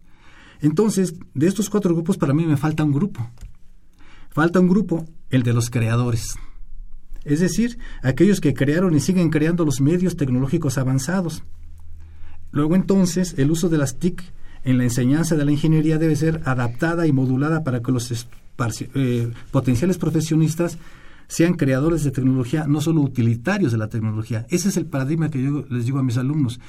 Entonces, 0.60 1.14
de 1.34 1.46
estos 1.46 1.68
cuatro 1.68 1.94
grupos, 1.94 2.16
para 2.16 2.32
mí 2.32 2.46
me 2.46 2.56
falta 2.56 2.84
un 2.84 2.92
grupo. 2.92 3.28
Falta 4.30 4.60
un 4.60 4.68
grupo, 4.68 5.06
el 5.30 5.42
de 5.42 5.52
los 5.52 5.70
creadores. 5.70 6.36
Es 7.24 7.40
decir, 7.40 7.78
aquellos 8.02 8.40
que 8.40 8.54
crearon 8.54 8.94
y 8.94 9.00
siguen 9.00 9.30
creando 9.30 9.64
los 9.64 9.80
medios 9.80 10.16
tecnológicos 10.16 10.78
avanzados. 10.78 11.42
Luego 12.50 12.76
entonces, 12.76 13.34
el 13.38 13.50
uso 13.50 13.68
de 13.68 13.78
las 13.78 13.98
TIC 13.98 14.22
en 14.64 14.78
la 14.78 14.84
enseñanza 14.84 15.36
de 15.36 15.44
la 15.44 15.52
ingeniería 15.52 15.98
debe 15.98 16.16
ser 16.16 16.40
adaptada 16.44 17.06
y 17.06 17.12
modulada 17.12 17.64
para 17.64 17.80
que 17.82 17.92
los 17.92 18.26
eh, 18.94 19.32
potenciales 19.50 19.98
profesionistas 19.98 20.78
sean 21.28 21.54
creadores 21.54 22.04
de 22.04 22.10
tecnología, 22.10 22.66
no 22.66 22.80
solo 22.80 23.00
utilitarios 23.00 23.72
de 23.72 23.78
la 23.78 23.88
tecnología. 23.88 24.46
Ese 24.50 24.68
es 24.68 24.76
el 24.76 24.86
paradigma 24.86 25.30
que 25.30 25.42
yo 25.42 25.64
les 25.70 25.86
digo 25.86 25.98
a 25.98 26.02
mis 26.02 26.16
alumnos. 26.16 26.60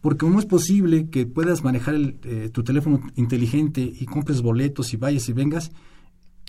Porque 0.00 0.18
¿cómo 0.18 0.38
es 0.38 0.46
posible 0.46 1.10
que 1.10 1.26
puedas 1.26 1.62
manejar 1.62 1.94
eh, 1.96 2.50
tu 2.52 2.62
teléfono 2.62 3.00
inteligente 3.16 3.80
y 3.80 4.06
compres 4.06 4.40
boletos 4.40 4.94
y 4.94 4.96
vayas 4.96 5.28
y 5.28 5.32
vengas 5.32 5.72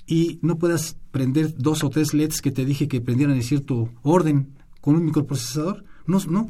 y 0.08 0.40
no 0.42 0.58
puedas 0.58 0.98
prender 1.12 1.56
dos 1.58 1.84
o 1.84 1.90
tres 1.90 2.14
LEDs 2.14 2.42
que 2.42 2.52
te 2.52 2.66
dije 2.66 2.88
que 2.88 3.02
prendieran 3.02 3.36
en 3.36 3.44
cierto 3.44 3.90
orden 4.04 4.56
con 4.80 4.96
un 4.96 5.06
microprocesador? 5.06 5.84
No, 6.08 6.20
no. 6.30 6.50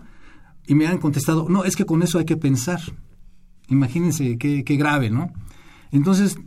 Y 0.67 0.75
me 0.75 0.87
han 0.87 0.99
contestado, 0.99 1.49
no, 1.49 1.65
es 1.65 1.75
que 1.75 1.85
con 1.85 2.03
eso 2.03 2.19
hay 2.19 2.25
que 2.25 2.37
pensar. 2.37 2.79
Imagínense 3.67 4.37
qué, 4.37 4.63
qué 4.63 4.75
grave, 4.75 5.09
¿no? 5.09 5.33
Entonces, 5.91 6.37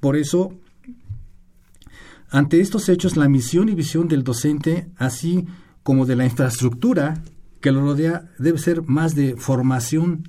por 0.00 0.16
eso 0.16 0.52
ante 2.30 2.60
estos 2.60 2.88
hechos, 2.88 3.16
la 3.16 3.28
misión 3.28 3.68
y 3.68 3.74
visión 3.74 4.08
del 4.08 4.24
docente, 4.24 4.88
así 4.96 5.46
como 5.82 6.06
de 6.06 6.16
la 6.16 6.24
infraestructura 6.24 7.22
que 7.60 7.72
lo 7.72 7.80
rodea, 7.80 8.28
debe 8.38 8.58
ser 8.58 8.82
más 8.82 9.14
de 9.14 9.36
formación 9.36 10.28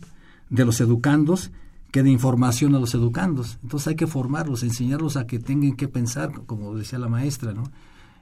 de 0.49 0.65
los 0.65 0.79
educandos 0.79 1.51
que 1.91 2.03
de 2.03 2.09
información 2.09 2.75
a 2.75 2.79
los 2.79 2.93
educandos. 2.93 3.57
Entonces 3.63 3.87
hay 3.87 3.95
que 3.95 4.07
formarlos, 4.07 4.63
enseñarlos 4.63 5.17
a 5.17 5.25
que 5.25 5.39
tengan 5.39 5.75
que 5.75 5.87
pensar, 5.87 6.31
como 6.45 6.75
decía 6.75 6.99
la 6.99 7.07
maestra, 7.07 7.53
¿no? 7.53 7.63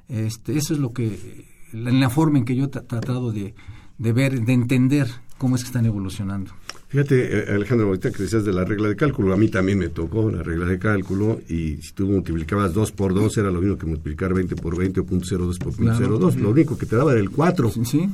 Este, 0.08 0.58
eso 0.58 0.74
es 0.74 0.80
lo 0.80 0.94
que, 0.94 1.46
en 1.74 2.00
la 2.00 2.10
forma 2.10 2.38
en 2.38 2.46
que 2.46 2.56
yo 2.56 2.66
he 2.66 2.68
tratado 2.68 3.32
de, 3.32 3.56
de 3.98 4.14
ver, 4.14 4.46
de 4.46 4.54
entender 4.54 5.10
cómo 5.38 5.56
es 5.56 5.64
que 5.64 5.68
están 5.68 5.86
evolucionando. 5.86 6.52
Fíjate, 6.88 7.40
eh, 7.40 7.54
Alejandro, 7.54 7.88
ahorita 7.88 8.12
que 8.12 8.24
decías 8.24 8.46
de 8.46 8.54
la 8.54 8.64
regla 8.64 8.88
de 8.88 8.96
cálculo, 8.96 9.34
a 9.34 9.38
mí 9.38 9.50
también 9.50 9.80
me 9.80 9.90
tocó 9.90 10.30
la 10.30 10.44
regla 10.44 10.66
de 10.66 10.78
cálculo 10.78 11.42
y 11.50 11.78
si 11.78 11.94
tú 11.94 12.08
multiplicabas 12.08 12.74
2 12.74 12.92
por 12.92 13.14
2 13.14 13.38
era 13.38 13.52
lo 13.52 13.60
mismo 13.60 13.78
que 13.78 13.86
multiplicar 13.86 14.34
20 14.34 14.56
por 14.56 14.78
20 14.78 15.00
o 15.00 15.06
.02 15.06 15.58
por 15.58 15.74
.02, 15.74 16.36
lo 16.36 16.50
único 16.52 16.78
que 16.78 16.86
te 16.86 16.96
daba 16.96 17.12
era 17.12 17.22
el 17.22 17.32
4. 17.32 17.72
Sí. 17.84 18.08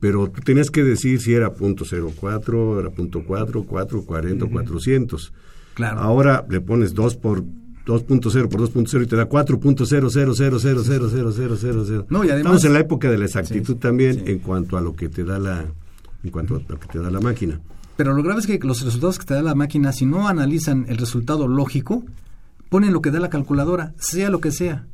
Pero 0.00 0.28
tú 0.28 0.40
tenías 0.42 0.70
que 0.70 0.84
decir 0.84 1.20
si 1.20 1.34
era 1.34 1.54
.04, 1.54 2.78
era 2.78 2.90
.4, 2.90 3.64
4, 3.64 4.02
40 4.02 4.46
400. 4.46 5.32
Claro. 5.74 6.00
Ahora 6.00 6.44
le 6.48 6.60
pones 6.60 6.94
2 6.94 7.16
por 7.16 7.44
2.0 7.86 8.48
por 8.48 8.60
2.0 8.60 9.04
y 9.04 9.06
te 9.06 9.16
da 9.16 9.28
4.000000000. 9.28 12.06
No, 12.10 12.24
y 12.24 12.30
además, 12.30 12.38
Estamos 12.38 12.64
en 12.64 12.72
la 12.72 12.80
época 12.80 13.08
de 13.10 13.18
la 13.18 13.26
exactitud 13.26 13.76
también 13.76 14.24
en 14.26 14.40
cuanto 14.40 14.76
a 14.76 14.80
lo 14.80 14.96
que 14.96 15.08
te 15.08 15.22
da 15.24 15.38
la 15.38 15.64
en 16.24 16.30
cuanto 16.30 16.56
a 16.56 16.62
lo 16.68 16.80
que 16.80 16.88
te 16.88 16.98
da 16.98 17.10
la 17.10 17.20
máquina. 17.20 17.60
Pero 17.96 18.14
lo 18.14 18.22
grave 18.22 18.40
es 18.40 18.46
que 18.46 18.58
los 18.58 18.82
resultados 18.82 19.18
que 19.18 19.24
te 19.24 19.34
da 19.34 19.42
la 19.42 19.54
máquina, 19.54 19.92
si 19.92 20.06
no 20.06 20.28
analizan 20.28 20.86
el 20.88 20.98
resultado 20.98 21.48
lógico, 21.48 22.04
ponen 22.68 22.92
lo 22.92 23.00
que 23.00 23.10
da 23.10 23.20
la 23.20 23.30
calculadora, 23.30 23.94
sea 23.98 24.30
lo 24.30 24.40
que 24.40 24.52
sea. 24.52 24.86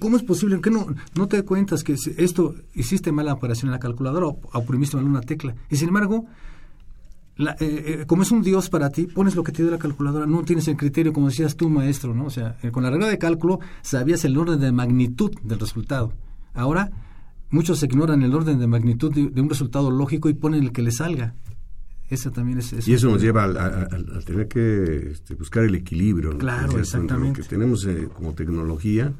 ¿cómo 0.00 0.16
es 0.16 0.24
posible 0.24 0.60
que 0.60 0.70
no, 0.70 0.86
no 1.14 1.28
te 1.28 1.44
cuentas 1.44 1.84
que 1.84 1.94
esto 2.16 2.56
hiciste 2.74 3.12
mala 3.12 3.32
operación 3.32 3.68
en 3.68 3.72
la 3.72 3.78
calculadora 3.78 4.26
o 4.26 4.40
oprimiste 4.52 4.96
mal 4.96 5.06
una 5.06 5.20
tecla? 5.20 5.54
Y 5.70 5.76
sin 5.76 5.88
embargo, 5.88 6.26
eh, 7.38 7.56
eh, 7.60 8.04
como 8.06 8.22
es 8.22 8.32
un 8.32 8.42
Dios 8.42 8.68
para 8.68 8.90
ti, 8.90 9.06
pones 9.06 9.34
lo 9.34 9.42
que 9.42 9.52
te 9.52 9.62
dio 9.62 9.70
la 9.70 9.78
calculadora, 9.78 10.26
no 10.26 10.42
tienes 10.42 10.68
el 10.68 10.76
criterio, 10.76 11.12
como 11.12 11.28
decías 11.28 11.56
tú, 11.56 11.70
maestro, 11.70 12.14
¿no? 12.14 12.26
O 12.26 12.30
sea, 12.30 12.56
eh, 12.62 12.70
con 12.70 12.82
la 12.82 12.90
regla 12.90 13.06
de 13.06 13.18
cálculo 13.18 13.60
sabías 13.82 14.24
el 14.24 14.36
orden 14.36 14.60
de 14.60 14.72
magnitud 14.72 15.30
del 15.42 15.58
resultado. 15.58 16.12
Ahora, 16.52 16.90
muchos 17.50 17.82
ignoran 17.82 18.22
el 18.22 18.34
orden 18.34 18.58
de 18.58 18.66
magnitud 18.66 19.12
de, 19.12 19.40
un 19.40 19.48
resultado 19.48 19.90
lógico 19.90 20.28
y 20.28 20.34
ponen 20.34 20.64
el 20.64 20.72
que 20.72 20.82
le 20.82 20.92
salga 20.92 21.34
también 22.32 22.58
es, 22.58 22.88
y 22.88 22.92
eso 22.92 23.08
nos 23.08 23.22
lleva 23.22 23.44
a, 23.44 23.88
tener 24.24 24.48
que 24.48 25.12
este, 25.12 25.34
buscar 25.34 25.62
el 25.64 25.76
equilibrio 25.76 26.36
claro, 26.38 26.78
exactamente. 26.78 27.40
lo 27.40 27.44
que 27.44 27.48
tenemos 27.48 27.86
eh, 27.86 28.08
como 28.12 28.34
tecnología 28.34 29.12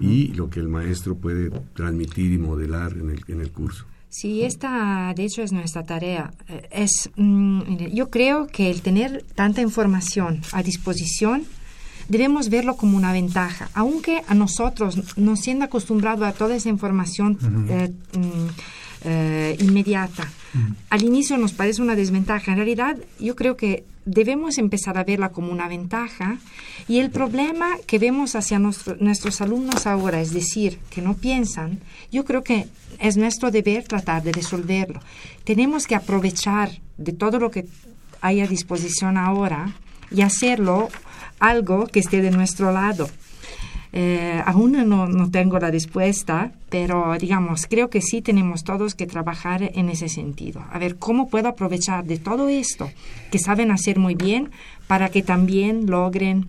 y 0.00 0.28
lo 0.28 0.50
que 0.50 0.60
el 0.60 0.68
maestro 0.68 1.16
puede 1.16 1.50
transmitir 1.74 2.32
y 2.32 2.38
modelar 2.38 2.92
en 2.92 3.10
el, 3.10 3.20
en 3.28 3.40
el 3.40 3.50
curso. 3.50 3.84
Sí, 4.08 4.42
esta 4.42 5.12
de 5.16 5.24
hecho 5.24 5.42
es 5.42 5.52
nuestra 5.52 5.84
tarea. 5.84 6.32
Eh, 6.48 6.68
es, 6.72 7.10
mm, 7.16 7.76
yo 7.92 8.10
creo 8.10 8.46
que 8.48 8.70
el 8.70 8.82
tener 8.82 9.24
tanta 9.34 9.60
información 9.60 10.40
a 10.52 10.62
disposición 10.62 11.44
debemos 12.08 12.48
verlo 12.48 12.76
como 12.76 12.96
una 12.96 13.12
ventaja, 13.12 13.70
aunque 13.74 14.22
a 14.26 14.34
nosotros, 14.34 15.16
no 15.16 15.36
siendo 15.36 15.64
acostumbrados 15.64 16.26
a 16.26 16.32
toda 16.32 16.56
esa 16.56 16.68
información 16.68 17.38
eh, 17.68 17.92
mm, 18.18 19.62
inmediata, 19.62 20.28
al 20.90 21.02
inicio 21.02 21.38
nos 21.38 21.52
parece 21.52 21.82
una 21.82 21.96
desventaja. 21.96 22.52
En 22.52 22.58
realidad, 22.58 22.96
yo 23.18 23.36
creo 23.36 23.56
que 23.56 23.84
debemos 24.04 24.58
empezar 24.58 24.98
a 24.98 25.04
verla 25.04 25.30
como 25.30 25.52
una 25.52 25.68
ventaja 25.68 26.38
y 26.88 26.98
el 26.98 27.10
problema 27.10 27.76
que 27.86 27.98
vemos 27.98 28.34
hacia 28.34 28.58
nuestros 28.58 29.40
alumnos 29.40 29.86
ahora, 29.86 30.20
es 30.20 30.32
decir, 30.32 30.78
que 30.90 31.02
no 31.02 31.14
piensan, 31.14 31.78
yo 32.10 32.24
creo 32.24 32.42
que 32.42 32.66
es 32.98 33.16
nuestro 33.16 33.50
deber 33.50 33.84
tratar 33.84 34.22
de 34.22 34.32
resolverlo. 34.32 35.00
Tenemos 35.44 35.86
que 35.86 35.94
aprovechar 35.94 36.70
de 36.98 37.12
todo 37.12 37.38
lo 37.38 37.50
que 37.50 37.66
hay 38.20 38.40
a 38.40 38.46
disposición 38.46 39.16
ahora 39.16 39.74
y 40.10 40.22
hacerlo 40.22 40.88
algo 41.38 41.86
que 41.86 42.00
esté 42.00 42.20
de 42.20 42.30
nuestro 42.30 42.72
lado. 42.72 43.08
Eh, 43.94 44.42
aún 44.46 44.72
no, 44.72 45.06
no, 45.06 45.30
tengo 45.30 45.58
la 45.58 45.70
respuesta, 45.70 46.52
pero 46.70 47.14
digamos, 47.20 47.66
creo 47.68 47.90
que 47.90 48.00
sí 48.00 48.22
tenemos 48.22 48.64
todos 48.64 48.94
que 48.94 49.06
trabajar 49.06 49.70
en 49.74 49.90
ese 49.90 50.08
sentido. 50.08 50.64
A 50.72 50.78
ver, 50.78 50.96
¿cómo 50.96 51.28
puedo 51.28 51.48
aprovechar 51.48 52.04
de 52.04 52.16
todo 52.16 52.48
esto 52.48 52.90
que 53.30 53.38
saben 53.38 53.70
hacer 53.70 53.98
muy 53.98 54.14
bien 54.14 54.50
para 54.86 55.10
que 55.10 55.22
también 55.22 55.90
logren 55.90 56.46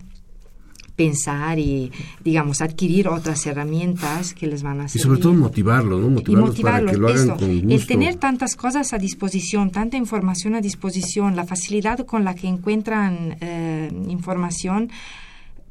pensar 0.96 1.58
y, 1.58 1.90
digamos, 2.22 2.60
adquirir 2.60 3.08
otras 3.08 3.44
herramientas 3.46 4.32
que 4.32 4.46
les 4.46 4.62
van 4.62 4.80
a 4.80 4.88
servir. 4.88 5.00
Y 5.00 5.02
sobre 5.02 5.20
todo 5.20 5.34
motivarlos, 5.34 6.00
¿no? 6.00 6.08
Motivarlos, 6.08 6.60
para 6.60 6.84
que 6.84 6.96
lo 6.96 7.08
hagan 7.08 7.28
con 7.30 7.60
gusto. 7.60 7.74
El 7.74 7.86
tener 7.86 8.14
tantas 8.16 8.54
cosas 8.56 8.92
a 8.92 8.98
disposición, 8.98 9.70
tanta 9.70 9.96
información 9.96 10.54
a 10.54 10.60
disposición, 10.60 11.36
la 11.36 11.44
facilidad 11.44 11.98
con 12.06 12.24
la 12.24 12.34
que 12.34 12.46
encuentran 12.46 13.36
eh, 13.40 13.90
información, 14.08 14.90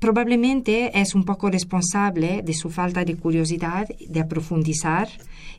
probablemente 0.04 1.00
es 1.00 1.16
un 1.16 1.24
poco 1.24 1.50
responsable 1.50 2.42
de 2.44 2.54
su 2.54 2.70
falta 2.70 3.06
de 3.06 3.16
curiosidad, 3.16 3.88
de 3.88 4.26
profundizar 4.26 5.08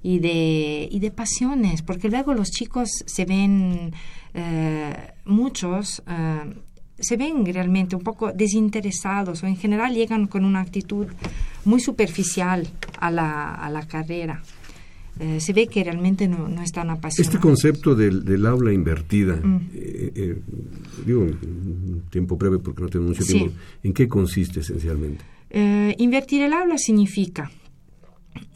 y 0.02 0.18
de, 0.18 0.86
y 0.90 0.98
de 1.00 1.10
pasiones, 1.10 1.80
porque 1.80 2.10
luego 2.10 2.34
los 2.34 2.50
chicos 2.50 2.90
se 3.06 3.24
ven, 3.24 3.94
eh, 4.34 5.14
muchos, 5.24 6.02
eh, 6.06 6.60
se 6.98 7.16
ven 7.16 7.46
realmente 7.46 7.96
un 7.96 8.02
poco 8.02 8.32
desinteresados 8.32 9.42
o 9.42 9.46
en 9.46 9.56
general 9.56 9.94
llegan 9.94 10.26
con 10.26 10.44
una 10.44 10.60
actitud 10.60 11.06
muy 11.64 11.80
superficial 11.80 12.68
a 13.00 13.10
la, 13.10 13.54
a 13.54 13.70
la 13.70 13.88
carrera. 13.88 14.42
Eh, 15.20 15.38
se 15.40 15.52
ve 15.52 15.68
que 15.68 15.84
realmente 15.84 16.26
no, 16.26 16.48
no 16.48 16.62
están 16.62 16.90
apasionados. 16.90 17.34
Este 17.34 17.38
concepto 17.38 17.94
del, 17.94 18.24
del 18.24 18.44
aula 18.46 18.72
invertida, 18.72 19.36
mm. 19.36 19.70
eh, 19.72 20.12
eh, 20.14 20.38
digo, 21.06 21.20
un 21.20 22.02
tiempo 22.10 22.36
breve 22.36 22.58
porque 22.58 22.82
no 22.82 22.88
tengo 22.88 23.06
mucho 23.06 23.24
tiempo, 23.24 23.52
¿en 23.82 23.92
qué 23.92 24.08
consiste 24.08 24.60
esencialmente? 24.60 25.24
invertir 25.98 26.42
el 26.42 26.52
aula 26.52 26.76
significa 26.78 27.48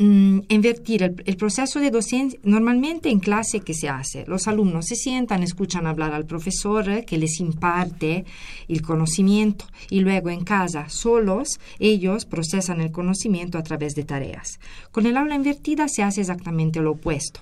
Mm, 0.01 0.43
invertir 0.49 1.03
el, 1.03 1.37
proceso 1.37 1.81
de 1.81 1.91
docencia 1.91 2.39
normalmente 2.45 3.11
en 3.11 3.19
clase 3.19 3.61
que 3.61 3.75
se 3.75 3.89
hace. 3.89 4.25
Los 4.29 4.47
alumnos 4.47 4.87
se 4.87 4.95
sientan, 4.95 5.43
escuchan 5.43 5.89
hablar 5.89 6.15
al 6.15 6.25
profesor 6.25 6.89
eh, 6.89 7.05
que 7.05 7.19
les 7.19 7.41
imparte 7.41 8.25
el 8.69 8.83
conocimiento 8.83 9.65
y 9.91 10.01
luego 10.01 10.31
en 10.31 10.45
casa 10.45 10.89
solos 10.89 11.59
ellos 11.81 12.27
procesan 12.27 12.81
el 12.81 12.93
conocimiento 12.93 13.59
a 13.59 13.65
través 13.65 13.95
de 13.95 14.05
tareas. 14.05 14.61
Con 14.93 15.07
el 15.07 15.17
aula 15.17 15.35
invertida 15.35 15.89
se 15.89 16.05
hace 16.05 16.21
exactamente 16.21 16.81
lo 16.81 16.93
opuesto. 16.93 17.41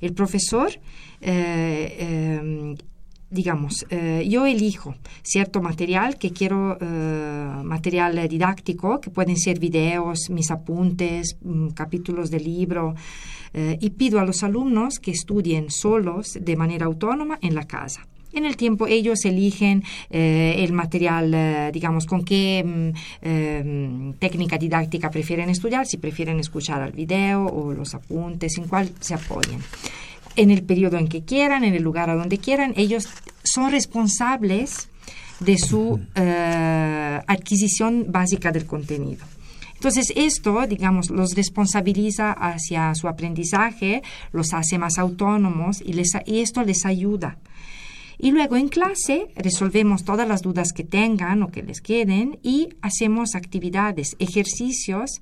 El 0.00 0.12
profesor 0.12 0.70
eh, 1.20 1.96
eh, 1.98 2.76
digamos, 3.30 3.86
eh, 3.90 4.24
yo 4.28 4.46
elijo 4.46 4.94
cierto 5.22 5.60
material 5.60 6.16
que 6.16 6.30
quiero, 6.30 6.78
eh, 6.80 7.62
material 7.64 8.28
didáctico, 8.28 9.00
que 9.00 9.10
pueden 9.10 9.36
ser 9.36 9.58
videos, 9.58 10.30
mis 10.30 10.50
apuntes, 10.50 11.36
mm, 11.42 11.68
capítulos 11.70 12.30
de 12.30 12.40
libro, 12.40 12.94
eh, 13.52 13.78
y 13.80 13.90
pido 13.90 14.20
a 14.20 14.24
los 14.24 14.42
alumnos 14.42 14.98
que 14.98 15.10
estudien 15.10 15.70
solos 15.70 16.38
de 16.40 16.56
manera 16.56 16.86
autónoma 16.86 17.38
en 17.42 17.54
la 17.54 17.64
casa. 17.64 18.06
En 18.32 18.44
el 18.44 18.56
tiempo 18.56 18.86
ellos 18.86 19.24
eligen 19.24 19.82
el 20.10 20.72
material, 20.74 21.72
digamos, 21.72 22.04
con 22.04 22.22
qué 22.22 22.62
mm, 23.22 24.18
técnica 24.18 24.58
didáctica 24.58 25.10
prefieren 25.10 25.48
estudiar, 25.48 25.86
si 25.86 25.96
prefieren 25.96 26.38
escuchar 26.38 26.86
el 26.86 26.92
video 26.92 27.46
o 27.46 27.72
los 27.72 27.94
apuntes, 27.94 28.58
en 28.58 28.68
cuál 28.68 28.90
se 29.00 29.14
apoyen 29.14 29.60
en 30.36 30.50
el 30.50 30.62
periodo 30.62 30.98
en 30.98 31.08
que 31.08 31.24
quieran, 31.24 31.64
en 31.64 31.74
el 31.74 31.82
lugar 31.82 32.10
a 32.10 32.14
donde 32.14 32.38
quieran, 32.38 32.74
ellos 32.76 33.08
son 33.42 33.70
responsables 33.70 34.88
de 35.40 35.58
su 35.58 36.00
eh, 36.14 37.20
adquisición 37.26 38.06
básica 38.08 38.52
del 38.52 38.66
contenido. 38.66 39.24
Entonces, 39.74 40.12
esto, 40.16 40.66
digamos, 40.66 41.10
los 41.10 41.34
responsabiliza 41.34 42.32
hacia 42.32 42.94
su 42.94 43.08
aprendizaje, 43.08 44.02
los 44.32 44.54
hace 44.54 44.78
más 44.78 44.98
autónomos 44.98 45.82
y, 45.84 45.92
les, 45.92 46.12
y 46.24 46.40
esto 46.40 46.62
les 46.64 46.86
ayuda. 46.86 47.38
Y 48.18 48.30
luego 48.30 48.56
en 48.56 48.68
clase 48.68 49.28
resolvemos 49.36 50.04
todas 50.04 50.26
las 50.26 50.40
dudas 50.40 50.72
que 50.72 50.84
tengan 50.84 51.42
o 51.42 51.50
que 51.50 51.62
les 51.62 51.82
queden 51.82 52.38
y 52.42 52.70
hacemos 52.80 53.34
actividades, 53.34 54.16
ejercicios 54.18 55.20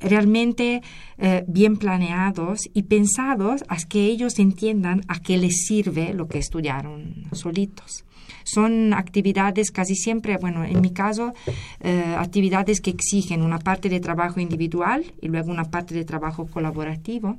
realmente 0.00 0.82
eh, 1.18 1.44
bien 1.48 1.76
planeados 1.76 2.68
y 2.72 2.84
pensados 2.84 3.64
a 3.68 3.76
que 3.76 4.06
ellos 4.06 4.38
entiendan 4.38 5.02
a 5.08 5.20
qué 5.20 5.36
les 5.36 5.66
sirve 5.66 6.14
lo 6.14 6.28
que 6.28 6.38
estudiaron 6.38 7.24
solitos. 7.32 8.04
Son 8.44 8.94
actividades 8.94 9.70
casi 9.70 9.94
siempre, 9.94 10.38
bueno, 10.38 10.64
en 10.64 10.80
mi 10.80 10.90
caso, 10.90 11.34
eh, 11.80 12.14
actividades 12.16 12.80
que 12.80 12.90
exigen 12.90 13.42
una 13.42 13.58
parte 13.58 13.90
de 13.90 14.00
trabajo 14.00 14.40
individual 14.40 15.04
y 15.20 15.28
luego 15.28 15.50
una 15.50 15.64
parte 15.64 15.94
de 15.94 16.04
trabajo 16.04 16.46
colaborativo. 16.46 17.36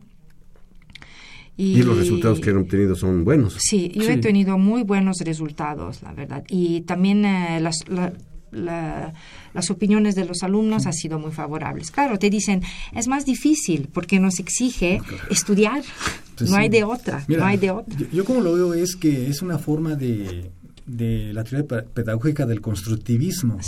Y, 1.57 1.83
los 1.83 1.97
resultados 1.97 2.39
que 2.39 2.51
han 2.51 2.57
obtenido 2.57 2.95
son 2.95 3.25
buenos. 3.25 3.57
Sí, 3.59 3.91
yo 3.93 4.09
he 4.09 4.17
tenido 4.17 4.57
muy 4.57 4.83
buenos 4.83 5.17
resultados, 5.19 6.01
la 6.03 6.13
verdad. 6.13 6.43
Y 6.47 6.81
también 6.81 7.25
eh, 7.25 7.59
las, 7.59 7.83
las 8.51 9.69
opiniones 9.69 10.15
de 10.15 10.25
los 10.25 10.43
alumnos 10.43 10.85
han 10.85 10.93
sido 10.93 11.19
muy 11.19 11.31
favorables. 11.31 11.91
Claro, 11.91 12.17
te 12.19 12.29
dicen, 12.29 12.61
es 12.93 13.07
más 13.07 13.25
difícil 13.25 13.89
porque 13.93 14.19
nos 14.19 14.39
exige 14.39 15.01
estudiar. 15.29 15.83
no 16.47 16.55
hay 16.55 16.69
de 16.69 16.83
otra, 16.83 17.23
no 17.27 17.45
hay 17.45 17.57
de 17.57 17.71
otra. 17.71 17.97
Yo, 18.11 18.25
como 18.25 18.41
lo 18.41 18.53
veo 18.53 18.73
es 18.73 18.95
que 18.95 19.27
es 19.27 19.41
una 19.41 19.57
forma 19.57 19.95
de, 19.95 20.51
de 20.85 21.33
la 21.33 21.43
teoría 21.43 21.67
pedagógica 21.67 22.45
del 22.45 22.61
constructivismo, 22.61 23.59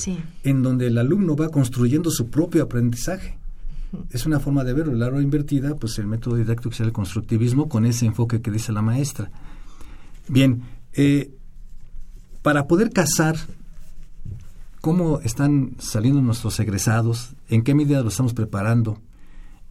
en 0.44 0.64
donde 0.64 0.88
el 0.88 0.98
alumno 0.98 1.36
va 1.36 1.50
construyendo 1.50 2.10
su 2.10 2.30
propio 2.30 2.64
aprendizaje. 2.64 3.38
Es 4.10 4.26
una 4.26 4.40
forma 4.40 4.64
de 4.64 4.74
verlo. 4.74 4.94
La 4.94 5.08
hora 5.08 5.22
invertida, 5.22 5.76
pues 5.76 6.00
el 6.00 6.08
método 6.08 6.38
didáctico 6.38 6.70
es 6.70 6.80
el 6.80 6.94
constructivismo 6.94 7.68
con 7.68 7.86
ese 7.86 8.06
enfoque 8.06 8.42
que 8.42 8.50
dice 8.50 8.72
la 8.72 8.82
maestra. 8.82 9.30
Bien, 10.30 10.62
eh, 10.94 11.32
para 12.42 12.68
poder 12.68 12.92
casar 12.92 13.36
cómo 14.82 15.20
están 15.22 15.76
saliendo 15.78 16.22
nuestros 16.22 16.60
egresados, 16.60 17.36
en 17.48 17.64
qué 17.64 17.76
medida 17.76 18.02
los 18.02 18.14
estamos 18.14 18.34
preparando 18.34 19.00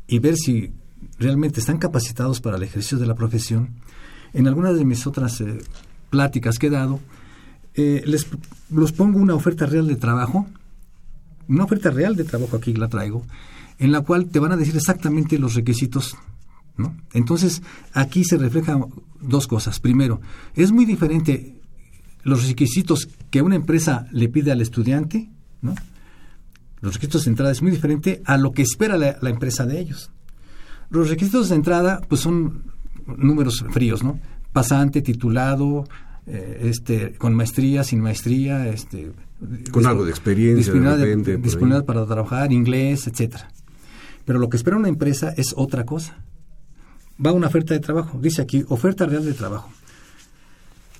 y 0.06 0.20
ver 0.20 0.36
si 0.36 0.72
realmente 1.18 1.60
están 1.60 1.78
capacitados 1.78 2.40
para 2.40 2.56
el 2.56 2.62
ejercicio 2.62 2.98
de 2.98 3.06
la 3.06 3.16
profesión. 3.16 3.70
En 4.32 4.46
algunas 4.46 4.76
de 4.76 4.84
mis 4.84 5.06
otras 5.06 5.40
eh, 5.40 5.58
pláticas 6.10 6.58
que 6.58 6.68
he 6.68 6.70
dado, 6.70 7.00
eh, 7.74 8.02
les 8.06 8.26
los 8.70 8.92
pongo 8.92 9.18
una 9.18 9.34
oferta 9.34 9.66
real 9.66 9.88
de 9.88 9.96
trabajo, 9.96 10.46
una 11.48 11.64
oferta 11.64 11.90
real 11.90 12.14
de 12.14 12.24
trabajo 12.24 12.56
aquí 12.56 12.72
la 12.72 12.88
traigo, 12.88 13.24
en 13.78 13.90
la 13.90 14.02
cual 14.02 14.26
te 14.26 14.38
van 14.38 14.52
a 14.52 14.56
decir 14.56 14.76
exactamente 14.76 15.38
los 15.38 15.54
requisitos. 15.54 16.16
¿no? 16.76 16.96
Entonces, 17.12 17.62
aquí 17.92 18.24
se 18.24 18.38
reflejan 18.38 18.86
dos 19.20 19.48
cosas. 19.48 19.80
Primero, 19.80 20.20
es 20.54 20.70
muy 20.70 20.84
diferente 20.84 21.59
los 22.22 22.48
requisitos 22.48 23.08
que 23.30 23.42
una 23.42 23.56
empresa 23.56 24.06
le 24.12 24.28
pide 24.28 24.52
al 24.52 24.60
estudiante, 24.60 25.30
¿no? 25.62 25.74
Los 26.80 26.94
requisitos 26.94 27.24
de 27.24 27.30
entrada 27.30 27.52
es 27.52 27.62
muy 27.62 27.70
diferente 27.70 28.22
a 28.24 28.38
lo 28.38 28.52
que 28.52 28.62
espera 28.62 28.96
la, 28.96 29.30
empresa 29.30 29.66
de 29.66 29.78
ellos. 29.78 30.10
Los 30.88 31.10
requisitos 31.10 31.50
de 31.50 31.56
entrada, 31.56 32.00
pues 32.08 32.22
son 32.22 32.72
números 33.06 33.64
fríos, 33.70 34.02
¿no? 34.02 34.18
Pasante, 34.52 35.02
titulado, 35.02 35.84
eh, 36.26 36.60
este, 36.64 37.14
con 37.18 37.34
maestría, 37.34 37.84
sin 37.84 38.00
maestría, 38.00 38.66
este, 38.68 39.12
con 39.70 39.86
algo 39.86 40.04
de 40.04 40.10
experiencia, 40.10 40.72
disponibilidad, 41.36 41.84
para 41.84 42.06
trabajar, 42.06 42.52
inglés, 42.52 43.06
etcétera. 43.06 43.50
Pero 44.24 44.38
lo 44.38 44.48
que 44.48 44.56
espera 44.56 44.76
una 44.76 44.88
empresa 44.88 45.32
es 45.36 45.54
otra 45.56 45.84
cosa. 45.84 46.22
Va 47.24 47.32
una 47.32 47.48
oferta 47.48 47.74
de 47.74 47.80
trabajo, 47.80 48.18
dice 48.20 48.40
aquí, 48.40 48.64
oferta 48.68 49.04
real 49.04 49.24
de 49.24 49.34
trabajo. 49.34 49.70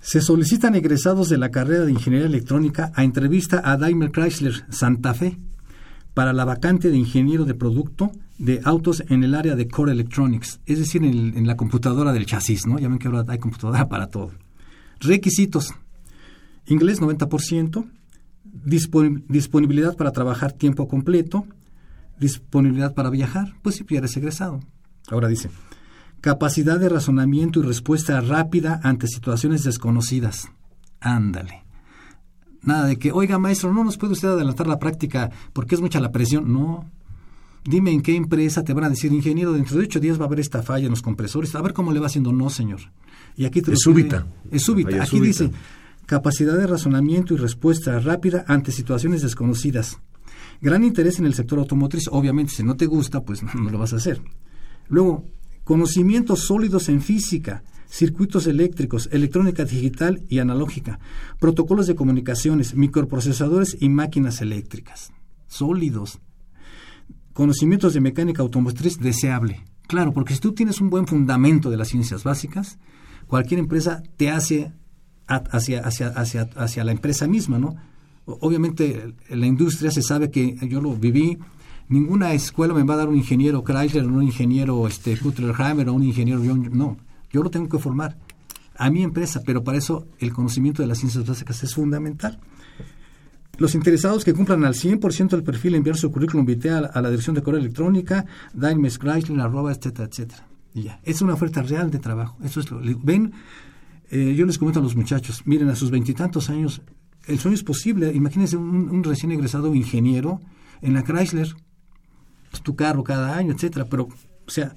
Se 0.01 0.23
solicitan 0.23 0.75
egresados 0.75 1.29
de 1.29 1.37
la 1.37 1.51
carrera 1.51 1.85
de 1.85 1.93
Ingeniería 1.93 2.27
Electrónica 2.27 2.91
a 2.95 3.05
entrevista 3.05 3.61
a 3.63 3.77
Daimler 3.77 4.11
Chrysler 4.11 4.65
Santa 4.71 5.13
Fe 5.13 5.37
para 6.15 6.33
la 6.33 6.45
vacante 6.45 6.91
de 6.91 6.97
ingeniero 6.97 7.45
de 7.45 7.55
producto 7.55 8.11
de 8.39 8.61
autos 8.65 9.05
en 9.09 9.23
el 9.23 9.35
área 9.35 9.55
de 9.57 9.69
Core 9.69 9.93
Electronics, 9.93 10.61
es 10.65 10.79
decir, 10.79 11.05
en, 11.05 11.47
la 11.47 11.57
computadora 11.57 12.13
del 12.13 12.25
chasis, 12.25 12.67
¿no? 12.67 12.79
Ya 12.79 12.89
ven 12.89 12.99
que 12.99 13.09
ahora 13.09 13.25
hay 13.29 13.39
computadora 13.39 13.89
para 13.89 14.07
todo. 14.07 14.31
Requisitos. 15.01 15.75
Inglés 16.67 17.03
90%, 17.03 17.87
disponibilidad 19.29 19.97
para 19.97 20.13
trabajar 20.13 20.53
tiempo 20.53 20.89
completo, 20.89 21.47
disponibilidad 22.19 22.95
para 22.95 23.11
viajar, 23.11 23.55
pues 23.63 23.77
si 23.77 23.85
pierdes 23.85 24.17
egresado. 24.17 24.61
Ahora 25.11 25.29
dice, 25.29 25.51
Capacidad 26.21 26.79
de 26.79 26.89
razonamiento 26.89 27.61
y 27.61 27.63
respuesta 27.63 28.21
rápida 28.21 28.81
ante 28.83 29.07
situaciones 29.07 29.65
desconocidas. 29.65 30.51
Ándale. 31.01 31.65
Nada 32.63 32.87
de 32.87 32.99
que, 32.99 33.11
oiga 33.11 33.39
maestro, 33.39 33.73
no 33.73 33.85
nos 33.85 33.97
puede 33.97 34.13
usted 34.13 34.29
adelantar 34.29 34.67
la 34.67 34.79
práctica 34.79 35.31
porque 35.53 35.75
es 35.75 35.81
mucha 35.81 36.01
la 36.01 36.13
presión. 36.13 36.53
No. 36.53 36.91
Dime 37.65 37.91
en 37.91 38.03
qué 38.03 38.17
empresa 38.17 38.65
te 38.65 38.73
van 38.75 38.85
a 38.85 38.91
decir, 38.91 39.13
ingeniero, 39.13 39.53
dentro 39.53 39.79
de 39.79 39.85
ocho 39.85 40.01
días 40.01 40.19
va 40.19 40.25
a 40.25 40.27
haber 40.27 40.41
esta 40.41 40.63
falla 40.63 40.85
en 40.85 40.91
los 40.91 41.03
compresores. 41.03 41.55
A 41.55 41.63
ver 41.63 41.73
cómo 41.73 41.93
le 41.93 42.01
va 42.01 42.07
haciendo. 42.07 42.33
No, 42.33 42.51
señor. 42.51 42.81
Y 43.37 43.47
aquí 43.47 43.63
es 43.67 43.81
súbita. 43.81 44.27
Es 44.51 44.63
súbita. 44.63 45.03
Aquí 45.03 45.21
dice 45.21 45.51
capacidad 46.05 46.57
de 46.57 46.67
razonamiento 46.67 47.35
y 47.35 47.37
respuesta 47.37 48.01
rápida 48.01 48.45
ante 48.49 48.73
situaciones 48.73 49.23
desconocidas. 49.23 50.01
Gran 50.61 50.83
interés 50.83 51.21
en 51.21 51.27
el 51.27 51.35
sector 51.35 51.61
automotriz. 51.61 52.09
Obviamente, 52.11 52.53
si 52.53 52.65
no 52.65 52.77
te 52.77 52.87
gusta, 52.87 53.21
pues 53.23 53.43
no 53.43 53.71
lo 53.71 53.79
vas 53.79 53.93
a 53.93 53.97
hacer. 53.97 54.21
Luego, 54.89 55.25
conocimientos 55.71 56.41
sólidos 56.41 56.89
en 56.89 57.01
física, 57.01 57.63
circuitos 57.89 58.49
eléctricos, 58.49 59.09
electrónica 59.13 59.65
digital 59.65 60.21
y 60.29 60.41
analógica, 60.41 60.99
protocolos 61.39 61.87
de 61.87 61.95
comunicaciones, 61.95 62.75
microprocesadores 62.75 63.77
y 63.79 63.89
máquinas 63.89 64.41
eléctricas. 64.41 65.13
Sólidos. 65.47 66.19
Conocimientos 67.35 67.95
de 67.95 68.01
mecánica 68.01 68.43
automotriz 68.43 68.99
deseable. 68.99 69.65
Claro, 69.87 70.13
porque 70.13 70.35
si 70.35 70.41
tú 70.41 70.55
tienes 70.55 70.81
un 70.81 70.91
buen 70.91 71.07
fundamento 71.07 71.71
de 71.71 71.77
las 71.77 71.87
ciencias 71.87 72.25
básicas, 72.25 72.81
cualquier 73.29 73.61
empresa 73.61 74.03
te 74.17 74.29
hace 74.29 74.73
hacia, 75.29 75.83
hacia, 75.83 76.09
hacia, 76.09 76.51
hacia 76.57 76.83
la 76.83 76.91
empresa 76.91 77.29
misma, 77.29 77.61
¿no? 77.61 77.77
Obviamente 78.27 79.15
la 79.29 79.47
industria 79.47 79.93
se 79.93 80.03
sabe 80.03 80.33
que 80.33 80.57
yo 80.69 80.81
lo 80.81 80.97
viví, 80.97 81.39
ninguna 81.91 82.33
escuela 82.33 82.73
me 82.73 82.83
va 82.83 82.95
a 82.95 82.99
dar 82.99 83.09
un 83.09 83.17
ingeniero 83.17 83.63
Chrysler, 83.63 84.07
un 84.07 84.23
ingeniero 84.23 84.87
este, 84.87 85.19
o 85.23 85.93
un 85.93 86.03
ingeniero 86.03 86.41
John. 86.45 86.71
No, 86.73 86.97
yo 87.31 87.43
lo 87.43 87.51
tengo 87.51 87.69
que 87.69 87.79
formar 87.79 88.17
a 88.77 88.89
mi 88.89 89.03
empresa, 89.03 89.43
pero 89.45 89.63
para 89.63 89.77
eso 89.77 90.07
el 90.19 90.33
conocimiento 90.33 90.81
de 90.81 90.89
las 90.89 90.99
ciencias 90.99 91.27
básicas 91.27 91.63
es 91.63 91.75
fundamental. 91.75 92.41
Los 93.59 93.75
interesados 93.75 94.25
que 94.25 94.33
cumplan 94.33 94.65
al 94.65 94.73
100% 94.73 95.35
el 95.35 95.43
perfil 95.43 95.75
enviar 95.75 95.97
su 95.97 96.11
currículum 96.11 96.47
vitae 96.47 96.71
a, 96.71 97.03
la 97.03 97.11
dirección 97.11 97.35
de 97.35 97.43
correo 97.43 97.61
electrónica, 97.61 98.25
Daimler 98.55 98.91
Chrysler, 98.91 99.39
arroba, 99.39 99.71
etcétera, 99.71 100.09
etcétera. 100.09 100.47
Y 100.73 100.85
ya. 100.85 101.01
Es 101.05 101.21
una 101.21 101.35
oferta 101.35 101.61
real 101.61 101.91
de 101.91 101.99
trabajo. 101.99 102.39
Eso 102.43 102.61
es 102.61 102.71
lo. 102.71 102.81
Ven, 103.03 103.33
eh, 104.11 104.35
yo 104.35 104.47
les 104.47 104.57
comento 104.57 104.81
a 104.81 104.83
los 104.83 104.97
muchachos, 104.97 105.43
miren, 105.45 105.69
a 105.69 105.77
sus 105.77 105.91
veintitantos 105.91 106.49
años, 106.49 106.81
el 107.27 107.39
sueño 107.39 107.55
es 107.55 107.63
posible. 107.63 108.13
Imagínense 108.15 108.57
un, 108.57 109.05
recién 109.05 109.31
egresado 109.33 109.75
ingeniero 109.75 110.41
en 110.81 110.95
la 110.95 111.03
Chrysler, 111.03 111.55
tu 112.63 112.75
carro 112.75 113.05
cada 113.05 113.37
año, 113.37 113.53
etcétera, 113.53 113.87
pero, 113.89 114.05
o 114.05 114.51
sea, 114.51 114.75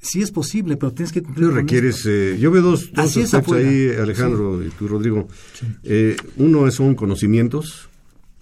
sí 0.00 0.22
es 0.22 0.30
posible, 0.30 0.76
pero 0.76 0.92
tienes 0.92 1.12
que 1.12 1.22
cumplir. 1.22 1.48
requieres, 1.50 2.04
eh, 2.06 2.36
yo 2.38 2.50
veo 2.50 2.62
dos, 2.62 2.92
dos 2.92 3.16
aspectos 3.16 3.54
ahí, 3.54 3.90
Alejandro 3.98 4.62
y 4.64 4.70
tú, 4.70 4.88
Rodrigo. 4.88 5.28
Eh, 5.82 6.16
uno 6.36 6.70
son 6.70 6.94
conocimientos 6.94 7.88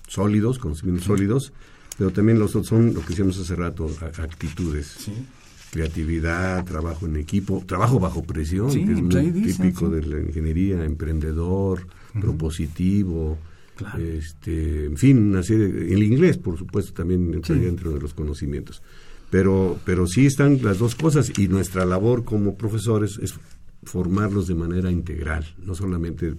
sólidos, 0.08 0.58
conocimientos 0.58 1.06
sólidos, 1.06 1.52
pero 1.96 2.10
también 2.10 2.38
los 2.38 2.50
otros 2.50 2.68
son 2.68 2.94
lo 2.94 3.00
que 3.00 3.08
decíamos 3.08 3.38
hace 3.38 3.54
rato, 3.56 3.88
actitudes. 4.18 5.10
Creatividad, 5.70 6.64
trabajo 6.64 7.06
en 7.06 7.16
equipo, 7.16 7.64
trabajo 7.66 7.98
bajo 7.98 8.22
presión, 8.22 8.70
que 8.70 8.92
es 8.92 9.02
muy 9.02 9.32
típico 9.32 9.88
de 9.88 10.02
la 10.06 10.20
ingeniería, 10.20 10.84
emprendedor, 10.84 11.86
propositivo, 12.20 13.38
este, 13.98 14.86
en 14.86 14.96
fin, 14.96 15.18
una 15.18 15.42
serie, 15.42 15.66
el 15.66 16.02
inglés, 16.02 16.38
por 16.38 16.56
supuesto, 16.56 16.92
también 16.92 17.32
entraría 17.34 17.66
dentro 17.66 17.92
de 17.92 18.00
los 18.00 18.14
conocimientos. 18.14 18.82
Pero, 19.30 19.78
pero 19.84 20.06
sí 20.06 20.26
están 20.26 20.62
las 20.62 20.78
dos 20.78 20.94
cosas 20.94 21.36
y 21.38 21.48
nuestra 21.48 21.84
labor 21.84 22.24
como 22.24 22.54
profesores 22.56 23.18
es 23.20 23.34
formarlos 23.82 24.46
de 24.46 24.54
manera 24.54 24.90
integral, 24.90 25.44
no 25.58 25.74
solamente 25.74 26.34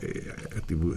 eh, 0.00 0.32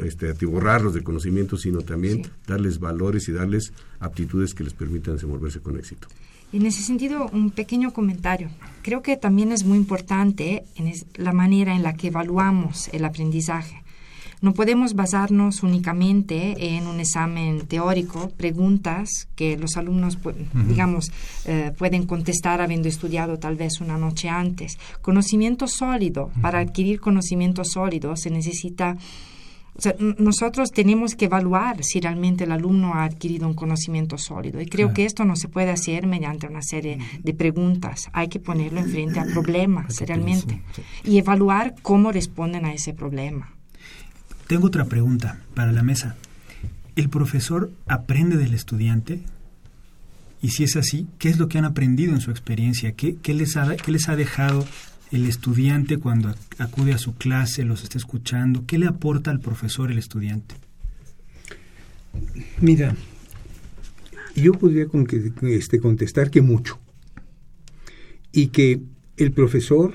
este, 0.05 0.29
atiborrarlos 0.29 0.93
de 0.93 1.03
conocimientos, 1.03 1.61
sino 1.61 1.81
también 1.81 2.21
darles 2.47 2.79
valores 2.79 3.27
y 3.27 3.31
darles 3.31 3.73
aptitudes 3.99 4.53
que 4.53 4.63
les 4.63 4.73
permitan 4.73 5.15
desenvolverse 5.15 5.59
con 5.59 5.77
éxito. 5.77 6.07
En 6.53 6.67
ese 6.67 6.83
sentido, 6.83 7.27
un 7.33 7.49
pequeño 7.49 7.93
comentario. 7.93 8.49
Creo 8.83 9.01
que 9.01 9.17
también 9.17 9.51
es 9.51 9.63
muy 9.63 9.77
importante 9.77 10.63
en 10.75 10.93
la 11.15 11.33
manera 11.33 11.75
en 11.75 11.81
la 11.81 11.95
que 11.95 12.07
evaluamos 12.07 12.89
el 12.89 13.05
aprendizaje 13.05 13.82
No 14.43 14.53
podemos 14.53 14.93
basarnos 14.93 15.63
únicamente 15.63 16.75
en 16.75 16.87
un 16.87 16.99
examen 16.99 17.65
teórico, 17.65 18.27
preguntas 18.35 19.29
que 19.37 19.55
los 19.55 19.77
alumnos, 19.77 20.17
digamos, 20.67 21.13
eh, 21.45 21.71
pueden 21.77 22.05
contestar 22.05 22.59
habiendo 22.59 22.89
estudiado 22.89 23.39
tal 23.39 23.55
vez 23.55 23.79
una 23.79 23.97
noche 23.97 24.27
antes. 24.27 24.77
Conocimiento 25.01 25.65
sólido. 25.69 26.29
Para 26.41 26.59
adquirir 26.59 26.99
conocimiento 26.99 27.63
sólido 27.63 28.17
se 28.17 28.31
necesita 28.31 28.97
nosotros 30.19 30.71
tenemos 30.71 31.15
que 31.15 31.25
evaluar 31.25 31.83
si 31.83 31.99
realmente 32.01 32.43
el 32.43 32.51
alumno 32.51 32.93
ha 32.93 33.05
adquirido 33.05 33.47
un 33.47 33.53
conocimiento 33.53 34.17
sólido. 34.17 34.61
Y 34.61 34.67
creo 34.67 34.93
que 34.93 35.05
esto 35.05 35.23
no 35.23 35.37
se 35.37 35.47
puede 35.47 35.71
hacer 35.71 36.05
mediante 36.05 36.47
una 36.47 36.61
serie 36.61 36.99
de 37.23 37.33
preguntas. 37.33 38.09
Hay 38.11 38.27
que 38.27 38.41
ponerlo 38.41 38.81
enfrente 38.81 39.19
a 39.19 39.25
problemas 39.25 39.99
realmente 40.01 40.61
y 41.05 41.17
evaluar 41.17 41.75
cómo 41.81 42.11
responden 42.11 42.65
a 42.65 42.73
ese 42.73 42.93
problema. 42.93 43.52
Tengo 44.47 44.67
otra 44.67 44.85
pregunta 44.85 45.39
para 45.53 45.71
la 45.71 45.83
mesa. 45.83 46.15
¿El 46.95 47.09
profesor 47.09 47.71
aprende 47.87 48.37
del 48.37 48.53
estudiante? 48.53 49.21
Y 50.41 50.49
si 50.49 50.63
es 50.63 50.75
así, 50.75 51.07
¿qué 51.19 51.29
es 51.29 51.39
lo 51.39 51.47
que 51.47 51.57
han 51.57 51.65
aprendido 51.65 52.13
en 52.13 52.21
su 52.21 52.29
experiencia? 52.29 52.91
¿Qué, 52.91 53.17
les, 53.33 53.55
ha, 53.55 54.15
dejado 54.15 54.67
el 55.11 55.25
estudiante 55.25 55.97
cuando 55.97 56.35
acude 56.57 56.93
a 56.93 56.97
su 56.97 57.15
clase, 57.15 57.63
los 57.63 57.83
está 57.83 57.97
escuchando? 57.97 58.65
¿Qué 58.67 58.77
le 58.77 58.87
aporta 58.87 59.31
al 59.31 59.39
profesor 59.39 59.89
el 59.89 59.97
estudiante? 59.97 60.55
Mira, 62.59 62.95
yo 64.35 64.51
podría 64.51 64.85
este, 65.43 65.79
contestar 65.79 66.29
que 66.29 66.41
mucho. 66.41 66.77
Y 68.33 68.47
que 68.47 68.81
el 69.15 69.31
profesor 69.31 69.93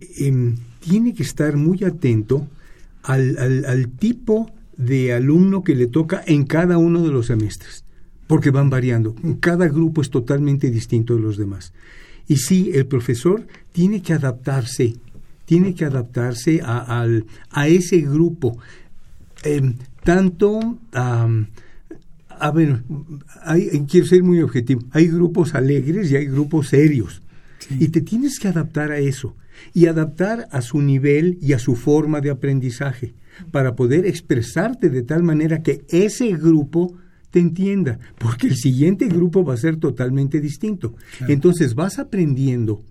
em, 0.00 0.56
tiene 0.80 1.14
que 1.14 1.22
estar 1.22 1.56
muy 1.56 1.84
atento 1.84 2.48
al, 3.02 3.64
al, 3.66 3.88
tipo 3.88 4.50
de 4.76 5.12
alumno 5.12 5.62
que 5.62 5.74
le 5.74 5.86
toca 5.86 6.22
en 6.26 6.44
cada 6.44 6.78
uno 6.78 7.02
de 7.02 7.10
los 7.10 7.26
semestres, 7.26 7.84
porque 8.26 8.50
van 8.50 8.70
variando. 8.70 9.14
Cada 9.40 9.68
grupo 9.68 10.00
es 10.00 10.10
totalmente 10.10 10.70
distinto 10.70 11.14
de 11.14 11.22
los 11.22 11.36
demás. 11.36 11.72
Y 12.28 12.36
sí, 12.36 12.70
el 12.74 12.86
profesor 12.86 13.46
tiene 13.72 14.02
que 14.02 14.12
adaptarse, 14.12 14.96
tiene 15.44 15.74
que 15.74 15.84
adaptarse 15.84 16.60
a, 16.62 17.06
a 17.50 17.68
ese 17.68 17.98
grupo. 18.02 18.58
Em, 19.42 19.74
tanto, 20.04 20.78
a 20.92 22.50
ver, 22.52 22.82
hay, 23.42 23.84
quiero 23.88 24.06
ser 24.06 24.22
muy 24.22 24.40
objetivo, 24.42 24.82
hay 24.92 25.08
grupos 25.08 25.54
alegres 25.54 26.10
y 26.10 26.16
hay 26.16 26.26
grupos 26.26 26.68
serios. 26.68 27.22
Y 27.78 27.88
te 27.88 28.00
tienes 28.00 28.38
que 28.38 28.48
adaptar 28.48 28.90
a 28.90 28.98
eso 28.98 29.34
y 29.74 29.86
adaptar 29.86 30.48
a 30.50 30.62
su 30.62 30.80
nivel 30.80 31.38
y 31.40 31.52
a 31.52 31.58
su 31.58 31.76
forma 31.76 32.20
de 32.20 32.30
aprendizaje 32.30 33.14
para 33.50 33.74
poder 33.74 34.06
expresarte 34.06 34.90
de 34.90 35.02
tal 35.02 35.22
manera 35.22 35.62
que 35.62 35.82
ese 35.88 36.28
grupo 36.36 36.96
te 37.30 37.38
entienda, 37.38 37.98
porque 38.18 38.48
el 38.48 38.56
siguiente 38.56 39.06
grupo 39.06 39.44
va 39.44 39.54
a 39.54 39.58
ser 39.58 39.76
totalmente 39.76 40.40
distinto. 40.40 40.94
Entonces 41.28 41.74
vas 41.74 41.98
aprendiendo 41.98 42.82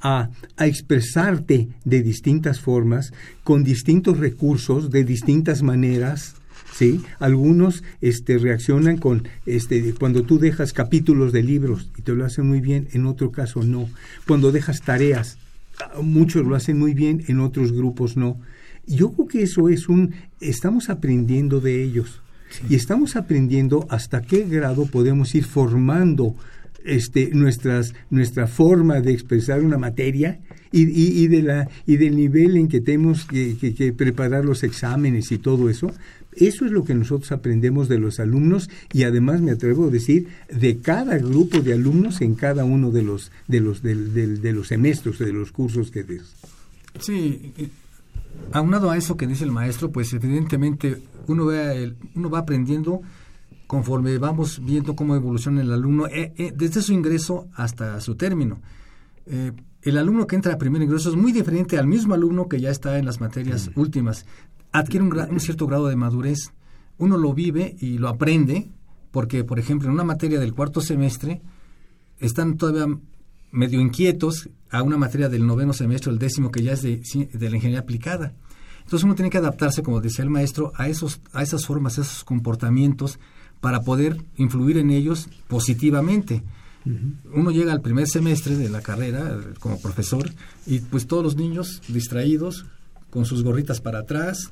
a, 0.00 0.30
a, 0.56 0.66
expresarte 0.66 1.68
de 1.84 2.02
distintas 2.02 2.60
formas, 2.60 3.12
con 3.44 3.62
distintos 3.64 4.18
recursos, 4.18 4.90
de 4.90 5.04
distintas 5.04 5.62
maneras. 5.62 6.36
¿sí? 6.74 7.02
Algunos 7.18 7.84
este, 8.00 8.38
reaccionan 8.38 8.96
con, 8.96 9.28
este, 9.46 9.94
cuando 9.94 10.22
tú 10.22 10.38
dejas 10.38 10.72
capítulos 10.72 11.32
de 11.32 11.42
libros 11.42 11.90
y 11.96 12.02
te 12.02 12.14
lo 12.14 12.24
hacen 12.24 12.46
muy 12.48 12.60
bien, 12.60 12.88
en 12.92 13.06
otro 13.06 13.30
caso 13.30 13.62
no. 13.62 13.88
Cuando 14.26 14.52
dejas 14.52 14.80
tareas, 14.80 15.38
muchos 16.02 16.46
lo 16.46 16.54
hacen 16.54 16.78
muy 16.78 16.94
bien, 16.94 17.24
en 17.28 17.40
otros 17.40 17.72
grupos 17.72 18.16
no. 18.16 18.38
Yo 18.86 19.12
creo 19.12 19.28
que 19.28 19.42
eso 19.42 19.68
es 19.68 19.88
un, 19.88 20.14
estamos 20.40 20.90
aprendiendo 20.90 21.60
de 21.60 21.82
ellos. 21.82 22.20
Y 22.68 22.74
estamos 22.74 23.16
aprendiendo 23.16 23.86
hasta 23.88 24.20
qué 24.22 24.44
grado 24.44 24.84
podemos 24.86 25.34
ir 25.34 25.44
formando 25.44 26.36
este, 26.84 27.30
nuestras, 27.32 27.94
nuestra 28.10 28.46
forma 28.46 29.00
de 29.00 29.12
expresar 29.12 29.62
una 29.62 29.78
materia 29.78 30.40
y, 30.70 30.82
y, 30.82 31.28
de 31.28 31.42
la, 31.42 31.68
y 31.86 31.96
del 31.96 32.16
nivel 32.16 32.56
en 32.56 32.68
que 32.68 32.80
tenemos 32.80 33.24
que, 33.24 33.94
preparar 33.96 34.44
los 34.44 34.62
exámenes 34.62 35.32
y 35.32 35.38
todo 35.38 35.68
eso. 35.68 35.92
Eso 36.34 36.64
es 36.64 36.72
lo 36.72 36.84
que 36.84 36.94
nosotros 36.94 37.30
aprendemos 37.30 37.88
de 37.88 37.98
los 37.98 38.18
alumnos 38.18 38.70
y 38.92 39.02
además 39.02 39.42
me 39.42 39.50
atrevo 39.50 39.88
a 39.88 39.90
decir 39.90 40.28
de 40.50 40.78
cada 40.78 41.18
grupo 41.18 41.60
de 41.60 41.74
alumnos 41.74 42.22
en 42.22 42.36
cada 42.36 42.64
uno 42.64 42.90
de 42.90 43.02
los 43.02 43.30
de 43.48 43.60
los 43.60 43.82
de, 43.82 43.94
de 43.94 44.52
los 44.52 44.68
semestres 44.68 45.18
de 45.18 45.32
los 45.32 45.52
cursos 45.52 45.90
que 45.90 46.04
des. 46.04 46.22
Sí, 47.00 47.52
aunado 48.52 48.90
a 48.90 48.96
eso 48.96 49.16
que 49.16 49.26
dice 49.26 49.44
el 49.44 49.52
maestro, 49.52 49.90
pues 49.90 50.12
evidentemente 50.12 51.02
uno, 51.26 51.46
ve 51.46 51.94
uno 52.14 52.30
va 52.30 52.40
aprendiendo 52.40 53.02
conforme 53.72 54.18
vamos 54.18 54.60
viendo 54.62 54.94
cómo 54.94 55.16
evoluciona 55.16 55.62
el 55.62 55.72
alumno 55.72 56.06
eh, 56.06 56.34
eh, 56.36 56.52
desde 56.54 56.82
su 56.82 56.92
ingreso 56.92 57.48
hasta 57.54 58.02
su 58.02 58.16
término. 58.16 58.60
Eh, 59.24 59.52
el 59.80 59.96
alumno 59.96 60.26
que 60.26 60.36
entra 60.36 60.52
a 60.52 60.58
primer 60.58 60.82
ingreso 60.82 61.08
es 61.08 61.16
muy 61.16 61.32
diferente 61.32 61.78
al 61.78 61.86
mismo 61.86 62.12
alumno 62.12 62.48
que 62.48 62.60
ya 62.60 62.68
está 62.68 62.98
en 62.98 63.06
las 63.06 63.22
materias 63.22 63.70
últimas. 63.74 64.26
Adquiere 64.72 65.06
un, 65.06 65.18
un, 65.18 65.40
cierto 65.40 65.66
grado 65.66 65.86
de 65.86 65.96
madurez. 65.96 66.52
Uno 66.98 67.16
lo 67.16 67.32
vive 67.32 67.74
y 67.80 67.96
lo 67.96 68.10
aprende 68.10 68.68
porque, 69.10 69.42
por 69.42 69.58
ejemplo, 69.58 69.88
en 69.88 69.94
una 69.94 70.04
materia 70.04 70.38
del 70.38 70.52
cuarto 70.52 70.82
semestre 70.82 71.40
están 72.18 72.58
todavía 72.58 72.94
medio 73.52 73.80
inquietos 73.80 74.50
a 74.68 74.82
una 74.82 74.98
materia 74.98 75.30
del 75.30 75.46
noveno 75.46 75.72
semestre, 75.72 76.12
el 76.12 76.18
décimo, 76.18 76.50
que 76.50 76.62
ya 76.62 76.72
es 76.72 76.82
de, 76.82 77.00
de 77.32 77.48
la 77.48 77.56
ingeniería 77.56 77.80
aplicada. 77.80 78.34
Entonces 78.80 79.04
uno 79.04 79.14
tiene 79.14 79.30
que 79.30 79.38
adaptarse, 79.38 79.82
como 79.82 80.02
decía 80.02 80.24
el 80.24 80.30
maestro, 80.30 80.72
a, 80.76 80.88
esos, 80.88 81.22
a 81.32 81.42
esas 81.42 81.64
formas, 81.64 81.98
a 81.98 82.02
esos 82.02 82.22
comportamientos 82.22 83.18
para 83.62 83.82
poder 83.82 84.20
influir 84.36 84.76
en 84.76 84.90
ellos 84.90 85.28
positivamente. 85.46 86.42
Uno 87.32 87.52
llega 87.52 87.72
al 87.72 87.80
primer 87.80 88.08
semestre 88.08 88.56
de 88.56 88.68
la 88.68 88.82
carrera 88.82 89.38
como 89.60 89.80
profesor 89.80 90.28
y 90.66 90.80
pues 90.80 91.06
todos 91.06 91.22
los 91.22 91.36
niños 91.36 91.80
distraídos, 91.86 92.66
con 93.08 93.24
sus 93.24 93.44
gorritas 93.44 93.80
para 93.80 94.00
atrás, 94.00 94.50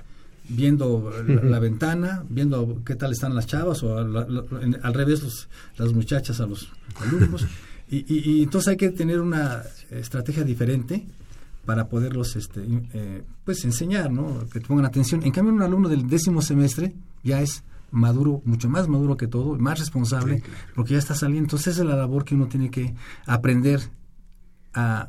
viendo 0.49 1.13
la, 1.27 1.59
ventana, 1.59 2.25
viendo 2.29 2.83
qué 2.85 2.95
tal 2.95 3.11
están 3.11 3.35
las 3.35 3.47
chavas 3.47 3.83
o 3.83 3.99
al, 3.99 4.95
revés 4.95 5.49
las 5.77 5.93
muchachas 5.93 6.41
a 6.41 6.47
los 6.47 6.71
alumnos. 6.97 7.47
Y, 7.93 8.05
y, 8.07 8.45
entonces 8.45 8.69
hay 8.69 8.77
que 8.77 8.91
tener 8.91 9.21
una 9.21 9.65
estrategia 9.91 10.45
diferente 10.45 11.05
para 11.67 11.89
poderlos 11.89 12.37
este, 12.37 12.61
eh, 12.93 13.25
pues 13.45 13.65
enseñar, 13.65 14.13
¿no? 14.13 14.47
que 14.53 14.61
pongan 14.61 14.85
atención. 14.85 15.25
En 15.25 15.33
cambio, 15.33 15.53
un 15.53 15.61
alumno 15.61 15.89
del 15.89 16.07
décimo 16.07 16.41
semestre 16.41 16.95
ya 17.25 17.43
es 17.43 17.65
maduro, 17.91 18.43
mucho 18.45 18.69
más 18.69 18.89
maduro 18.89 19.17
que 19.17 19.27
todo, 19.27 19.59
más 19.59 19.79
responsable, 19.79 20.43
porque 20.75 20.93
ya 20.93 20.99
está 20.99 21.15
saliendo. 21.15 21.47
Entonces, 21.47 21.75
esa 21.75 21.83
es 21.83 21.89
la 21.89 21.97
labor 21.97 22.25
que 22.25 22.35
uno 22.35 22.47
tiene 22.47 22.71
que 22.71 22.95
aprender 23.27 23.81
a 24.75 25.09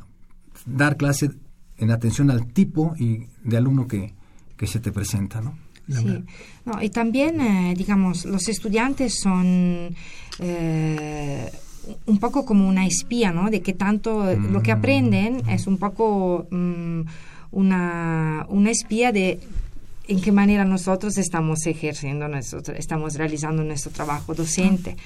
dar 0.66 0.96
clase 0.96 1.30
en 1.76 1.90
atención 1.90 2.30
al 2.30 2.46
tipo 2.52 2.94
y 2.98 3.26
de 3.42 3.56
alumno 3.56 3.86
que, 3.86 4.14
que 4.56 4.66
se 4.66 4.80
te 4.80 4.92
presenta, 4.92 5.40
¿no? 5.40 5.58
Sí. 5.88 6.24
No, 6.64 6.80
y 6.80 6.90
también, 6.90 7.40
eh, 7.40 7.74
digamos, 7.76 8.24
los 8.24 8.48
estudiantes 8.48 9.20
son 9.20 9.94
eh, 10.38 11.50
un 12.06 12.18
poco 12.18 12.44
como 12.44 12.68
una 12.68 12.86
espía, 12.86 13.32
¿no? 13.32 13.50
De 13.50 13.60
que 13.60 13.72
tanto 13.72 14.32
lo 14.34 14.62
que 14.62 14.72
aprenden 14.72 15.48
es 15.48 15.66
un 15.66 15.78
poco 15.78 16.46
mm, 16.50 17.00
una, 17.50 18.46
una 18.48 18.70
espía 18.70 19.12
de 19.12 19.40
en 20.08 20.20
qué 20.20 20.32
manera 20.32 20.64
nosotros 20.64 21.16
estamos 21.18 21.66
ejerciendo 21.66 22.28
nuestro, 22.28 22.60
estamos 22.74 23.14
realizando 23.14 23.62
nuestro 23.62 23.92
trabajo 23.92 24.34
docente. 24.34 24.96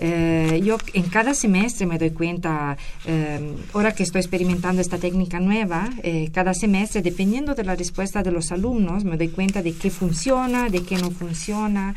Eh, 0.00 0.60
yo 0.64 0.78
en 0.94 1.04
cada 1.08 1.34
semestre 1.34 1.84
me 1.86 1.98
doy 1.98 2.10
cuenta, 2.10 2.76
eh, 3.04 3.40
ahora 3.72 3.92
que 3.92 4.04
estoy 4.04 4.20
experimentando 4.20 4.80
esta 4.80 4.96
técnica 4.96 5.40
nueva, 5.40 5.90
eh, 6.02 6.30
cada 6.32 6.54
semestre, 6.54 7.02
dependiendo 7.02 7.54
de 7.54 7.64
la 7.64 7.74
respuesta 7.74 8.22
de 8.22 8.30
los 8.30 8.52
alumnos, 8.52 9.04
me 9.04 9.16
doy 9.16 9.28
cuenta 9.28 9.60
de 9.60 9.72
qué 9.72 9.90
funciona, 9.90 10.68
de 10.68 10.82
qué 10.82 10.96
no 10.96 11.10
funciona. 11.10 11.94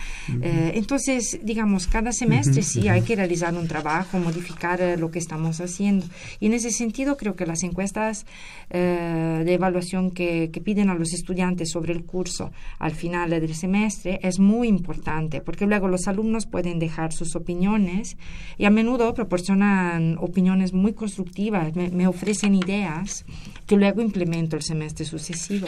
entonces, 0.73 1.39
digamos, 1.43 1.87
cada 1.87 2.11
semestre 2.11 2.63
sí 2.63 2.87
hay 2.87 3.01
que 3.01 3.15
realizar 3.15 3.53
un 3.53 3.67
trabajo, 3.67 4.17
modificar 4.17 4.79
lo 4.97 5.11
que 5.11 5.19
estamos 5.19 5.61
haciendo. 5.61 6.05
Y 6.39 6.47
en 6.47 6.53
ese 6.53 6.71
sentido, 6.71 7.17
creo 7.17 7.35
que 7.35 7.45
las 7.45 7.63
encuestas 7.63 8.25
de 8.69 9.53
evaluación 9.53 10.11
que, 10.11 10.49
que 10.51 10.61
piden 10.61 10.89
a 10.89 10.95
los 10.95 11.13
estudiantes 11.13 11.69
sobre 11.69 11.93
el 11.93 12.03
curso 12.03 12.50
al 12.79 12.91
final 12.91 13.29
del 13.29 13.53
semestre 13.55 14.19
es 14.23 14.39
muy 14.39 14.67
importante, 14.67 15.41
porque 15.41 15.65
luego 15.65 15.87
los 15.87 16.07
alumnos 16.07 16.45
pueden 16.45 16.79
dejar 16.79 17.13
sus 17.13 17.35
opiniones 17.35 18.17
y 18.57 18.65
a 18.65 18.69
menudo 18.69 19.13
proporcionan 19.13 20.17
opiniones 20.19 20.73
muy 20.73 20.93
constructivas, 20.93 21.75
me, 21.75 22.07
ofrecen 22.07 22.55
ideas 22.55 23.25
que 23.67 23.77
luego 23.77 24.01
implemento 24.01 24.55
el 24.55 24.61
semestre 24.61 25.05
sucesivo. 25.05 25.67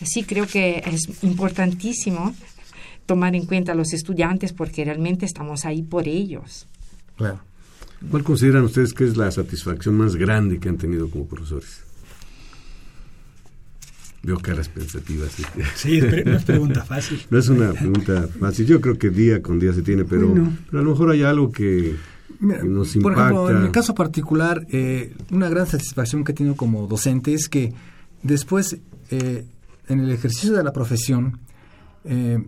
Así 0.00 0.24
creo 0.24 0.46
que 0.46 0.82
es 0.86 1.22
importantísimo 1.22 2.34
tomar 3.06 3.34
en 3.34 3.46
cuenta 3.46 3.72
a 3.72 3.74
los 3.74 3.92
estudiantes 3.92 4.52
porque 4.52 4.84
realmente 4.84 5.26
estamos 5.26 5.64
ahí 5.64 5.82
por 5.82 6.06
ellos. 6.08 6.66
Claro. 7.16 7.40
¿Cuál 8.10 8.24
consideran 8.24 8.64
ustedes 8.64 8.94
que 8.94 9.04
es 9.04 9.16
la 9.16 9.30
satisfacción 9.30 9.96
más 9.96 10.16
grande 10.16 10.58
que 10.58 10.68
han 10.68 10.78
tenido 10.78 11.10
como 11.10 11.26
profesores? 11.26 11.84
Veo 14.22 14.38
caras 14.38 14.68
pensativas. 14.68 15.32
Sí, 15.74 16.00
no 16.00 16.36
es 16.36 16.44
pregunta 16.44 16.84
fácil. 16.84 17.20
no 17.30 17.38
es 17.38 17.48
una 17.48 17.72
pregunta 17.72 18.28
fácil. 18.38 18.66
Yo 18.66 18.80
creo 18.80 18.98
que 18.98 19.08
día 19.08 19.40
con 19.40 19.58
día 19.58 19.72
se 19.72 19.82
tiene, 19.82 20.04
pero, 20.04 20.34
pero 20.66 20.80
a 20.80 20.84
lo 20.84 20.90
mejor 20.90 21.10
hay 21.10 21.22
algo 21.22 21.50
que, 21.50 21.96
nos 22.40 22.96
impacta. 22.96 23.00
Por 23.00 23.12
ejemplo, 23.12 23.50
en 23.50 23.62
mi 23.62 23.70
caso 23.70 23.94
particular, 23.94 24.66
eh, 24.70 25.14
una 25.30 25.48
gran 25.48 25.66
satisfacción 25.66 26.24
que 26.24 26.32
he 26.32 26.34
tenido 26.34 26.54
como 26.54 26.86
docente 26.86 27.32
es 27.32 27.48
que 27.48 27.72
después, 28.22 28.78
eh, 29.10 29.46
en 29.88 30.00
el 30.00 30.10
ejercicio 30.10 30.52
de 30.54 30.64
la 30.64 30.72
profesión, 30.72 31.40
eh, 32.04 32.38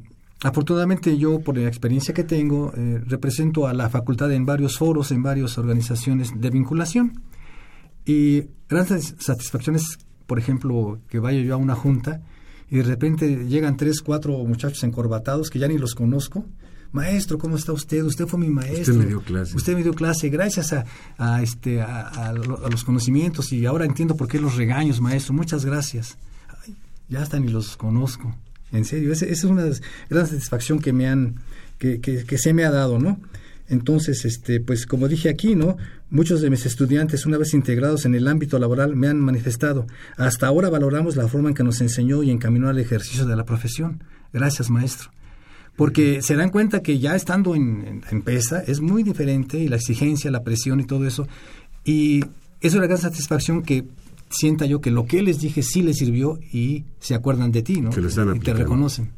afortunadamente 0.43 1.17
yo, 1.17 1.41
por 1.41 1.57
la 1.57 1.69
experiencia 1.69 2.13
que 2.13 2.25
tengo, 2.25 2.73
represento 3.07 3.67
a 3.67 3.73
la 3.73 3.89
facultad 3.89 4.31
en 4.33 4.45
varios 4.45 4.77
foros, 4.77 5.11
en 5.11 5.23
varias 5.23 5.57
organizaciones 5.57 6.33
de 6.39 6.51
vinculación. 6.51 7.23
Y 8.05 8.43
grandes 8.69 9.15
satisfacciones 9.21 9.99
por 10.33 10.39
ejemplo, 10.39 10.99
que 11.11 11.19
vaya 11.19 11.43
yo 11.43 11.53
a 11.53 11.59
una 11.59 11.75
junta 11.75 12.23
y 12.71 12.77
de 12.77 12.85
repente 12.85 13.45
llegan 13.51 13.77
tres, 13.77 14.01
cuatro 14.01 14.33
muchachos 14.47 14.83
encorbatados 14.83 15.51
que 15.51 15.59
ya 15.59 15.69
ni 15.69 15.77
los 15.77 15.95
conozco. 15.95 16.47
Maestro, 16.91 17.37
¿cómo 17.37 17.57
está 17.57 17.75
usted? 17.75 18.03
Usted 18.03 18.27
fue 18.27 18.41
mi 18.41 18.49
maestro. 18.49 18.95
Usted 18.95 18.95
me 18.95 19.05
dio 19.05 19.21
clase. 19.21 19.55
Usted 19.55 19.75
me 19.75 19.83
dio 19.83 19.93
clase. 19.93 20.31
Gracias 20.31 20.75
a, 21.19 21.43
este, 21.43 21.83
a, 21.83 22.33
los 22.33 22.83
conocimientos 22.83 23.53
y 23.53 23.67
ahora 23.67 23.85
entiendo 23.85 24.17
por 24.17 24.27
qué 24.27 24.41
los 24.41 24.57
regaños, 24.57 25.03
maestro. 25.03 25.35
Muchas 25.35 25.67
gracias. 25.67 26.17
ya 27.11 27.21
hasta 27.21 27.39
ni 27.39 27.49
los 27.49 27.77
conozco. 27.77 28.35
En 28.71 28.87
serio, 28.87 29.13
esa 29.13 29.27
es 29.27 29.45
una 29.45 29.67
gran 30.09 30.27
satisfacción 30.27 30.79
que 30.79 30.95
me 30.95 31.09
han, 31.09 31.43
que, 31.77 32.01
que, 32.01 32.25
que 32.25 32.39
se 32.39 32.55
me 32.55 32.65
ha 32.65 32.71
dado, 32.71 32.99
¿no? 32.99 33.21
Entonces, 33.69 34.25
este, 34.25 34.61
pues 34.61 34.87
como 34.87 35.09
dije 35.09 35.29
aquí, 35.29 35.55
¿no? 35.55 35.77
Muchos 36.11 36.41
de 36.41 36.51
mis 36.51 36.67
estudiantes, 36.67 37.27
una 37.27 37.39
vez 37.39 37.55
integrados 37.55 38.05
en 38.05 38.15
el 38.15 38.29
ámbito 38.29 38.59
laboral, 38.59 38.97
me 38.97 39.09
han 39.09 39.21
manifestado. 39.21 39.87
Hasta 40.17 40.47
ahora 40.47 40.69
valoramos 40.69 41.17
la 41.17 41.29
forma 41.29 41.49
en 41.49 41.55
que 41.55 41.65
nos 41.65 41.81
enseñó 41.81 42.23
y 42.23 42.31
encaminó 42.31 42.69
al 42.69 42.79
ejercicio 42.79 43.25
de 43.25 43.37
la 43.37 43.45
profesión. 43.45 44.03
Gracias, 44.33 44.69
maestro. 44.71 45.11
Porque 45.77 46.21
se 46.21 46.37
dan 46.37 46.51
cuenta 46.51 46.83
que 46.83 46.99
ya 46.99 47.17
estando 47.17 47.55
en, 47.55 48.03
en, 48.11 48.23
PESA 48.23 48.61
es 48.61 48.81
muy 48.81 49.03
diferente 49.03 49.59
y 49.59 49.69
la 49.69 49.77
exigencia, 49.77 50.31
la 50.31 50.43
presión 50.43 50.81
y 50.81 50.85
todo 50.85 51.07
eso. 51.07 51.27
Y 51.85 52.23
es 52.61 52.75
una 52.75 52.87
gran 52.87 52.99
satisfacción 52.99 53.63
que 53.63 53.85
sienta 54.29 54.67
yo 54.67 54.81
que 54.81 54.91
lo 54.91 55.07
que 55.07 55.23
les 55.23 55.41
dije 55.41 55.63
sí 55.63 55.83
les 55.83 55.97
sirvió 55.97 56.39
y 56.53 56.85
se 57.01 57.15
acuerdan 57.15 57.53
de 57.53 57.63
ti, 57.63 57.81
¿no? 57.81 57.91
Que 57.91 58.01
lo 58.01 58.09
están 58.09 58.37
y 58.37 58.41
te 58.41 58.53
reconocen. 58.53 59.11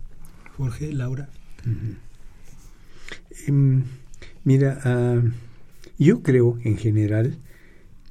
Jorge, 0.56 0.92
Laura. 0.92 1.28
Mira, 4.44 4.80
uh, 4.84 5.30
yo 5.98 6.22
creo, 6.22 6.58
en 6.62 6.76
general, 6.76 7.36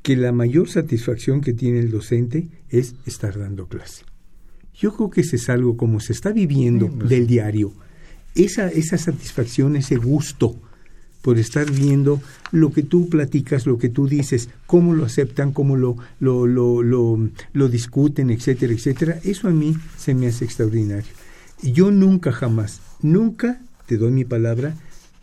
que 0.02 0.16
la 0.18 0.32
mayor 0.32 0.70
satisfacción 0.70 1.42
que 1.42 1.54
tiene 1.54 1.80
el 1.80 1.92
docente 1.92 2.48
es 2.70 2.96
estar 3.06 3.40
dando 3.40 3.68
clase. 3.68 4.04
Yo 4.76 4.96
creo 4.96 5.10
que 5.10 5.22
ese 5.22 5.38
es 5.38 5.50
algo 5.50 5.78
como 5.78 6.00
se 6.00 6.14
está 6.14 6.32
viviendo 6.32 6.90
pues 6.90 7.10
del 7.10 7.28
diario. 7.28 7.72
Esa, 8.36 8.68
esa 8.68 8.98
satisfacción, 8.98 9.76
ese 9.76 9.96
gusto 9.96 10.60
por 11.22 11.40
estar 11.40 11.72
viendo 11.72 12.22
lo 12.52 12.74
que 12.74 12.84
tú 12.84 13.08
platicas, 13.08 13.66
lo 13.66 13.78
que 13.78 13.88
tú 13.88 14.08
dices, 14.08 14.50
cómo 14.66 14.94
lo 14.94 15.06
aceptan, 15.06 15.54
cómo 15.54 15.78
lo, 15.78 15.96
lo, 16.20 16.46
lo, 16.46 16.84
lo, 16.84 17.30
lo 17.54 17.70
discuten, 17.70 18.30
etcétera, 18.30 18.74
etcétera, 18.74 19.20
eso 19.24 19.48
a 19.48 19.52
mí 19.52 19.74
se 19.98 20.14
me 20.14 20.28
hace 20.28 20.44
extraordinario. 20.44 21.14
Yo 21.62 21.92
nunca 21.92 22.34
jamás, 22.34 22.82
nunca, 23.02 23.62
te 23.86 23.96
doy 23.96 24.12
mi 24.12 24.26
palabra, 24.26 24.76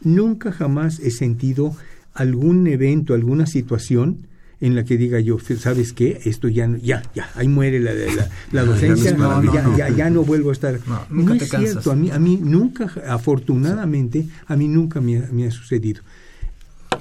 nunca 0.02 0.52
jamás 0.52 0.98
he 1.00 1.10
sentido 1.10 1.74
algún 2.14 2.66
evento, 2.66 3.14
alguna 3.14 3.46
situación 3.46 4.26
en 4.60 4.74
la 4.74 4.84
que 4.84 4.98
diga 4.98 5.20
yo, 5.20 5.38
¿sabes 5.38 5.92
qué? 5.94 6.20
Esto 6.24 6.48
ya, 6.48 6.68
ya, 6.82 7.02
ya, 7.14 7.30
ahí 7.34 7.48
muere 7.48 7.80
la, 7.80 7.92
la, 8.52 8.64
docencia, 8.64 9.16
ya, 9.76 9.88
ya, 9.88 10.10
no 10.10 10.22
vuelvo 10.22 10.50
a 10.50 10.52
estar. 10.52 10.78
No, 11.08 11.34
es 11.34 11.48
cierto, 11.48 11.92
a 11.92 11.96
mí, 11.96 12.10
a 12.10 12.18
mí 12.18 12.38
nunca, 12.42 12.92
afortunadamente, 13.08 14.26
a 14.46 14.56
mí 14.56 14.68
nunca 14.68 15.00
me 15.00 15.46
ha 15.46 15.50
sucedido. 15.50 16.02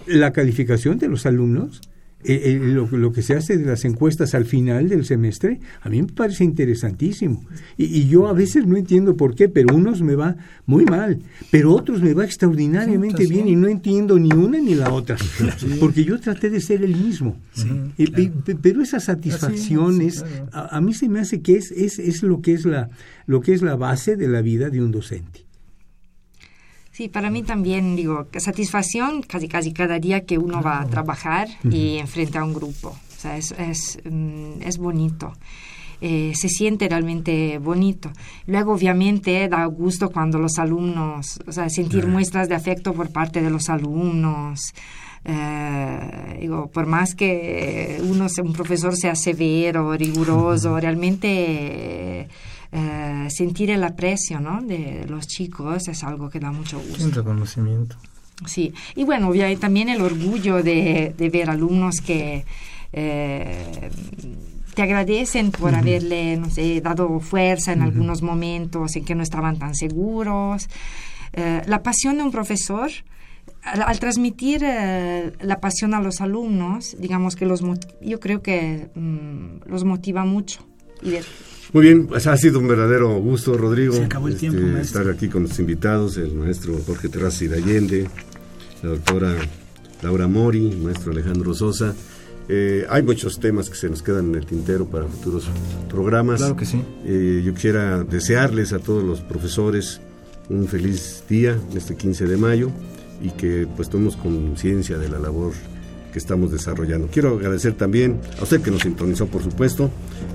La 0.06 0.32
calificación 0.32 1.00
de 1.00 1.10
los 1.10 1.26
alumnos 1.26 1.82
eh, 2.22 2.52
eh, 2.52 2.60
lo, 2.60 3.12
que 3.14 3.22
se 3.22 3.34
hace 3.34 3.58
de 3.58 3.66
las 3.66 3.86
encuestas 3.86 4.36
al 4.36 4.44
final 4.44 4.90
del 4.90 5.06
semestre, 5.06 5.62
a 5.82 5.88
mí 5.88 6.02
me 6.02 6.10
parece 6.10 6.44
interesantísimo. 6.44 7.46
Y, 7.78 8.10
yo 8.10 8.28
a 8.28 8.34
veces 8.34 8.68
no 8.68 8.76
entiendo 8.76 9.16
por 9.16 9.36
qué, 9.36 9.48
pero 9.48 9.74
unos 9.74 10.02
me 10.02 10.16
va 10.16 10.36
muy 10.66 10.84
mal, 10.84 11.22
pero 11.50 11.74
otros 11.74 12.02
me 12.02 12.14
va 12.14 12.26
extraordinariamente 12.26 13.26
bien 13.26 13.48
y 13.48 13.56
no 13.56 13.70
entiendo 13.70 14.20
ni 14.20 14.34
una 14.34 14.60
ni 14.60 14.76
la 14.76 14.92
otra, 14.92 15.16
porque 15.80 16.04
yo 16.04 16.20
traté 16.20 16.50
de 16.50 16.60
ser 16.60 16.84
el 16.84 16.96
mismo. 16.96 17.38
pero 18.62 18.82
esa 18.82 19.00
satisfacción 19.00 20.02
es, 20.02 20.26
a, 20.52 20.82
mí 20.82 20.94
se 20.94 21.08
me 21.08 21.22
hace 21.22 21.42
que 21.42 21.56
es, 21.56 21.72
es, 21.72 22.00
es, 22.00 22.22
lo, 22.22 22.42
que 22.42 22.54
es 22.54 22.66
la, 22.66 22.90
lo 23.28 23.40
que 23.40 23.54
es 23.54 23.62
la 23.62 23.78
base 23.78 24.18
de 24.18 24.28
la 24.28 24.42
vida 24.42 24.70
de 24.70 24.82
un 24.82 24.92
docente. 24.92 25.49
Sí, 27.00 27.08
para 27.08 27.30
mí 27.30 27.44
también, 27.44 27.96
digo, 27.96 28.28
satisfacción 28.40 29.22
casi 29.22 29.48
casi 29.48 29.72
cada 29.72 30.00
día 30.00 30.26
que 30.26 30.38
uno 30.38 30.62
va 30.62 30.82
a 30.82 30.86
trabajar 30.86 31.48
y 31.64 31.96
enfrenta 31.96 32.42
a 32.42 32.44
un 32.44 32.54
grupo. 32.54 32.90
O 32.90 33.18
sea, 33.18 33.38
es, 33.38 33.54
es, 33.54 34.00
mm, 34.04 34.62
es 34.64 34.78
bonito. 34.78 35.32
Eh, 36.02 36.34
se 36.36 36.50
siente 36.50 36.90
realmente 36.90 37.58
bonito. 37.58 38.12
Luego, 38.48 38.74
obviamente, 38.74 39.48
da 39.48 39.64
gusto 39.68 40.10
cuando 40.10 40.40
los 40.40 40.60
alumnos, 40.60 41.40
o 41.48 41.54
sea, 41.54 41.70
sentir 41.70 42.06
muestras 42.06 42.50
de 42.50 42.56
afecto 42.56 42.92
por 42.92 43.14
parte 43.14 43.42
de 43.42 43.50
los 43.50 43.70
alumnos. 43.70 44.74
Eh, 45.24 46.38
digo, 46.42 46.68
por 46.68 46.86
más 46.86 47.16
que 47.16 48.02
uno, 48.04 48.28
un 48.44 48.52
profesor 48.52 48.94
sea 48.98 49.16
severo, 49.16 49.94
riguroso, 49.96 50.78
realmente 50.78 51.28
eh, 51.30 52.28
sentir 53.30 53.72
el 53.72 53.84
aprecio 53.84 54.40
¿no? 54.40 54.62
de 54.62 55.06
los 55.08 55.28
chicos 55.28 55.88
es 55.88 56.04
algo 56.04 56.30
que 56.30 56.40
da 56.40 56.52
mucho 56.52 56.80
gusto. 56.80 57.04
Un 57.04 57.12
reconocimiento. 57.12 57.96
Sí, 58.46 58.74
y 58.96 59.04
bueno, 59.04 59.32
también 59.60 59.90
el 59.90 60.02
orgullo 60.02 60.64
de, 60.64 61.14
ver 61.32 61.50
alumnos 61.50 62.00
que 62.00 62.46
eh, 62.94 63.90
te 64.74 64.82
agradecen 64.82 65.52
por 65.52 65.76
haberle, 65.76 66.38
no 66.38 66.50
sé, 66.50 66.80
dado 66.80 67.20
fuerza 67.20 67.74
en 67.74 67.82
algunos 67.82 68.22
momentos 68.22 68.96
en 68.96 69.04
que 69.04 69.16
no 69.16 69.24
estaban 69.24 69.60
tan 69.60 69.76
seguros. 69.76 70.70
Eh, 71.34 71.64
la 71.66 71.84
pasión 71.84 72.18
de 72.18 72.24
un 72.24 72.32
profesor, 72.32 72.90
al, 73.62 74.00
transmitir 74.00 74.62
la 74.62 75.60
pasión 75.60 75.94
a 75.94 76.00
los 76.00 76.22
alumnos, 76.22 76.96
digamos 76.98 77.36
que 77.36 77.46
los 77.46 77.62
yo 78.02 78.20
creo 78.22 78.42
que 78.42 78.90
mm, 78.96 79.70
los 79.70 79.84
motiva 79.84 80.24
mucho. 80.24 80.66
Y 81.02 81.16
muy 81.74 81.84
bien, 81.84 82.08
pues 82.08 82.26
ha 82.28 82.36
sido 82.38 82.60
un 82.60 82.68
verdadero 82.68 83.16
gusto, 83.20 83.56
Rodrigo. 83.56 83.96
este, 83.96 84.82
estar 84.82 85.08
aquí 85.10 85.28
con 85.28 85.44
los 85.44 85.60
invitados, 85.60 86.18
el 86.18 86.34
maestro 86.34 86.80
Jorge 86.86 87.10
Terrazzi 87.10 87.48
de 87.48 87.58
Allende, 87.58 88.08
la 88.82 88.90
doctora 88.90 89.36
Laura 90.02 90.28
Mori, 90.28 90.72
el 90.72 90.80
maestro 90.80 91.12
Alejandro 91.12 91.54
Sosa. 91.54 91.94
Eh, 92.48 92.88
hay 92.90 93.04
muchos 93.04 93.40
temas 93.40 93.70
que 93.70 93.76
se 93.76 93.90
nos 93.90 94.02
quedan 94.02 94.30
en 94.30 94.36
el 94.36 94.46
tintero 94.46 94.88
para 94.88 95.06
futuros 95.06 95.48
programas. 95.88 96.40
Claro 96.40 96.56
que 96.56 96.66
sí. 96.66 96.82
Eh, 97.06 97.44
yo 97.46 97.54
quisiera 97.54 98.04
desearles 98.04 98.74
a 98.74 98.80
todos 98.80 99.04
los 99.04 99.22
profesores 99.22 100.02
un 100.50 100.68
feliz 100.68 101.24
día, 101.30 101.56
este 101.76 101.96
15 101.96 102.26
de 102.26 102.38
mayo, 102.38 102.72
y 103.22 103.30
que 103.30 103.68
pues 103.76 103.90
tomemos 103.90 104.16
conciencia 104.16 104.98
de 104.98 105.10
la 105.10 105.20
labor 105.20 105.54
que 106.12 106.20
estamos 106.20 106.52
desarrollando. 106.52 107.08
Quiero 107.12 107.36
agradecer 107.36 107.74
también 107.74 108.20
a 108.40 108.44
usted 108.44 108.62
que 108.62 108.72
nos 108.72 108.82
sintonizó, 108.82 109.28
por 109.28 109.44
supuesto, 109.44 109.90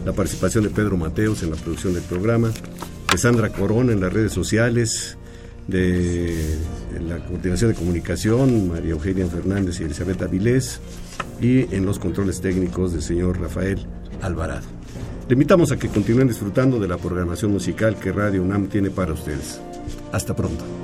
la 0.05 0.13
participación 0.13 0.65
de 0.65 0.71
Pedro 0.71 0.97
Mateos 0.97 1.43
en 1.43 1.51
la 1.51 1.57
producción 1.57 1.95
del 1.95 2.03
programa, 2.03 2.51
de 3.11 3.19
Sandra 3.19 3.51
Corona 3.51 3.93
en 3.93 4.01
las 4.01 4.13
redes 4.13 4.33
sociales, 4.33 5.17
de 5.67 6.57
la 7.09 7.25
coordinación 7.25 7.71
de 7.71 7.77
comunicación, 7.77 8.69
María 8.69 8.91
Eugenia 8.93 9.27
Fernández 9.27 9.81
y 9.81 9.85
Elizabeth 9.85 10.23
Avilés, 10.23 10.81
y 11.41 11.75
en 11.75 11.87
los 11.87 11.99
controles 11.99 12.41
técnicos 12.41 12.93
del 12.93 13.03
señor 13.03 13.41
Rafael 13.41 13.87
Alvarado. 14.21 14.67
Le 15.29 15.33
invitamos 15.33 15.73
a 15.73 15.79
que 15.79 15.89
continúen 15.89 16.29
disfrutando 16.29 16.79
de 16.79 16.87
la 16.87 16.99
programación 16.99 17.51
musical 17.51 17.97
que 17.97 18.13
Radio 18.13 18.43
UNAM 18.43 18.69
tiene 18.69 18.91
para 18.91 19.15
ustedes. 19.15 19.59
Hasta 20.13 20.37
pronto. 20.37 20.84